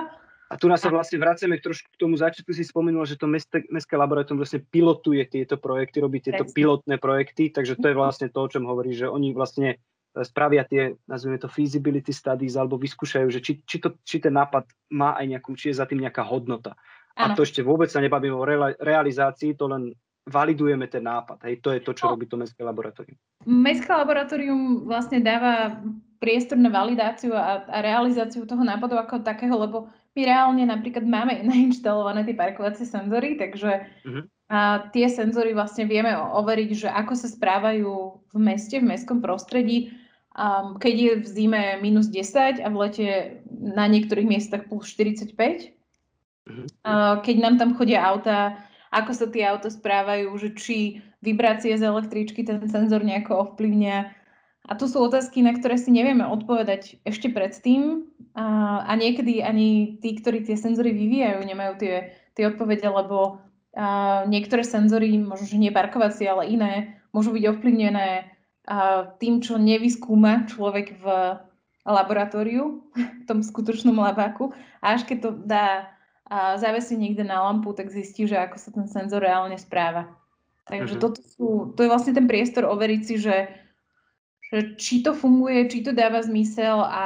A 0.52 0.60
tu 0.60 0.70
nás 0.70 0.86
sa 0.86 0.94
vlastne 0.94 1.18
vraciame 1.18 1.58
trošku 1.58 1.90
k 1.90 1.98
tomu 1.98 2.14
začiatku, 2.14 2.54
si 2.54 2.62
spomenula, 2.62 3.10
že 3.10 3.18
to 3.18 3.26
mestské, 3.26 3.66
mestské 3.74 3.98
laboratórium 3.98 4.46
vlastne 4.46 4.62
pilotuje 4.62 5.26
tieto 5.26 5.58
projekty, 5.58 5.98
robí 5.98 6.22
tieto 6.22 6.46
Presne. 6.46 6.54
pilotné 6.54 6.96
projekty, 7.02 7.50
takže 7.50 7.74
to 7.74 7.90
je 7.90 7.96
vlastne 7.98 8.30
to, 8.30 8.38
o 8.38 8.52
čom 8.52 8.70
hovorí, 8.70 8.94
že 8.94 9.10
oni 9.10 9.34
vlastne 9.34 9.82
spravia 10.22 10.62
tie, 10.62 10.94
nazvime 11.10 11.42
to 11.42 11.50
feasibility 11.50 12.14
studies, 12.14 12.54
alebo 12.54 12.78
vyskúšajú, 12.78 13.34
že 13.34 13.42
či, 13.42 13.66
či, 13.66 13.82
to, 13.82 13.98
či 14.06 14.22
ten 14.22 14.38
nápad 14.38 14.70
má 14.94 15.18
aj 15.18 15.26
nejakú, 15.26 15.58
či 15.58 15.74
je 15.74 15.82
za 15.82 15.90
tým 15.90 16.06
nejaká 16.06 16.22
hodnota. 16.22 16.78
Ano. 17.18 17.34
A 17.34 17.38
to 17.38 17.42
ešte 17.42 17.66
vôbec 17.66 17.90
sa 17.90 17.98
nebavíme 17.98 18.38
o 18.38 18.46
realizácii, 18.78 19.58
to 19.58 19.66
len 19.66 19.98
validujeme 20.30 20.86
ten 20.86 21.02
nápad. 21.04 21.42
Hej, 21.50 21.66
to 21.66 21.74
je 21.74 21.82
to, 21.82 21.92
čo 21.98 22.08
no. 22.08 22.12
robí 22.16 22.30
to 22.30 22.38
Mestské 22.38 22.62
laboratórium. 22.62 23.18
Mestské 23.50 23.92
laboratórium 23.92 24.86
vlastne 24.86 25.20
dáva 25.20 25.82
priestor 26.24 26.56
na 26.56 26.72
validáciu 26.72 27.36
a, 27.36 27.68
a 27.68 27.78
realizáciu 27.84 28.48
toho 28.48 28.64
nápadu 28.64 28.96
ako 28.96 29.20
takého, 29.28 29.52
lebo 29.60 29.92
my 30.16 30.22
reálne 30.24 30.64
napríklad 30.64 31.04
máme 31.04 31.44
nainštalované 31.52 32.24
tie 32.24 32.40
parkovacie 32.40 32.88
senzory, 32.88 33.36
takže 33.36 33.92
uh-huh. 34.08 34.24
a 34.48 34.88
tie 34.96 35.12
senzory 35.12 35.52
vlastne 35.52 35.84
vieme 35.84 36.16
overiť, 36.16 36.70
že 36.72 36.88
ako 36.88 37.14
sa 37.20 37.28
správajú 37.28 37.92
v 38.32 38.40
meste, 38.40 38.80
v 38.80 38.88
mestskom 38.88 39.20
prostredí, 39.20 39.92
Um, 40.34 40.82
keď 40.82 40.94
je 40.98 41.14
v 41.22 41.26
zime 41.30 41.64
minus 41.78 42.10
10 42.10 42.58
a 42.58 42.68
v 42.74 42.76
lete 42.82 43.08
na 43.54 43.86
niektorých 43.86 44.26
miestach 44.26 44.66
plus 44.66 44.90
45. 44.90 45.38
Mm-hmm. 45.38 46.66
Uh, 46.82 47.22
keď 47.22 47.36
nám 47.38 47.56
tam 47.62 47.78
chodia 47.78 48.02
auta, 48.02 48.58
ako 48.90 49.14
sa 49.14 49.30
tie 49.30 49.46
auta 49.46 49.70
správajú, 49.70 50.34
že 50.42 50.50
či 50.58 50.78
vibrácie 51.22 51.78
z 51.78 51.86
električky 51.86 52.42
ten 52.42 52.66
senzor 52.66 53.06
nejako 53.06 53.46
ovplyvňa. 53.50 54.23
A 54.64 54.80
to 54.80 54.88
sú 54.88 55.04
otázky, 55.04 55.44
na 55.44 55.52
ktoré 55.52 55.76
si 55.76 55.92
nevieme 55.92 56.24
odpovedať 56.24 57.04
ešte 57.04 57.28
predtým. 57.28 58.08
A, 58.34 58.80
a 58.88 58.92
niekedy 58.96 59.44
ani 59.44 60.00
tí, 60.00 60.16
ktorí 60.16 60.48
tie 60.48 60.56
senzory 60.56 60.96
vyvíjajú, 60.96 61.40
nemajú 61.44 61.74
tie, 61.84 62.16
tie 62.34 62.48
odpovede, 62.48 62.88
lebo 62.88 63.44
a, 63.76 64.24
niektoré 64.26 64.64
senzory, 64.64 65.20
možno 65.20 65.52
že 65.52 65.60
nie 65.60 65.72
parkovacie, 65.74 66.26
ale 66.32 66.48
iné, 66.48 67.04
môžu 67.12 67.36
byť 67.36 67.44
ovplyvnené 67.44 68.34
tým, 69.20 69.44
čo 69.44 69.60
nevyskúma 69.60 70.48
človek 70.48 70.96
v 71.04 71.06
laboratóriu, 71.84 72.80
v 72.96 73.24
tom 73.28 73.44
skutočnom 73.44 74.00
labáku. 74.00 74.56
A 74.80 74.96
až 74.96 75.04
keď 75.04 75.18
to 75.20 75.30
dá 75.44 75.68
a 76.34 76.58
zavesí 76.58 76.96
niekde 76.96 77.28
na 77.28 77.44
lampu, 77.46 77.76
tak 77.76 77.92
zistí, 77.92 78.26
že 78.26 78.40
ako 78.40 78.58
sa 78.58 78.70
ten 78.72 78.88
senzor 78.88 79.22
reálne 79.22 79.60
správa. 79.60 80.10
Takže 80.66 80.96
uh-huh. 80.98 81.04
toto 81.04 81.20
sú, 81.22 81.48
to 81.76 81.84
je 81.84 81.92
vlastne 81.92 82.16
ten 82.16 82.26
priestor 82.26 82.64
overiť 82.64 83.02
si, 83.04 83.16
že, 83.20 83.52
že 84.54 84.78
či 84.78 85.02
to 85.02 85.18
funguje, 85.18 85.66
či 85.66 85.82
to 85.82 85.98
dáva 85.98 86.22
zmysel 86.22 86.86
a 86.86 87.06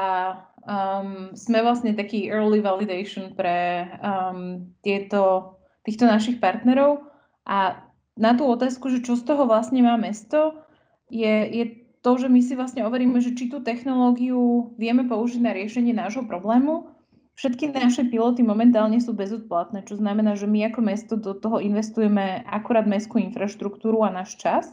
um, 0.67 1.31
sme 1.31 1.63
vlastne 1.63 1.95
taký 1.95 2.27
early 2.27 2.59
validation 2.59 3.31
pre 3.31 3.87
um, 4.03 4.67
tieto, 4.83 5.55
týchto 5.87 6.03
našich 6.03 6.43
partnerov. 6.43 7.07
A 7.47 7.79
na 8.19 8.35
tú 8.35 8.43
otázku, 8.51 8.91
že 8.91 8.99
čo 8.99 9.15
z 9.15 9.23
toho 9.23 9.47
vlastne 9.47 9.79
má 9.79 9.95
mesto, 9.95 10.59
je, 11.07 11.47
je 11.47 11.65
to, 12.03 12.19
že 12.19 12.27
my 12.27 12.43
si 12.43 12.59
vlastne 12.59 12.83
overíme, 12.83 13.15
že 13.23 13.31
či 13.31 13.47
tú 13.47 13.63
technológiu 13.63 14.75
vieme 14.75 15.07
použiť 15.07 15.39
na 15.39 15.55
riešenie 15.55 15.95
nášho 15.95 16.27
problému. 16.27 16.91
Všetky 17.39 17.71
naše 17.71 18.03
piloty 18.11 18.43
momentálne 18.43 18.99
sú 18.99 19.15
bezodplatné, 19.15 19.87
čo 19.87 19.95
znamená, 19.95 20.35
že 20.35 20.49
my 20.49 20.67
ako 20.67 20.79
mesto 20.83 21.13
do 21.15 21.31
toho 21.31 21.63
investujeme 21.63 22.43
akurát 22.43 22.83
mestskú 22.83 23.23
infraštruktúru 23.23 24.03
a 24.03 24.11
náš 24.11 24.35
čas, 24.35 24.67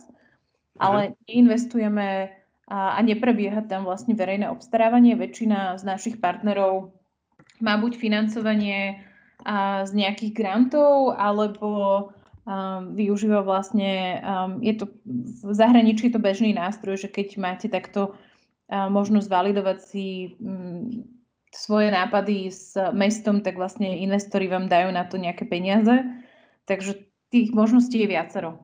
ale 0.81 1.15
neinvestujeme 1.31 2.33
a, 2.69 2.97
a 2.97 2.99
neprebieha 3.05 3.65
tam 3.69 3.85
vlastne 3.85 4.17
verejné 4.17 4.49
obstarávanie. 4.49 5.19
Väčšina 5.19 5.77
z 5.77 5.83
našich 5.85 6.17
partnerov 6.21 6.97
má 7.61 7.77
buď 7.77 8.01
financovanie 8.01 9.05
a, 9.45 9.85
z 9.85 9.93
nejakých 9.93 10.33
grantov, 10.33 11.17
alebo 11.17 11.71
um, 12.45 12.97
využíva 12.97 13.45
vlastne, 13.45 14.21
um, 14.25 14.61
je 14.65 14.75
to 14.81 14.85
v 15.45 15.53
zahraničí 15.53 16.09
je 16.09 16.15
to 16.17 16.21
bežný 16.23 16.57
nástroj, 16.57 16.97
že 16.97 17.13
keď 17.13 17.37
máte 17.37 17.69
takto 17.69 18.17
uh, 18.17 18.89
možnosť 18.89 19.29
validovať 19.29 19.79
si 19.85 20.37
um, 20.41 21.05
svoje 21.55 21.93
nápady 21.93 22.51
s 22.51 22.75
mestom, 22.91 23.41
tak 23.41 23.55
vlastne 23.55 23.87
investori 24.03 24.51
vám 24.51 24.67
dajú 24.67 24.91
na 24.91 25.07
to 25.07 25.21
nejaké 25.21 25.47
peniaze. 25.47 26.03
Takže 26.67 27.07
tých 27.31 27.55
možností 27.55 28.03
je 28.03 28.11
viacero. 28.11 28.64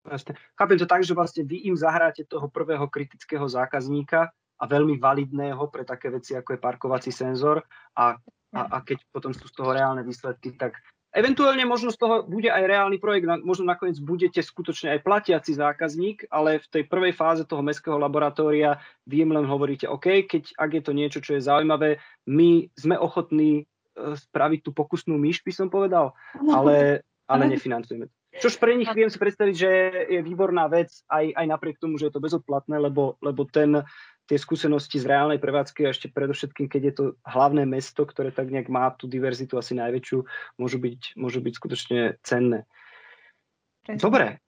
Jasne. 0.00 0.32
Chápem 0.56 0.78
to 0.80 0.88
tak, 0.88 1.04
že 1.04 1.12
vlastne 1.12 1.44
vy 1.44 1.68
im 1.68 1.76
zahráte 1.76 2.24
toho 2.24 2.48
prvého 2.48 2.88
kritického 2.88 3.44
zákazníka 3.44 4.32
a 4.32 4.64
veľmi 4.64 4.96
validného 4.96 5.60
pre 5.68 5.84
také 5.84 6.08
veci, 6.08 6.32
ako 6.32 6.56
je 6.56 6.60
parkovací 6.60 7.10
senzor 7.12 7.60
a, 7.96 8.16
a, 8.56 8.60
a 8.60 8.78
keď 8.80 9.04
potom 9.12 9.32
sú 9.36 9.44
z 9.48 9.54
toho 9.56 9.76
reálne 9.76 10.00
výsledky, 10.00 10.56
tak 10.56 10.80
Eventuálne 11.10 11.66
možno 11.66 11.90
z 11.90 11.98
toho 11.98 12.22
bude 12.22 12.46
aj 12.46 12.70
reálny 12.70 13.02
projekt, 13.02 13.26
možno 13.42 13.66
nakoniec 13.66 13.98
budete 13.98 14.46
skutočne 14.46 14.94
aj 14.94 15.02
platiaci 15.02 15.58
zákazník, 15.58 16.30
ale 16.30 16.62
v 16.62 16.70
tej 16.70 16.82
prvej 16.86 17.18
fáze 17.18 17.42
toho 17.42 17.66
mestského 17.66 17.98
laboratória 17.98 18.78
vy 19.10 19.26
im 19.26 19.34
len 19.34 19.42
hovoríte, 19.42 19.90
OK, 19.90 20.30
keď 20.30 20.54
ak 20.54 20.70
je 20.70 20.82
to 20.86 20.92
niečo, 20.94 21.18
čo 21.18 21.34
je 21.34 21.42
zaujímavé, 21.42 21.98
my 22.30 22.70
sme 22.78 22.94
ochotní 22.94 23.50
e, 23.58 23.64
spraviť 23.98 24.60
tú 24.62 24.70
pokusnú 24.70 25.18
myš, 25.18 25.42
by 25.42 25.50
som 25.50 25.66
povedal, 25.66 26.14
ale, 26.46 27.02
ale 27.26 27.42
nefinancujeme. 27.58 28.06
Čož 28.40 28.56
pre 28.56 28.72
nich 28.72 28.88
viem 28.96 29.12
si 29.12 29.20
predstaviť, 29.20 29.54
že 29.54 29.70
je 30.08 30.20
výborná 30.24 30.64
vec, 30.72 30.88
aj, 31.12 31.36
aj 31.36 31.46
napriek 31.46 31.76
tomu, 31.76 32.00
že 32.00 32.08
je 32.08 32.14
to 32.16 32.24
bezodplatné, 32.24 32.80
lebo, 32.80 33.20
lebo 33.20 33.44
ten, 33.44 33.84
tie 34.24 34.40
skúsenosti 34.40 34.96
z 34.96 35.04
reálnej 35.04 35.36
prevádzky 35.36 35.84
a 35.84 35.92
ešte 35.92 36.08
predovšetkým, 36.08 36.66
keď 36.72 36.82
je 36.82 36.94
to 36.96 37.04
hlavné 37.28 37.68
mesto, 37.68 38.08
ktoré 38.08 38.32
tak 38.32 38.48
nejak 38.48 38.72
má 38.72 38.88
tú 38.96 39.04
diverzitu 39.04 39.60
asi 39.60 39.76
najväčšiu, 39.76 40.24
môžu 40.56 40.78
byť, 40.80 41.20
môžu 41.20 41.44
byť 41.44 41.54
skutočne 41.58 42.00
cenné. 42.24 42.64
Dobre. 43.84 44.40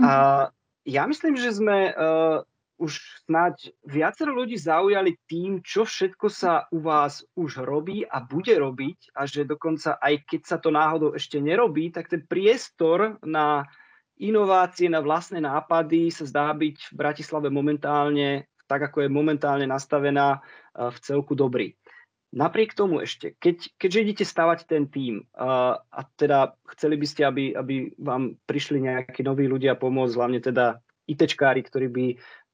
A 0.00 0.48
ja 0.88 1.02
myslím, 1.06 1.36
že 1.36 1.54
sme 1.54 1.92
uh, 1.92 2.42
už 2.80 2.96
snáď 3.28 3.76
viacero 3.84 4.32
ľudí 4.32 4.56
zaujali 4.56 5.20
tým, 5.28 5.60
čo 5.60 5.84
všetko 5.84 6.26
sa 6.32 6.64
u 6.72 6.80
vás 6.80 7.20
už 7.36 7.60
robí 7.60 8.08
a 8.08 8.24
bude 8.24 8.56
robiť 8.56 9.12
a 9.12 9.28
že 9.28 9.44
dokonca 9.44 10.00
aj 10.00 10.24
keď 10.24 10.40
sa 10.48 10.56
to 10.56 10.72
náhodou 10.72 11.12
ešte 11.12 11.36
nerobí, 11.36 11.92
tak 11.92 12.08
ten 12.08 12.24
priestor 12.24 13.20
na 13.20 13.68
inovácie, 14.16 14.88
na 14.88 15.04
vlastné 15.04 15.44
nápady 15.44 16.08
sa 16.08 16.24
zdá 16.24 16.48
byť 16.56 16.76
v 16.90 16.94
Bratislave 16.96 17.52
momentálne 17.52 18.48
tak 18.70 18.86
ako 18.86 19.02
je 19.02 19.10
momentálne 19.10 19.66
nastavená, 19.66 20.38
e, 20.38 20.94
v 20.94 20.98
celku 21.02 21.34
dobrý. 21.34 21.74
Napriek 22.30 22.78
tomu 22.78 23.02
ešte, 23.02 23.34
keď, 23.42 23.74
keďže 23.74 24.02
idete 24.06 24.22
stavať 24.22 24.70
ten 24.70 24.86
tím 24.86 25.26
a, 25.34 25.82
a 25.82 26.00
teda 26.14 26.54
chceli 26.78 26.94
by 26.94 27.06
ste, 27.10 27.26
aby, 27.26 27.58
aby 27.58 27.90
vám 27.98 28.38
prišli 28.46 28.86
nejakí 28.86 29.26
noví 29.26 29.50
ľudia 29.50 29.74
pomôcť, 29.74 30.14
hlavne 30.14 30.38
teda 30.38 30.78
ITčkári, 31.10 31.66
ktorí 31.66 31.90
by 31.90 32.06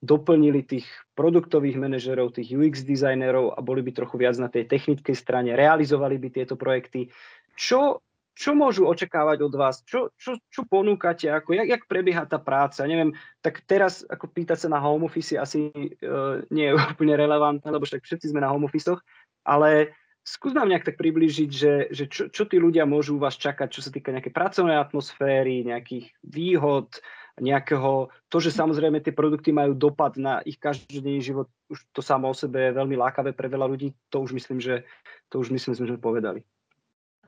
doplnili 0.05 0.63
tých 0.63 0.87
produktových 1.17 1.81
manažerov, 1.81 2.37
tých 2.37 2.53
UX 2.53 2.85
dizajnerov 2.85 3.57
a 3.57 3.61
boli 3.65 3.81
by 3.81 3.93
trochu 3.97 4.21
viac 4.21 4.37
na 4.37 4.53
tej 4.53 4.69
technickej 4.69 5.17
strane, 5.17 5.57
realizovali 5.57 6.21
by 6.21 6.29
tieto 6.29 6.55
projekty. 6.55 7.09
Čo, 7.57 8.05
čo 8.37 8.53
môžu 8.53 8.85
očakávať 8.85 9.41
od 9.41 9.55
vás? 9.57 9.81
Čo, 9.89 10.13
čo, 10.21 10.37
čo 10.53 10.69
ponúkate? 10.69 11.33
Ako, 11.33 11.57
jak, 11.57 11.69
jak 11.73 11.83
prebieha 11.89 12.29
tá 12.29 12.37
práca? 12.37 12.85
Neviem, 12.85 13.17
tak 13.41 13.65
teraz 13.65 14.05
ako 14.05 14.29
pýtať 14.29 14.69
sa 14.69 14.69
na 14.69 14.79
home 14.79 15.09
office 15.09 15.41
asi 15.41 15.73
uh, 15.73 16.45
nie 16.53 16.69
je 16.69 16.77
úplne 16.93 17.17
relevantné, 17.17 17.69
lebo 17.73 17.89
však 17.89 18.05
všetci 18.05 18.37
sme 18.37 18.45
na 18.45 18.53
home 18.53 18.69
office 18.69 18.93
ale 19.47 19.95
skús 20.27 20.53
nám 20.53 20.69
nejak 20.69 20.91
tak 20.91 20.99
približiť, 20.99 21.51
že, 21.51 21.75
že 21.95 22.05
čo, 22.11 22.27
čo 22.29 22.45
tí 22.51 22.59
ľudia 22.59 22.83
môžu 22.83 23.17
u 23.17 23.23
vás 23.23 23.39
čakať, 23.39 23.71
čo 23.71 23.81
sa 23.81 23.95
týka 23.95 24.11
nejakej 24.11 24.35
pracovnej 24.35 24.75
atmosféry, 24.75 25.63
nejakých 25.63 26.11
výhod, 26.27 26.99
nejakého, 27.37 28.09
to, 28.33 28.37
že 28.41 28.55
samozrejme 28.55 29.01
tie 29.05 29.13
produkty 29.13 29.53
majú 29.53 29.77
dopad 29.77 30.17
na 30.17 30.41
ich 30.43 30.57
každodenný 30.57 31.21
život, 31.21 31.49
už 31.69 31.85
to 31.93 32.01
samo 32.01 32.33
o 32.33 32.35
sebe 32.35 32.71
je 32.71 32.77
veľmi 32.77 32.97
lákavé 32.97 33.37
pre 33.37 33.53
veľa 33.53 33.69
ľudí, 33.69 33.93
to 34.09 34.25
už 34.25 34.33
myslím, 34.33 34.59
že, 34.59 34.89
to 35.29 35.41
už 35.41 35.53
myslím, 35.53 35.77
že 35.77 35.85
sme 35.93 36.01
povedali. 36.01 36.41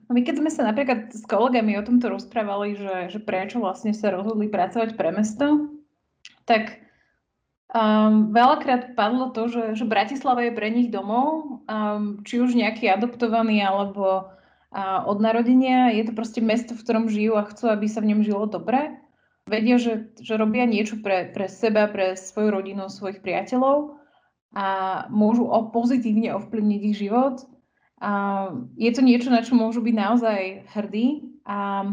No 0.09 0.17
my 0.17 0.25
keď 0.25 0.41
sme 0.41 0.49
sa 0.49 0.65
napríklad 0.65 1.13
s 1.13 1.29
kolegami 1.29 1.77
o 1.77 1.85
tomto 1.85 2.09
rozprávali, 2.09 2.81
že, 2.81 3.13
že 3.13 3.21
prečo 3.21 3.61
vlastne 3.61 3.93
sa 3.93 4.09
rozhodli 4.09 4.49
pracovať 4.49 4.97
pre 4.97 5.13
mesto, 5.13 5.77
tak 6.49 6.89
Um, 7.69 8.33
veľakrát 8.33 8.97
padlo 8.97 9.29
to, 9.29 9.53
že, 9.53 9.77
že 9.77 9.85
Bratislava 9.85 10.41
je 10.49 10.57
pre 10.57 10.73
nich 10.73 10.89
domov, 10.89 11.61
um, 11.69 12.25
či 12.25 12.41
už 12.41 12.57
nejaký 12.57 12.89
adoptovaný 12.89 13.61
alebo 13.61 14.25
uh, 14.73 15.05
od 15.05 15.21
narodenia. 15.21 15.93
Je 15.93 16.09
to 16.09 16.17
proste 16.17 16.41
mesto, 16.41 16.73
v 16.73 16.81
ktorom 16.81 17.13
žijú 17.13 17.37
a 17.37 17.45
chcú, 17.45 17.69
aby 17.69 17.85
sa 17.85 18.01
v 18.01 18.17
ňom 18.17 18.25
žilo 18.25 18.49
dobre. 18.49 18.97
Vedia, 19.49 19.81
že, 19.81 20.13
že 20.21 20.37
robia 20.37 20.69
niečo 20.69 21.01
pre, 21.01 21.33
pre 21.33 21.49
seba, 21.49 21.89
pre 21.89 22.15
svoju 22.15 22.53
rodinu, 22.53 22.93
svojich 22.93 23.25
priateľov 23.25 23.97
a 24.53 24.67
môžu 25.09 25.49
o, 25.49 25.73
pozitívne 25.73 26.37
ovplyvniť 26.37 26.81
ich 26.93 26.97
život. 27.01 27.45
A 27.99 28.13
je 28.79 28.91
to 28.95 29.03
niečo, 29.03 29.33
na 29.33 29.43
čo 29.43 29.59
môžu 29.59 29.83
byť 29.83 29.95
naozaj 29.97 30.41
hrdí. 30.77 31.33
A 31.49 31.91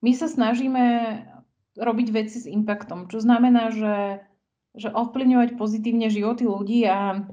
my 0.00 0.12
sa 0.14 0.30
snažíme 0.30 0.84
robiť 1.76 2.08
veci 2.14 2.38
s 2.40 2.46
impactom, 2.48 3.10
čo 3.10 3.20
znamená, 3.20 3.74
že 3.74 4.24
že 4.76 4.92
ovplyvňovať 4.92 5.56
pozitívne 5.56 6.12
životy 6.12 6.44
ľudí 6.44 6.84
a 6.84 7.24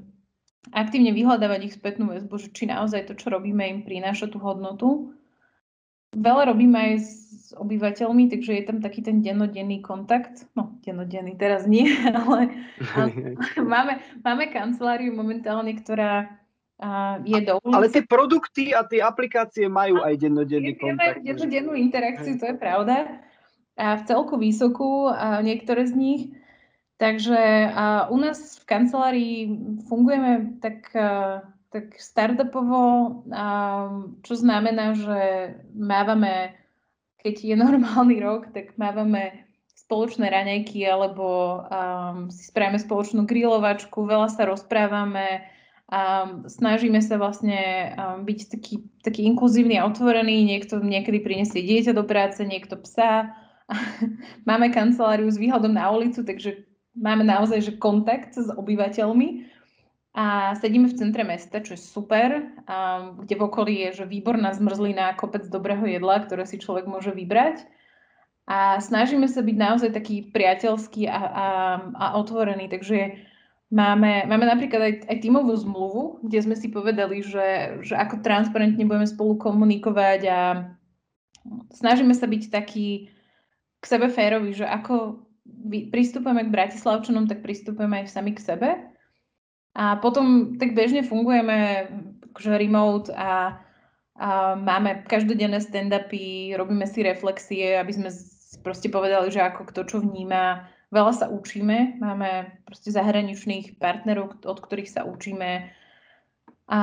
aktívne 0.72 1.12
vyhľadávať 1.12 1.60
ich 1.68 1.76
spätnú 1.76 2.08
väzbu, 2.08 2.56
či 2.56 2.64
naozaj 2.64 3.12
to, 3.12 3.14
čo 3.14 3.28
robíme, 3.28 3.60
im 3.68 3.80
prináša 3.84 4.32
tú 4.32 4.40
hodnotu. 4.40 5.12
Veľa 6.14 6.54
robíme 6.54 6.78
aj 6.78 6.94
s 7.02 7.14
obyvateľmi, 7.54 8.30
takže 8.30 8.50
je 8.56 8.64
tam 8.66 8.78
taký 8.82 9.04
ten 9.04 9.22
dennodenný 9.22 9.82
kontakt. 9.84 10.46
No, 10.58 10.78
dennodenný 10.82 11.38
teraz 11.38 11.66
nie, 11.66 11.86
ale, 12.24 12.50
ale 12.94 13.08
máme, 13.74 14.00
máme 14.22 14.44
kanceláriu 14.50 15.14
momentálne, 15.14 15.74
ktorá 15.78 16.30
uh, 16.82 17.22
je 17.22 17.40
do 17.44 17.58
ulice. 17.62 17.76
Ale 17.76 17.86
tie 17.90 18.04
produkty 18.04 18.64
a 18.74 18.82
tie 18.86 19.00
aplikácie 19.02 19.66
majú 19.70 20.02
aj 20.02 20.14
dennodenný 20.18 20.74
kontakt. 20.78 21.22
Dennodennú 21.22 21.74
interakciu, 21.78 22.38
to 22.38 22.50
je 22.50 22.56
pravda. 22.58 23.22
A 23.74 23.98
v 23.98 24.02
celku 24.06 24.38
vysokú, 24.38 25.10
a 25.10 25.42
niektoré 25.42 25.86
z 25.90 25.94
nich. 25.98 26.22
Takže 26.94 27.74
a 27.74 28.06
u 28.06 28.16
nás 28.22 28.62
v 28.62 28.64
kancelárii 28.70 29.38
fungujeme 29.90 30.62
tak, 30.62 30.94
tak 31.74 31.98
startupovo, 31.98 32.80
čo 34.22 34.34
znamená, 34.38 34.94
že 34.94 35.20
mávame, 35.74 36.54
keď 37.18 37.34
je 37.50 37.56
normálny 37.58 38.22
rok, 38.22 38.54
tak 38.54 38.78
mávame 38.78 39.42
spoločné 39.74 40.30
raňajky 40.30 40.86
alebo 40.86 41.26
um, 41.66 42.30
si 42.30 42.46
spravíme 42.46 42.78
spoločnú 42.78 43.26
grilovačku, 43.26 44.06
veľa 44.06 44.30
sa 44.30 44.46
rozprávame, 44.46 45.44
um, 45.90 46.46
snažíme 46.46 47.02
sa 47.02 47.18
vlastne 47.18 47.92
um, 47.98 48.22
byť 48.22 48.38
taký, 48.54 48.74
taký 49.02 49.26
inkluzívny 49.26 49.76
a 49.76 49.84
otvorený, 49.90 50.46
niekto 50.46 50.78
niekedy 50.78 51.20
prinesie 51.20 51.60
dieťa 51.60 51.92
do 51.92 52.06
práce, 52.06 52.38
niekto 52.46 52.78
psa. 52.86 53.34
Máme 54.48 54.70
kanceláriu 54.70 55.26
s 55.26 55.36
výhľadom 55.36 55.74
na 55.74 55.90
ulicu, 55.90 56.22
takže 56.22 56.64
máme 56.94 57.26
naozaj 57.26 57.58
že 57.58 57.72
kontakt 57.74 58.38
s 58.38 58.46
obyvateľmi 58.54 59.53
a 60.14 60.54
sedíme 60.54 60.86
v 60.86 60.94
centre 60.94 61.26
mesta, 61.26 61.58
čo 61.58 61.74
je 61.74 61.82
super, 61.82 62.46
a 62.70 63.10
kde 63.18 63.34
v 63.34 63.42
okolí 63.50 63.74
je 63.82 63.90
že 64.02 64.04
výborná 64.06 64.54
zmrzlina, 64.54 65.18
kopec 65.18 65.42
dobrého 65.50 65.82
jedla, 65.90 66.22
ktoré 66.22 66.46
si 66.46 66.62
človek 66.62 66.86
môže 66.86 67.10
vybrať. 67.10 67.66
A 68.46 68.78
snažíme 68.78 69.26
sa 69.26 69.42
byť 69.42 69.56
naozaj 69.58 69.90
taký 69.90 70.30
priateľský 70.30 71.10
a, 71.10 71.18
a, 71.18 71.46
a 71.98 72.06
otvorený. 72.14 72.70
Takže 72.70 73.18
máme, 73.74 74.30
máme 74.30 74.46
napríklad 74.46 74.80
aj, 74.86 74.94
aj 75.10 75.16
tímovú 75.18 75.50
zmluvu, 75.58 76.22
kde 76.22 76.38
sme 76.46 76.54
si 76.54 76.70
povedali, 76.70 77.18
že, 77.18 77.82
že 77.82 77.98
ako 77.98 78.22
transparentne 78.22 78.86
budeme 78.86 79.10
spolu 79.10 79.34
komunikovať 79.34 80.20
a 80.30 80.38
snažíme 81.74 82.14
sa 82.14 82.30
byť 82.30 82.54
taký 82.54 83.10
k 83.82 83.84
sebe 83.84 84.06
férovi, 84.14 84.54
že 84.54 84.64
ako 84.64 85.26
pristupujeme 85.90 86.46
k 86.46 86.54
Bratislavčanom, 86.54 87.26
tak 87.26 87.42
pristupujeme 87.42 88.06
aj 88.06 88.14
sami 88.14 88.32
k 88.32 88.40
sebe. 88.40 88.93
A 89.74 89.98
potom 89.98 90.54
tak 90.54 90.72
bežne 90.78 91.02
fungujeme 91.02 91.90
akože 92.30 92.52
remote 92.58 93.10
a, 93.14 93.58
a 94.14 94.54
máme 94.54 95.06
každodenné 95.06 95.58
stand-upy, 95.58 96.54
robíme 96.54 96.86
si 96.86 97.02
reflexie, 97.02 97.78
aby 97.78 97.90
sme 97.94 98.10
proste 98.62 98.86
povedali, 98.90 99.34
že 99.34 99.42
ako 99.42 99.70
kto 99.70 99.80
čo 99.86 99.96
vníma. 100.02 100.70
Veľa 100.94 101.12
sa 101.14 101.26
učíme, 101.26 101.98
máme 101.98 102.54
proste 102.70 102.94
zahraničných 102.94 103.82
partnerov, 103.82 104.38
od 104.46 104.58
ktorých 104.62 104.94
sa 104.94 105.02
učíme. 105.02 105.66
A 106.70 106.80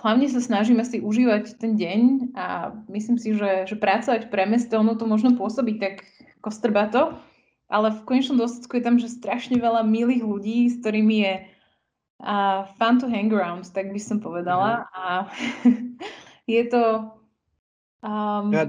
hlavne 0.00 0.26
sa 0.32 0.40
snažíme 0.40 0.80
si 0.88 1.04
užívať 1.04 1.60
ten 1.60 1.76
deň 1.76 2.00
a 2.32 2.72
myslím 2.88 3.20
si, 3.20 3.36
že, 3.36 3.68
že 3.68 3.76
pracovať 3.76 4.32
pre 4.32 4.48
mesto, 4.48 4.80
ono 4.80 4.96
to 4.96 5.04
možno 5.04 5.36
pôsobí 5.36 5.76
tak 5.76 6.00
kostrbato, 6.40 7.20
ale 7.68 7.92
v 7.92 8.04
konečnom 8.08 8.40
dôsledku 8.40 8.80
je 8.80 8.84
tam, 8.84 8.96
že 8.96 9.12
strašne 9.12 9.60
veľa 9.60 9.84
milých 9.84 10.24
ľudí, 10.24 10.72
s 10.72 10.80
ktorými 10.80 11.16
je 11.20 11.34
uh, 12.22 12.66
fun 12.78 12.98
to 12.98 13.06
hang 13.08 13.32
around, 13.32 13.66
tak 13.70 13.92
by 13.92 14.00
som 14.00 14.18
povedala. 14.20 14.84
Mm. 14.84 14.86
A 14.94 15.04
je 16.54 16.62
to... 16.66 16.82
Um... 18.02 18.54
Ja, 18.54 18.64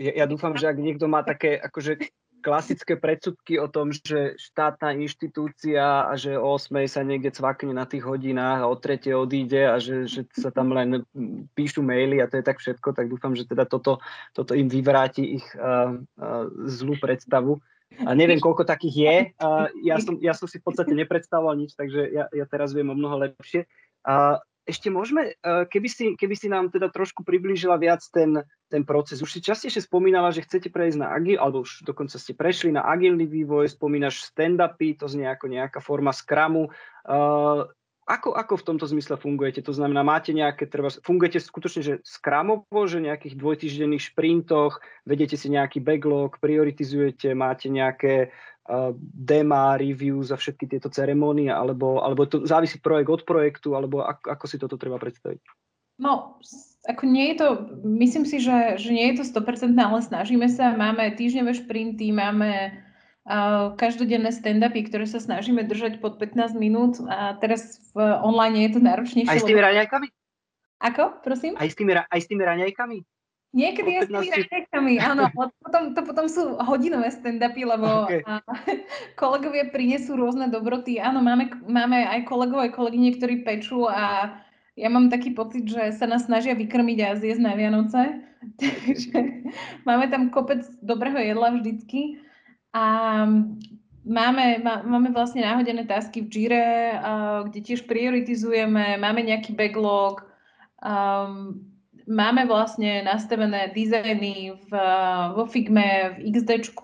ja, 0.00 0.12
ja 0.22 0.26
dúfam, 0.26 0.56
že 0.56 0.70
ak 0.70 0.78
niekto 0.80 1.10
má 1.10 1.20
také 1.20 1.60
akože 1.60 2.00
klasické 2.40 2.96
predsudky 2.96 3.60
o 3.60 3.68
tom, 3.68 3.92
že 3.92 4.34
štátna 4.40 4.96
inštitúcia 4.96 6.08
a 6.08 6.16
že 6.16 6.34
o 6.40 6.56
8 6.56 6.72
sa 6.88 7.04
niekde 7.04 7.30
cvakne 7.30 7.76
na 7.76 7.84
tých 7.84 8.02
hodinách 8.02 8.64
a 8.64 8.70
o 8.72 8.74
3 8.74 9.12
odíde 9.12 9.68
a 9.68 9.76
že, 9.76 10.08
že 10.08 10.24
sa 10.32 10.48
tam 10.48 10.72
len 10.72 11.04
píšu 11.52 11.84
maily 11.84 12.18
a 12.24 12.26
to 12.26 12.40
je 12.40 12.44
tak 12.44 12.58
všetko, 12.58 12.96
tak 12.96 13.12
dúfam, 13.12 13.36
že 13.36 13.44
teda 13.44 13.68
toto, 13.68 14.00
toto 14.32 14.56
im 14.56 14.72
vyvráti 14.72 15.36
ich 15.38 15.46
uh, 15.54 16.00
uh, 16.00 16.48
zlú 16.66 16.96
predstavu. 16.96 17.60
A 18.06 18.14
neviem, 18.14 18.38
koľko 18.38 18.62
takých 18.62 18.96
je. 18.96 19.16
A 19.44 19.68
ja, 19.82 19.96
som, 19.98 20.14
ja 20.22 20.32
som 20.32 20.46
si 20.46 20.62
v 20.62 20.66
podstate 20.70 20.94
nepredstavoval 20.94 21.58
nič, 21.58 21.74
takže 21.74 22.06
ja, 22.10 22.24
ja 22.30 22.44
teraz 22.46 22.70
viem 22.70 22.88
o 22.90 22.96
mnoho 22.96 23.18
lepšie. 23.26 23.66
A 24.06 24.40
ešte 24.68 24.86
môžeme, 24.92 25.34
keby 25.42 25.88
si, 25.90 26.04
keby 26.14 26.34
si 26.38 26.46
nám 26.46 26.70
teda 26.70 26.92
trošku 26.94 27.26
priblížila 27.26 27.74
viac 27.80 28.04
ten, 28.14 28.38
ten 28.70 28.86
proces. 28.86 29.18
Už 29.18 29.32
si 29.32 29.40
častejšie 29.42 29.82
spomínala, 29.82 30.30
že 30.30 30.46
chcete 30.46 30.70
prejsť 30.70 31.02
na 31.02 31.10
agil, 31.10 31.42
alebo 31.42 31.66
už 31.66 31.82
dokonca 31.82 32.14
ste 32.20 32.38
prešli 32.38 32.70
na 32.70 32.86
agilný 32.86 33.26
vývoj, 33.26 33.66
spomínaš 33.72 34.30
stand-upy, 34.30 34.94
to 34.94 35.10
znie 35.10 35.26
ako 35.26 35.50
nejaká 35.50 35.82
forma 35.82 36.14
skramu. 36.14 36.70
Ako, 38.10 38.34
ako 38.34 38.58
v 38.58 38.66
tomto 38.74 38.90
zmysle 38.90 39.14
fungujete? 39.14 39.62
To 39.62 39.70
znamená, 39.70 40.02
máte 40.02 40.34
nejaké, 40.34 40.66
treba, 40.66 40.90
fungujete 40.90 41.38
skutočne, 41.38 41.82
že 41.86 41.94
skramovo, 42.02 42.82
že 42.90 42.98
nejakých 42.98 43.38
dvojtýždenných 43.38 44.10
šprintoch, 44.10 44.82
vedete 45.06 45.38
si 45.38 45.46
nejaký 45.46 45.78
backlog, 45.78 46.42
prioritizujete, 46.42 47.38
máte 47.38 47.70
nejaké 47.70 48.34
uh, 48.66 48.90
dema, 48.98 49.78
review 49.78 50.26
za 50.26 50.34
všetky 50.34 50.66
tieto 50.66 50.90
ceremonie, 50.90 51.54
alebo, 51.54 52.02
alebo 52.02 52.26
to 52.26 52.42
závisí 52.42 52.82
projekt 52.82 53.14
od 53.14 53.22
projektu, 53.22 53.78
alebo 53.78 54.02
ako, 54.02 54.26
ako 54.26 54.44
si 54.50 54.58
toto 54.58 54.74
treba 54.74 54.98
predstaviť? 54.98 55.38
No, 56.02 56.42
ako 56.90 57.06
nie 57.06 57.30
je 57.30 57.36
to, 57.38 57.48
myslím 57.86 58.26
si, 58.26 58.42
že, 58.42 58.80
že 58.80 58.90
nie 58.90 59.14
je 59.14 59.22
to 59.22 59.24
100%, 59.38 59.70
ale 59.78 60.02
snažíme 60.02 60.50
sa, 60.50 60.74
máme 60.74 61.14
týždňové 61.14 61.62
šprinty, 61.62 62.10
máme 62.10 62.74
každodenné 63.76 64.32
stand-upy, 64.32 64.88
ktoré 64.88 65.04
sa 65.04 65.20
snažíme 65.20 65.62
držať 65.68 66.00
pod 66.00 66.16
15 66.16 66.56
minút 66.56 66.98
a 67.04 67.36
teraz 67.36 67.78
v 67.92 68.00
online 68.24 68.66
je 68.66 68.70
to 68.76 68.80
náročnejšie. 68.80 69.30
Aj 69.30 69.40
s 69.40 69.46
tými 69.46 69.60
raňajkami? 69.60 70.08
Ako, 70.80 71.20
prosím? 71.20 71.52
Aj 71.60 71.68
s 71.68 71.76
tými, 71.76 71.92
aj 71.92 72.20
s 72.20 72.26
tými 72.26 72.42
raňajkami? 72.42 72.98
Niekedy 73.50 73.90
aj 73.98 74.02
s 74.06 74.10
tými 74.14 74.30
raňajkami, 74.30 74.92
áno, 75.02 75.26
potom, 75.34 75.82
to 75.92 76.00
potom 76.06 76.26
sú 76.30 76.54
hodinové 76.62 77.10
stand-upy, 77.10 77.66
lebo 77.66 77.88
okay. 78.06 78.22
kolegovia 79.20 79.68
prinesú 79.68 80.14
rôzne 80.14 80.48
dobroty. 80.48 81.02
Áno, 81.02 81.20
máme, 81.20 81.50
máme 81.66 82.06
aj 82.08 82.24
kolegov, 82.30 82.62
aj 82.62 82.72
kolegyne, 82.72 83.12
ktorí 83.18 83.42
pečú 83.42 83.90
a 83.90 84.32
ja 84.78 84.88
mám 84.88 85.10
taký 85.12 85.34
pocit, 85.34 85.66
že 85.66 85.92
sa 85.92 86.06
nás 86.06 86.24
snažia 86.24 86.56
vykrmiť 86.56 86.98
a 87.04 87.18
zjesť 87.18 87.42
na 87.42 87.52
Vianoce. 87.58 88.24
Takže 88.62 89.18
máme 89.84 90.08
tam 90.08 90.32
kopec 90.32 90.64
dobrého 90.80 91.20
jedla 91.20 91.52
vždycky. 91.52 92.22
A 92.70 92.84
máme, 94.04 94.62
má, 94.62 94.82
máme 94.82 95.10
vlastne 95.10 95.42
náhodené 95.42 95.84
tasky 95.84 96.22
v 96.22 96.28
Jire, 96.30 96.98
kde 97.50 97.60
tiež 97.60 97.84
prioritizujeme, 97.84 98.96
máme 98.98 99.26
nejaký 99.26 99.52
backlog, 99.52 100.22
um, 100.80 101.58
máme 102.10 102.46
vlastne 102.46 103.02
nastavené 103.02 103.70
dizajny 103.74 104.58
v, 104.66 104.70
vo 105.34 105.44
Figme, 105.46 106.18
v 106.18 106.34
XD, 106.34 106.74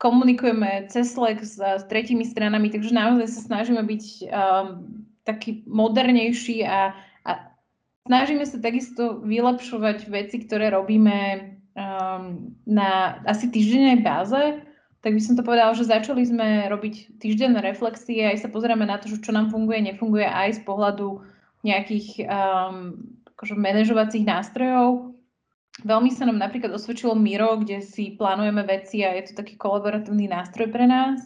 komunikujeme 0.00 0.88
cez 0.88 1.12
Slack 1.12 1.44
s, 1.44 1.60
s 1.60 1.84
tretími 1.88 2.24
stranami, 2.24 2.72
takže 2.72 2.96
naozaj 2.96 3.26
sa 3.28 3.40
snažíme 3.52 3.84
byť 3.84 4.04
um, 4.32 4.68
taký 5.28 5.60
modernejší 5.68 6.64
a, 6.64 6.96
a 7.28 7.30
snažíme 8.08 8.44
sa 8.48 8.56
takisto 8.58 9.20
vylepšovať 9.20 10.08
veci, 10.08 10.40
ktoré 10.40 10.72
robíme 10.72 11.52
um, 11.76 12.56
na 12.64 13.20
asi 13.28 13.52
týždennej 13.52 14.00
báze. 14.00 14.64
Tak 15.00 15.16
by 15.16 15.20
som 15.20 15.32
to 15.32 15.40
povedala, 15.40 15.72
že 15.72 15.88
začali 15.88 16.20
sme 16.28 16.68
robiť 16.68 17.16
týždenné 17.16 17.64
reflexie, 17.64 18.20
aj 18.20 18.44
sa 18.44 18.52
pozeráme 18.52 18.84
na 18.84 19.00
to, 19.00 19.08
že 19.08 19.24
čo 19.24 19.32
nám 19.32 19.48
funguje, 19.48 19.80
nefunguje 19.80 20.28
aj 20.28 20.60
z 20.60 20.62
pohľadu 20.68 21.24
nejakých 21.64 22.28
um, 22.28 23.00
akože 23.32 23.56
manažovacích 23.56 24.28
nástrojov. 24.28 25.16
Veľmi 25.80 26.12
sa 26.12 26.28
nám 26.28 26.36
napríklad 26.36 26.76
osvedčilo 26.76 27.16
Miro, 27.16 27.56
kde 27.56 27.80
si 27.80 28.12
plánujeme 28.12 28.60
veci 28.68 29.00
a 29.00 29.16
je 29.16 29.32
to 29.32 29.40
taký 29.40 29.56
kolaboratívny 29.56 30.28
nástroj 30.28 30.68
pre 30.68 30.84
nás. 30.84 31.24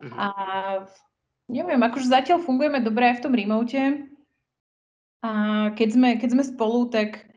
Mhm. 0.00 0.14
A 0.16 0.26
neviem, 1.52 1.80
akože 1.84 2.08
zatiaľ 2.08 2.40
fungujeme 2.40 2.80
dobre 2.80 3.12
aj 3.12 3.20
v 3.20 3.24
tom 3.28 3.36
remote. 3.36 3.82
A 5.20 5.30
keď 5.76 5.88
sme, 5.92 6.08
keď 6.16 6.28
sme 6.32 6.44
spolu, 6.46 6.88
tak, 6.88 7.27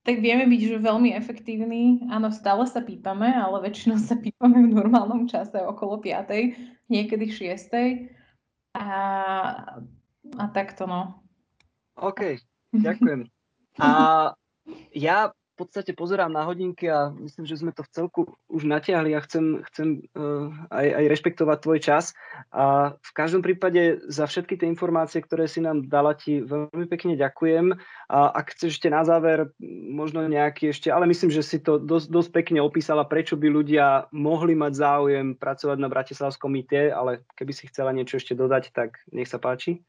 tak 0.00 0.16
vieme 0.24 0.48
byť 0.48 0.60
že 0.64 0.78
veľmi 0.80 1.12
efektívni. 1.12 2.04
Áno, 2.08 2.32
stále 2.32 2.64
sa 2.64 2.80
pípame, 2.80 3.28
ale 3.28 3.60
väčšinou 3.68 4.00
sa 4.00 4.16
pípame 4.16 4.64
v 4.64 4.72
normálnom 4.72 5.28
čase 5.28 5.60
okolo 5.60 6.00
5. 6.00 6.88
niekedy 6.88 7.26
6. 7.28 8.08
A, 8.76 8.86
a 10.40 10.44
takto 10.56 10.88
no. 10.88 11.20
OK, 12.00 12.40
ďakujem. 12.86 13.28
A 13.80 13.88
ja 14.96 15.32
podstate 15.60 15.92
pozerám 15.92 16.32
na 16.32 16.48
hodinky 16.48 16.88
a 16.88 17.12
myslím, 17.20 17.44
že 17.44 17.60
sme 17.60 17.76
to 17.76 17.84
v 17.84 17.92
celku 17.92 18.20
už 18.48 18.64
natiahli 18.64 19.12
a 19.12 19.20
chcem, 19.20 19.60
chcem 19.68 20.08
uh, 20.16 20.48
aj, 20.72 20.86
aj 20.96 21.04
rešpektovať 21.12 21.58
tvoj 21.60 21.78
čas. 21.84 22.04
A 22.48 22.96
v 22.96 23.12
každom 23.12 23.44
prípade 23.44 24.00
za 24.08 24.24
všetky 24.24 24.56
tie 24.56 24.72
informácie, 24.72 25.20
ktoré 25.20 25.44
si 25.44 25.60
nám 25.60 25.84
dala, 25.92 26.16
ti 26.16 26.40
veľmi 26.40 26.88
pekne 26.88 27.20
ďakujem. 27.20 27.76
A 28.08 28.18
ak 28.32 28.56
chceš 28.56 28.80
ešte 28.80 28.88
na 28.88 29.04
záver, 29.04 29.52
možno 29.92 30.24
nejaký 30.24 30.72
ešte, 30.72 30.88
ale 30.88 31.04
myslím, 31.12 31.28
že 31.28 31.44
si 31.44 31.60
to 31.60 31.76
dosť, 31.76 32.08
dosť 32.08 32.30
pekne 32.32 32.64
opísala, 32.64 33.04
prečo 33.04 33.36
by 33.36 33.52
ľudia 33.52 34.08
mohli 34.16 34.56
mať 34.56 34.72
záujem 34.72 35.26
pracovať 35.36 35.76
na 35.76 35.92
Bratislavskom 35.92 36.56
IT, 36.56 36.96
ale 36.96 37.28
keby 37.36 37.52
si 37.52 37.68
chcela 37.68 37.92
niečo 37.92 38.16
ešte 38.16 38.32
dodať, 38.32 38.72
tak 38.72 38.96
nech 39.12 39.28
sa 39.28 39.36
páči. 39.36 39.84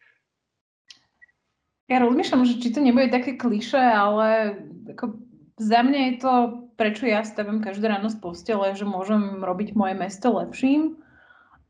Ja 1.92 2.00
rozmýšľam, 2.00 2.48
že 2.48 2.60
či 2.60 2.72
to 2.72 2.80
nebude 2.80 3.12
také 3.12 3.36
kliše, 3.36 3.80
ale 3.80 4.60
ako 4.96 5.31
za 5.62 5.80
mňa 5.86 6.00
je 6.02 6.14
to, 6.18 6.34
prečo 6.74 7.06
ja 7.06 7.22
stavím 7.22 7.62
každé 7.62 7.86
ráno 7.86 8.10
z 8.10 8.18
postele, 8.18 8.74
že 8.74 8.90
môžem 8.90 9.46
robiť 9.46 9.78
moje 9.78 9.94
mesto 9.94 10.34
lepším 10.34 10.98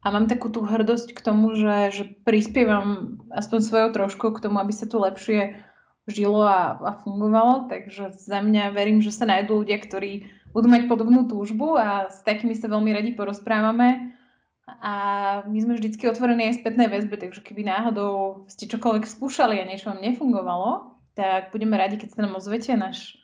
a 0.02 0.08
mám 0.10 0.32
takú 0.32 0.48
tú 0.48 0.64
hrdosť 0.64 1.12
k 1.12 1.20
tomu, 1.20 1.54
že, 1.60 1.92
že 1.92 2.04
prispievam 2.24 3.20
aspoň 3.36 3.60
svojou 3.60 3.90
trošku 3.92 4.32
k 4.34 4.48
tomu, 4.48 4.64
aby 4.64 4.72
sa 4.72 4.88
tu 4.88 4.98
lepšie 5.04 5.60
žilo 6.08 6.42
a, 6.42 6.80
a 6.80 6.92
fungovalo. 7.04 7.68
Takže 7.70 8.16
za 8.16 8.40
mňa 8.42 8.74
verím, 8.74 9.04
že 9.04 9.14
sa 9.14 9.30
nájdú 9.30 9.62
ľudia, 9.62 9.78
ktorí 9.78 10.26
budú 10.56 10.68
mať 10.72 10.88
podobnú 10.88 11.28
túžbu 11.28 11.78
a 11.78 12.08
s 12.08 12.24
takými 12.24 12.56
sa 12.58 12.72
veľmi 12.72 12.92
radi 12.96 13.12
porozprávame 13.14 14.16
a 14.82 14.94
my 15.46 15.58
sme 15.60 15.76
vždycky 15.76 16.08
otvorení 16.08 16.48
aj 16.50 16.64
spätnej 16.64 16.88
väzbe, 16.88 17.20
takže 17.20 17.44
keby 17.44 17.68
náhodou 17.68 18.46
ste 18.48 18.72
čokoľvek 18.72 19.04
skúšali 19.04 19.60
a 19.60 19.68
niečo 19.68 19.92
vám 19.92 20.00
nefungovalo, 20.00 20.96
tak 21.14 21.52
budeme 21.52 21.76
radi, 21.76 22.00
keď 22.00 22.10
sa 22.16 22.20
nám 22.24 22.40
ozvete. 22.40 22.72
Naš, 22.74 23.21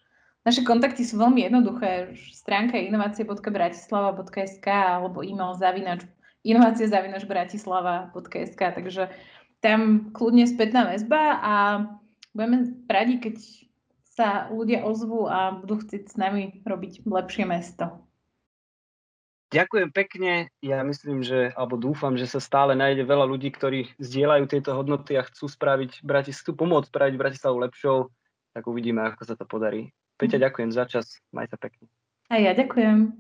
naše 0.47 0.63
kontakty 0.63 1.03
sú 1.03 1.19
veľmi 1.19 1.43
jednoduché. 1.43 2.15
Stránka 2.31 2.79
je 2.79 2.87
inovácie.bratislava.sk 2.87 4.67
alebo 4.71 5.19
e-mail 5.19 5.59
zavinač 5.59 6.07
inovácie.bratislava.sk 6.47 8.61
takže 8.71 9.11
tam 9.59 10.07
kľudne 10.15 10.47
spätná 10.47 10.87
väzba 10.87 11.43
a 11.43 11.83
budeme 12.31 12.71
radi, 12.87 13.19
keď 13.19 13.35
sa 14.15 14.47
ľudia 14.47 14.87
ozvú 14.87 15.27
a 15.27 15.59
budú 15.59 15.83
chcieť 15.83 16.07
s 16.07 16.15
nami 16.15 16.63
robiť 16.63 17.03
lepšie 17.03 17.43
mesto. 17.43 18.07
Ďakujem 19.47 19.89
pekne. 19.95 20.51
Ja 20.59 20.83
myslím, 20.83 21.23
že, 21.23 21.55
alebo 21.55 21.79
dúfam, 21.79 22.19
že 22.19 22.27
sa 22.27 22.43
stále 22.43 22.75
nájde 22.75 23.07
veľa 23.07 23.25
ľudí, 23.27 23.51
ktorí 23.51 23.95
zdieľajú 23.95 24.43
tieto 24.51 24.75
hodnoty 24.75 25.15
a 25.15 25.23
chcú 25.23 25.47
spraviť 25.47 26.03
Bratislavu, 26.03 26.59
pomôcť 26.59 26.91
spraviť 26.91 27.15
Bratislavu 27.15 27.57
lepšou. 27.63 28.11
Tak 28.51 28.67
uvidíme, 28.67 29.07
ako 29.07 29.23
sa 29.23 29.35
to 29.39 29.47
podarí. 29.47 29.95
Peťa, 30.17 30.41
ďakujem 30.49 30.73
za 30.73 30.89
čas. 30.89 31.21
Maj 31.29 31.53
sa 31.53 31.57
pekne. 31.61 31.85
A 32.33 32.41
ja 32.41 32.57
ďakujem. 32.57 33.13